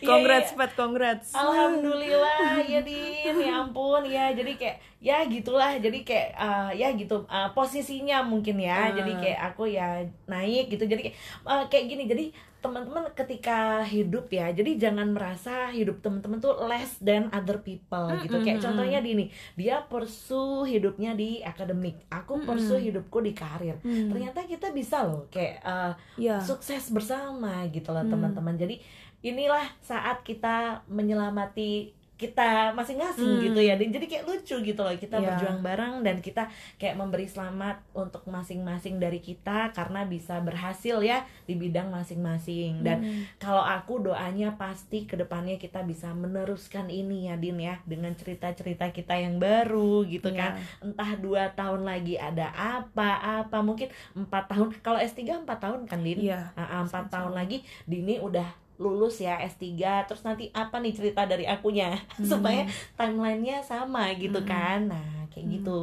[0.00, 0.58] Iya, congrats iya.
[0.58, 1.28] Pat congrats.
[1.36, 3.36] Alhamdulillah ya Din.
[3.36, 5.76] Ya ampun ya jadi kayak ya gitulah.
[5.76, 8.90] Jadi kayak uh, ya gitu uh, posisinya mungkin ya.
[8.90, 8.96] Ah.
[8.96, 10.88] jadi kayak aku ya naik gitu.
[10.88, 12.04] Jadi kayak uh, kayak gini.
[12.08, 12.24] Jadi
[12.60, 18.36] teman-teman ketika hidup ya jadi jangan merasa hidup teman-teman tuh less than other people gitu.
[18.44, 22.04] kayak contohnya Dini dia pursue hidupnya di akademik.
[22.12, 23.80] Aku pursue hidupku di karir.
[23.80, 28.60] Ternyata kita bisa loh kayak uh, ya sukses bersama gitu loh teman-teman.
[28.60, 28.76] Jadi
[29.20, 33.40] inilah saat kita menyelamati kita masing-masing Hmm.
[33.40, 35.24] gitu ya dan jadi kayak lucu gitu loh kita Iya.
[35.24, 41.24] berjuang bareng dan kita kayak memberi selamat untuk masing-masing dari kita karena bisa berhasil ya
[41.48, 43.24] di bidang masing-masing dan Hmm.
[43.40, 48.92] kalau aku doanya pasti ke depannya kita bisa meneruskan ini ya Din ya dengan cerita-cerita
[48.92, 50.36] kita yang baru gitu Iya.
[50.36, 50.52] kan
[50.84, 56.04] entah dua tahun lagi ada apa apa mungkin empat tahun kalau S3 empat tahun kan
[56.04, 56.52] Din Iya.
[56.52, 61.22] Ah, ah, empat tahun lagi Dini udah lulus ya S3 terus nanti apa nih cerita
[61.22, 62.24] dari akunya Hmm.
[62.24, 62.64] supaya
[62.96, 64.48] timelinenya sama gitu Hmm.
[64.48, 65.54] kan nah kayak Hmm.
[65.54, 65.82] gitu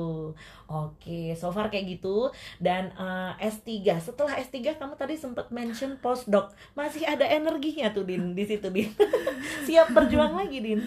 [0.67, 3.69] oke so far kayak gitu dan eh, S3
[4.01, 8.89] setelah S3 kamu tadi sempat mention postdoc masih ada energinya tuh Din di situ Din
[9.69, 10.81] siap berjuang lagi Din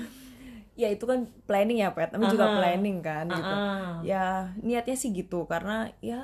[0.72, 2.56] ya itu kan planning ya pet namanya juga Aha.
[2.56, 3.94] planning kan gitu Ah, ah.
[4.00, 4.24] ya
[4.58, 6.18] niatnya sih gitu karena ya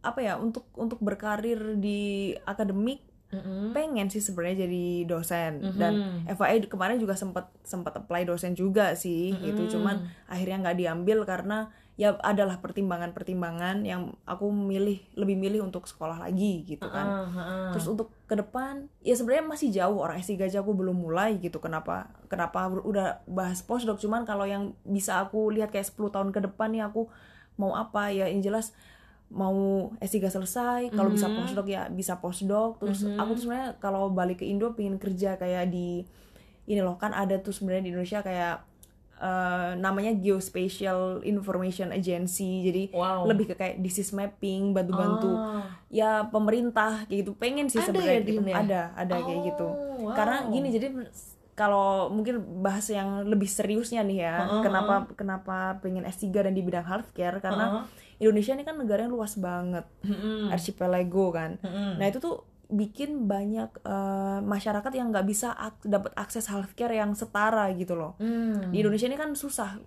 [0.00, 1.98] apa ya untuk untuk berkarir di
[2.44, 3.74] akademik Mm-mm.
[3.74, 5.78] pengen sih sebenarnya jadi dosen Mhm.
[5.78, 5.92] dan
[6.26, 9.42] FYI kemarin juga sempat sempat apply dosen juga sih Mhm.
[9.42, 11.66] gitu cuman akhirnya nggak diambil karena
[11.96, 17.72] ya adalah pertimbangan-pertimbangan yang aku milih lebih milih untuk sekolah lagi gitu kan ah.
[17.72, 21.56] terus untuk ke depan ya sebenarnya masih jauh orang S3 aja aku belum mulai gitu
[21.56, 26.44] kenapa kenapa udah bahas postdoc cuman kalau yang bisa aku lihat kayak 10 tahun ke
[26.44, 27.08] depan nih aku
[27.56, 28.76] mau apa ya yang jelas
[29.28, 29.56] mau
[29.98, 31.34] S3 selesai kalau bisa Mhm.
[31.36, 33.16] postdoc ya bisa postdoc terus Mhm.
[33.16, 36.06] aku tuh sebenarnya kalau balik ke Indo pengen kerja kayak di
[36.64, 38.56] ini loh kan ada tuh sebenarnya di Indonesia kayak
[39.16, 45.64] eh, namanya Geospatial Information Agency jadi wow lebih ke kayak disease mapping bantu-bantu Oh.
[45.88, 48.40] ya pemerintah kayak gitu pengen sih Ada sebenarnya ya, gitu.
[48.44, 48.56] Ya?
[48.60, 50.12] ada ada kayak gitu Oh, wow.
[50.12, 50.86] karena gini jadi
[51.52, 56.60] kalau mungkin bahas yang lebih seriusnya nih ya Heeh, kenapa kenapa pengen S3 dan di
[56.60, 59.84] bidang healthcare karena Indonesia ini kan negara yang luas banget.
[60.02, 60.48] Mm-mm.
[60.48, 61.60] archipelago kan.
[61.60, 62.00] Mm-mm.
[62.00, 67.14] nah itu tuh bikin banyak eh, masyarakat yang nggak bisa ak- dapat akses healthcare yang
[67.14, 68.18] setara gitu loh.
[68.18, 68.74] Hmm.
[68.74, 69.78] di Indonesia ini kan susah.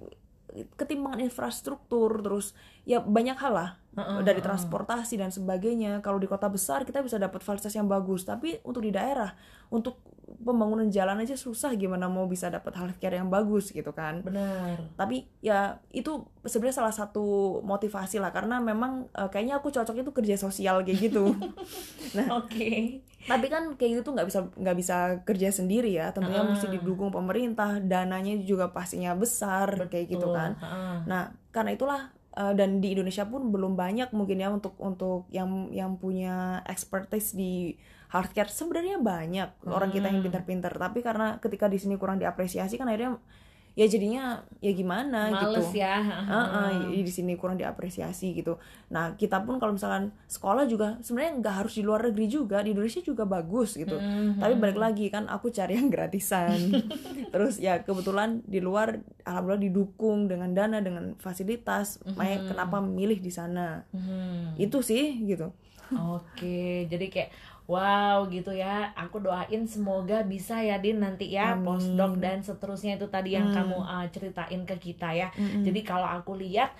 [0.49, 3.69] Ketimbangan infrastruktur terus ya banyak hal lah.
[3.93, 5.99] Heeh, dari transportasi dan sebagainya.
[6.01, 8.25] Kalau di kota besar kita bisa dapat fasilitas yang bagus.
[8.25, 9.29] Tapi untuk di daerah
[9.69, 10.01] untuk
[10.37, 15.25] pembangunan jalan aja susah gimana mau bisa dapat healthcare yang bagus gitu kan benar tapi
[15.39, 16.11] ya itu
[16.41, 17.25] sebenarnya salah satu
[17.61, 21.33] motivasi lah karena memang eh, kayaknya aku cocoknya tuh kerja sosial kayak gitu
[22.39, 22.71] oke
[23.21, 26.47] tapi kan kayak gitu tuh nggak bisa nggak bisa kerja sendiri ya tentunya Ah.
[26.47, 30.35] mesti didukung pemerintah dananya juga pastinya besar kayak gitu Betul.
[30.35, 30.95] kan Heeh.
[31.05, 32.01] Nah, karena itulah
[32.31, 37.35] eh, dan di Indonesia pun belum banyak mungkin ya untuk untuk yang yang punya expertise
[37.35, 37.75] di
[38.09, 40.25] healthcare sebenarnya banyak orang kita yang Hmm.
[40.25, 43.21] pintar-pintar tapi karena ketika di sini kurang diapresiasi kan akhirnya
[43.77, 44.23] ya jadinya
[44.59, 45.77] ya gimana males gitu.
[45.77, 48.59] ya Heeh, di sini kurang diapresiasi gitu.
[48.89, 52.75] Nah kita pun kalau misalkan sekolah juga sebenarnya nggak harus di luar negeri juga di
[52.75, 53.95] Indonesia juga bagus gitu.
[53.95, 54.41] Mhm.
[54.41, 56.59] Tapi balik lagi kan aku cari yang gratisan.
[57.31, 62.01] Terus ya kebetulan di luar alhamdulillah didukung dengan dana dengan fasilitas.
[62.03, 63.85] Makanya kenapa memilih di sana.
[63.95, 64.59] Mhm.
[64.59, 65.55] Itu sih gitu.
[65.89, 67.29] Oke, jadi kayak
[67.69, 68.89] wow gitu ya.
[68.97, 71.69] Aku doain semoga bisa ya Din nanti ya Amin.
[71.69, 73.69] postdoc dan seterusnya itu tadi yang Hmm.
[73.69, 75.29] kamu uh, ceritain ke kita ya.
[75.37, 75.61] Mm-mm.
[75.61, 76.73] Jadi kalau aku lihat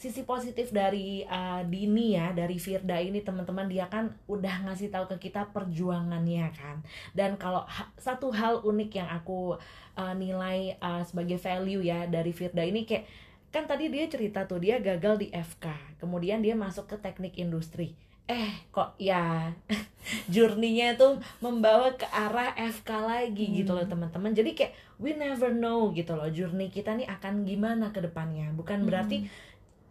[0.00, 5.04] sisi positif dari uh, Dini ya, dari Firda ini teman-teman dia kan udah ngasih tahu
[5.12, 6.80] ke kita perjuangannya kan.
[7.12, 9.60] Dan kalau ha- satu hal unik yang aku
[10.00, 13.04] uh, nilai uh, sebagai value ya dari Firda ini kayak
[13.52, 17.92] kan tadi dia cerita tuh dia gagal di FK, kemudian dia masuk ke teknik industri.
[18.30, 19.50] Eh kok ya
[20.34, 24.30] journey-nya tuh membawa ke arah FK lagi gitu loh teman-teman.
[24.30, 28.54] Jadi kayak we never know gitu loh journey kita nih akan gimana ke depannya.
[28.54, 29.26] Bukan berarti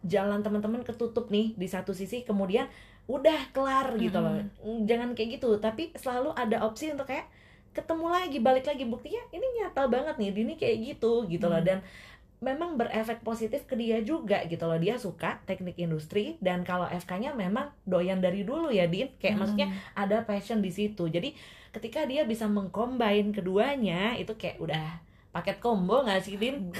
[0.00, 2.64] jalan teman-teman ketutup nih di satu sisi kemudian
[3.04, 4.40] udah kelar gitu loh.
[4.88, 7.26] Jangan kayak gitu, tapi selalu ada opsi untuk kayak
[7.70, 11.68] ketemu lagi, balik lagi buktinya ini nyata banget nih, Dini kayak gitu gitu loh Hmm.
[11.68, 11.78] dan
[12.40, 14.80] memang berefek positif ke dia juga gitu loh.
[14.80, 19.12] Dia suka teknik industri dan kalau FK-nya memang doyan dari dulu ya, Din.
[19.20, 19.40] Kayak Hmm.
[19.44, 21.04] maksudnya ada passion di situ.
[21.06, 21.36] Jadi
[21.70, 26.74] ketika dia bisa mengcombine keduanya itu kayak udah paket combo nggak sih, Din?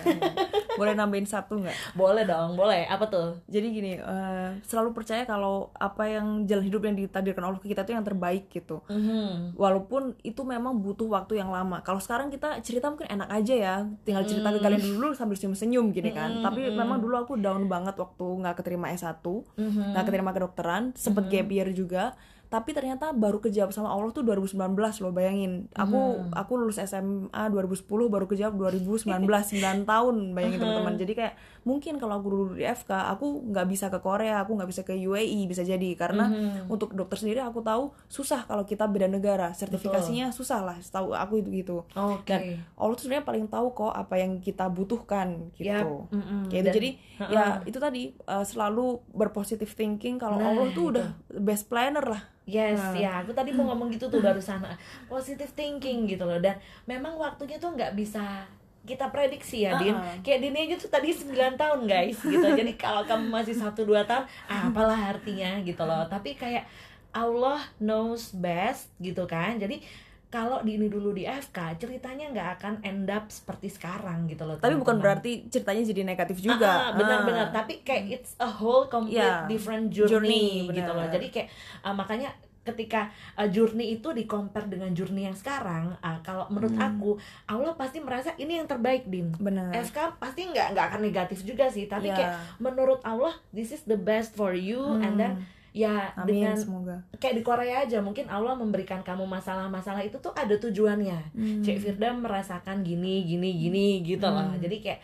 [0.74, 1.94] Boleh nambahin satu nggak?
[1.94, 2.82] Boleh dong, boleh.
[2.84, 3.38] Apa tuh?
[3.46, 7.82] Jadi gini, eh, selalu percaya kalau apa yang jalan hidup yang ditakdirkan Allah ke kita
[7.82, 8.82] itu yang terbaik gitu.
[8.90, 9.54] Mhm.
[9.54, 11.82] walaupun itu memang butuh waktu yang lama.
[11.82, 15.92] Kalau sekarang kita cerita mungkin enak aja ya, tinggal cerita ke kalian dulu sambil senyum-senyum
[15.92, 16.40] gini kan.
[16.40, 16.74] Mm, Tapi mm.
[16.74, 19.20] memang dulu aku down banget waktu nggak keterima S1,
[19.54, 19.94] Mhm.
[19.94, 21.30] nggak keterima kedokteran, sempet Mhm.
[21.30, 22.04] gap year juga.
[22.50, 25.70] Tapi ternyata baru kejawab sama Allah tuh 2019 loh bayangin.
[25.70, 26.34] Aku Hmm.
[26.34, 29.06] aku lulus SMA 2010 baru kejawab 2019
[29.54, 30.98] 9 tahun bayangin teman-teman.
[30.98, 34.66] Jadi kayak mungkin kalau aku dulu di FK aku nggak bisa ke Korea aku nggak
[34.66, 36.68] bisa ke UAE bisa jadi karena Hmm.
[36.68, 41.38] untuk dokter sendiri aku tahu susah kalau kita beda negara sertifikasinya susah lah setahu aku
[41.38, 42.24] itu gitu Oke.
[42.26, 42.40] dan
[42.74, 46.48] Allah tuh sebenarnya paling tahu kok apa yang kita butuhkan gitu Yap, mm-mm.
[46.48, 46.64] Kayak.
[46.64, 46.90] Dan- jadi
[47.22, 50.92] ya itu tadi uh, selalu berpositif thinking kalau Nah, Allah tuh itu.
[50.92, 51.06] udah
[51.38, 52.96] best planner lah Yes, Nah.
[52.96, 54.58] ya aku tadi mau ngomong gitu tuh barusan
[55.06, 58.42] positive thinking gitu loh dan memang waktunya tuh nggak bisa
[58.80, 59.92] kita prediksi ya Din.
[59.92, 60.18] Uh-uh.
[60.20, 62.46] kayak Din aja tuh tadi 9 tahun guys gitu.
[62.58, 66.04] Jadi kalau kamu masih satu dua tahun ah, apalah artinya gitu loh.
[66.06, 66.64] Tapi kayak
[67.10, 69.56] Allah knows best gitu kan.
[69.56, 69.82] Jadi
[70.26, 74.54] kalau di ini dulu di FK ceritanya nggak akan end up seperti sekarang gitu loh
[74.54, 75.02] tapi bukan teman-teman.
[75.18, 76.70] berarti ceritanya jadi negatif juga.
[76.70, 77.52] Ah, benar-benar Ah.
[77.52, 81.02] tapi kayak it's a whole complete Ya, different journey, journey, gitu loh.
[81.04, 81.48] jadi kayak
[81.82, 82.30] ah, makanya
[82.62, 86.86] ketika ah, journey itu di compare dengan journey yang sekarang ah, kalau menurut Hmm.
[86.92, 87.10] aku
[87.46, 91.66] Allah pasti merasa ini yang terbaik din benar FK pasti nggak nggak akan negatif juga
[91.66, 92.14] sih tapi Ya.
[92.14, 96.20] kayak menurut Allah this is the best for you and then ya Hmm.
[96.20, 100.52] amin dengan semoga kayak di Korea aja mungkin Allah memberikan kamu masalah-masalah itu tuh ada
[100.52, 101.62] tujuannya Hmm.
[101.62, 104.58] Cek Firda merasakan gini gini gini gitu loh Hmm.
[104.58, 105.00] jadi kayak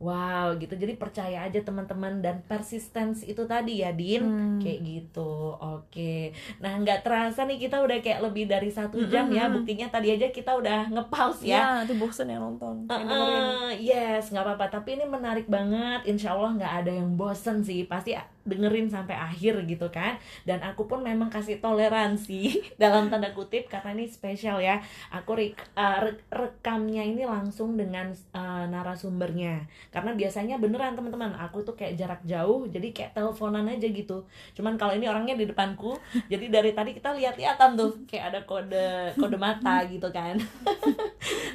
[0.00, 4.56] wow gitu jadi percaya aja teman-teman dan persistence itu tadi ya Din Hmm.
[4.58, 6.14] kayak gitu oke
[6.56, 10.28] nah nggak terasa nih kita udah kayak lebih dari satu jam ya buktinya tadi aja
[10.28, 14.66] kita udah ngepause ya ya nanti bosen yang nonton Uh, yang uh, yes, nggak apa-apa.
[14.72, 16.00] Tapi ini menarik banget.
[16.06, 17.84] Insya Allah nggak ada yang bosen sih.
[17.84, 18.16] Pasti
[18.50, 20.18] dengerin sampai akhir gitu kan.
[20.42, 24.82] Dan aku pun memang kasih toleransi dalam tanda kutip karena ini spesial ya.
[25.14, 29.62] Aku rek- uh, re- rekamnya ini langsung dengan uh, narasumbernya.
[29.88, 31.32] Karena biasanya beneran teman-teman.
[31.38, 34.26] Aku tuh kayak jarak jauh, jadi kayak teleponan aja gitu.
[34.52, 35.94] Cuman kalau ini orangnya di depanku,
[36.32, 40.34] jadi dari tadi kita lihat-lihatan tuh kayak ada kode kode mata gitu kan.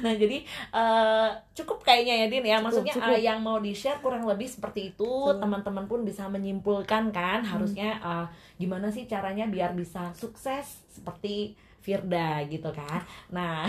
[0.00, 0.38] nah jadi
[0.70, 3.10] eh, cukup kayaknya ya Din ya maksudnya cukup.
[3.10, 7.98] eh, yang mau di share kurang lebih seperti itu teman-teman pun bisa menyimpulkan kan harusnya
[7.98, 8.26] eh,
[8.56, 12.98] gimana sih caranya biar bisa sukses seperti Firda gitu kan
[13.28, 13.62] nah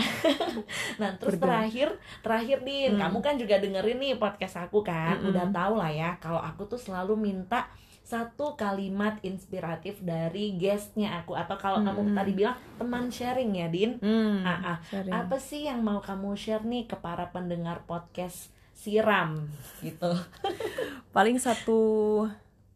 [1.00, 1.44] nah terus Firda.
[1.44, 1.88] terakhir
[2.18, 3.00] terakhir Din Hmm.
[3.00, 5.30] kamu kan juga dengerin nih podcast aku kan Mm-mm.
[5.30, 7.70] udah tau lah ya kalau aku tuh selalu minta
[8.02, 12.16] satu kalimat inspiratif dari guestnya aku atau kalau kamu Mm-mm.
[12.16, 14.76] tadi bilang teman sharing ya Din Hmm, Ah, ah.
[14.82, 15.12] sharing.
[15.12, 19.46] apa sih yang mau kamu share nih ke para pendengar podcast siram
[19.78, 20.10] gitu
[21.10, 21.78] paling satu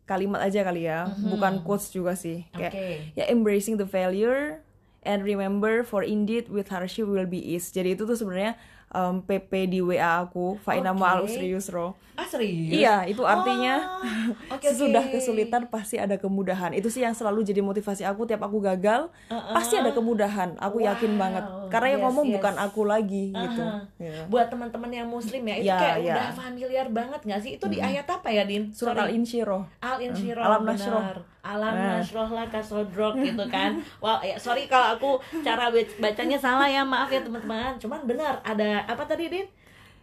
[0.04, 1.08] kalimat aja kali ya.
[1.08, 1.30] Mhm.
[1.36, 2.44] bukan quotes juga sih.
[2.52, 2.72] Kayak
[3.14, 4.60] ya embracing the failure
[5.02, 7.70] and remember for indeed with hardship will be ease.
[7.70, 8.54] Jadi itu tuh sebenarnya
[8.92, 11.00] um, PP di WA aku Faina Oke.
[11.00, 13.80] ma'al usri yusro ah serius iya itu artinya
[14.46, 15.16] Oh, oke, sesudah oke.
[15.16, 19.52] kesulitan pasti ada kemudahan itu sih yang selalu jadi motivasi aku tiap aku gagal Uh-uh.
[19.52, 21.18] pasti ada kemudahan aku yakin Wow.
[21.18, 22.34] banget karena yang Yes, ngomong yes.
[22.36, 23.80] bukan aku lagi gitu Uh-huh.
[23.98, 24.28] Ya.
[24.28, 26.12] buat teman-teman yang muslim ya itu Ya, kayak ya.
[26.12, 29.02] udah familiar banget nggak sih itu di ayat apa ya din surat Sorry.
[29.02, 30.60] al insyirah Al Insyirah Alam.
[31.42, 31.98] Alam Nah.
[31.98, 33.82] Nasroh lah kasodrok gitu kan.
[33.98, 35.10] Wah ya sorry kalau aku
[35.42, 37.74] cara bac- bacanya salah ya maaf ya teman-teman.
[37.76, 39.46] Cuman benar ada apa tadi Din?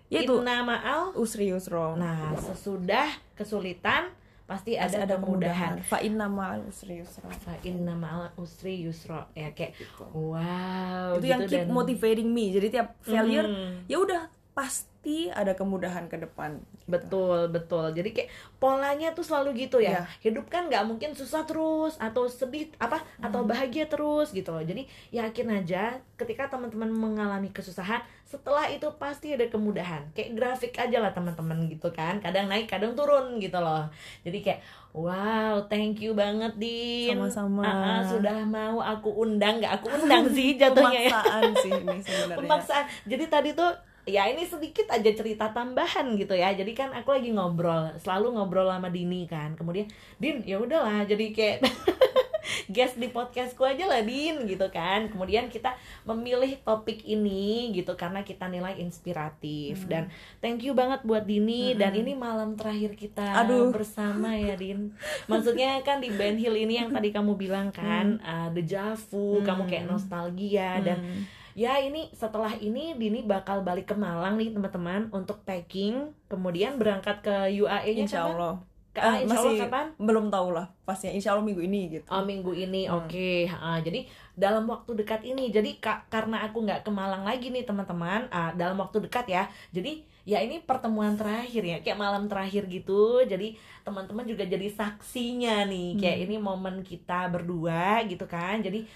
[0.07, 0.35] Ya, itu.
[0.35, 4.09] Inna ma'al usri yusro Nah sesudah kesulitan
[4.43, 5.77] pasti Pasti ada, kemudahan.
[5.79, 9.77] fa inna ma'al usri yusra Fa inna ma'al usri yusra ya kayak
[10.11, 12.49] wow itu yang gitu keep dan- motivating me.
[12.49, 13.85] Jadi tiap failure Hmm.
[13.85, 14.21] ya udah
[14.60, 16.91] pasti ada kemudahan ke depan gitu.
[16.91, 17.95] Betul, betul.
[17.95, 18.30] Jadi kayak
[18.60, 20.03] polanya tuh selalu gitu ya.
[20.03, 20.03] Iya.
[20.19, 23.48] Hidup kan nggak mungkin susah terus atau sedih apa atau Hmm.
[23.48, 24.60] bahagia terus gitu loh.
[24.60, 30.03] Jadi yakin aja ketika teman-teman mengalami kesusahan, setelah itu pasti ada kemudahan.
[30.11, 32.19] Kayak grafik aja lah teman-teman gitu kan.
[32.19, 33.88] Kadang naik, kadang turun gitu loh.
[34.27, 34.60] Jadi kayak
[34.91, 37.15] wow, thank you banget Din.
[37.15, 37.64] Sama-sama.
[37.64, 41.98] Ah, ah, sudah mau aku undang, nggak aku undang sih jatuhnya ya pemaksaan sih ini
[42.03, 43.72] sebenarnya pemaksaan jadi tadi tuh
[44.05, 46.53] ya ini sedikit aja cerita tambahan gitu ya.
[46.53, 49.55] Jadi kan aku lagi ngobrol selalu ngobrol sama Dini kan.
[49.55, 51.03] Kemudian Din ya udahlah.
[51.03, 51.63] Jadi kayak
[52.73, 55.09] guest di podcastku aja lah Din gitu kan.
[55.09, 55.73] Kemudian kita
[56.05, 59.85] memilih topik ini gitu karena kita nilai inspiratif.
[59.85, 60.09] Dan
[60.39, 61.73] thank you banget buat Dini.
[61.73, 63.69] Dan ini malam terakhir kita Aduh.
[63.69, 64.93] bersama ya Din.
[65.26, 69.65] Maksudnya kan di Ben Hill ini yang tadi kamu bilang kan uh, deja vu kamu
[69.65, 71.23] kayak nostalgia dan Hmm.
[71.60, 75.95] Ya ini setelah ini Dini bakal balik ke Malang nih teman-teman untuk packing.
[76.26, 78.31] Kemudian berangkat ke UAE-nya insya kapan?
[78.31, 78.53] Allah.
[78.90, 79.86] Ka- Ah, insya Allah masih kapan?
[79.99, 80.65] belum tahu lah.
[80.81, 82.07] Pastinya insya Allah minggu ini gitu.
[82.07, 82.88] Oh minggu ini.
[82.88, 83.03] Hmm.
[83.03, 83.30] oke.
[83.52, 87.64] Ah, Jadi dalam waktu dekat ini Jadi ka- karena aku nggak ke Malang lagi nih
[87.64, 89.44] teman-teman ah, Dalam waktu dekat ya.
[89.69, 89.91] Jadi
[90.23, 93.19] ya ini pertemuan terakhir ya kayak malam terakhir gitu.
[93.22, 93.53] Jadi
[93.84, 96.26] teman-teman juga jadi saksinya nih kayak Hmm.
[96.26, 98.60] ini momen kita berdua gitu kan.
[98.60, 98.88] Jadi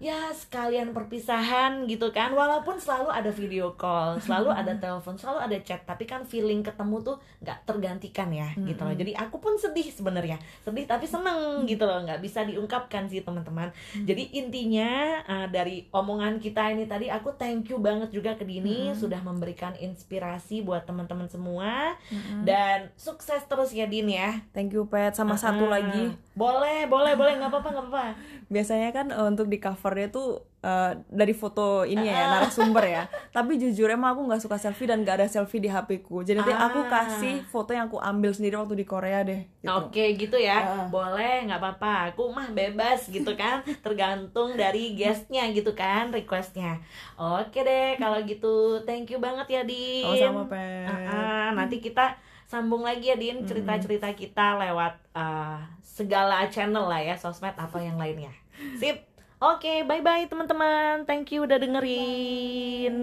[0.00, 2.32] ya sekalian perpisahan gitu kan.
[2.32, 7.04] Walaupun selalu ada video call selalu ada telepon selalu ada chat tapi kan feeling ketemu
[7.04, 8.96] tuh nggak tergantikan ya gitu loh.
[8.96, 10.40] Jadi aku pun sedih sebenarnya.
[10.64, 12.00] Sedih tapi seneng gitu loh.
[12.00, 13.68] Nggak bisa diungkapkan sih teman-teman.
[13.94, 14.90] Jadi intinya
[15.22, 19.76] uh, dari omongan kita ini tadi aku thank you banget juga ke Dini sudah memberikan
[19.76, 21.92] inspirasi buat teman-teman semua.
[22.40, 24.40] Dan sukses terus ya Din ya.
[24.56, 25.12] Thank you Pet.
[25.12, 26.08] Sama satu Ah, lagi.
[26.32, 27.36] boleh boleh boleh.
[27.36, 28.06] Nggak apa-apa nggak apa-apa.
[28.54, 29.60] Biasanya kan eh, untuk di
[29.90, 30.28] covernya tuh
[30.60, 32.28] eh, dari foto ini ya Ah.
[32.36, 33.02] narasumber ya.
[33.32, 36.20] Tapi jujur emang aku nggak suka selfie dan nggak ada selfie di HP ku.
[36.20, 36.88] Jadi nanti aku Ah.
[37.00, 39.40] kasih foto yang aku ambil sendiri waktu di Korea deh.
[39.56, 39.66] Gitu.
[39.66, 40.86] Oke gitu ya, Ah.
[40.86, 42.12] boleh nggak apa-apa.
[42.12, 46.76] Aku mah bebas gitu kan, tergantung dari guestnya gitu kan, requestnya.
[47.16, 48.54] Oke deh, kalau gitu,
[48.84, 50.04] thank you banget ya Din.
[50.04, 50.86] Sama-sama Pet.
[50.86, 52.14] Ah, ah, nanti kita
[52.44, 57.96] sambung lagi ya Din, cerita-cerita kita lewat ah, segala channel lah ya, sosmed atau yang
[57.96, 58.30] lainnya.
[58.76, 59.08] Sip.
[59.40, 61.08] Oke, bye-bye teman-teman.
[61.08, 62.94] Thank you udah dengerin.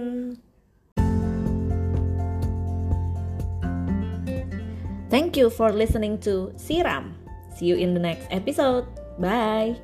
[5.10, 7.18] Thank you for listening to Siram.
[7.58, 8.86] See you in the next episode.
[9.18, 9.82] Bye.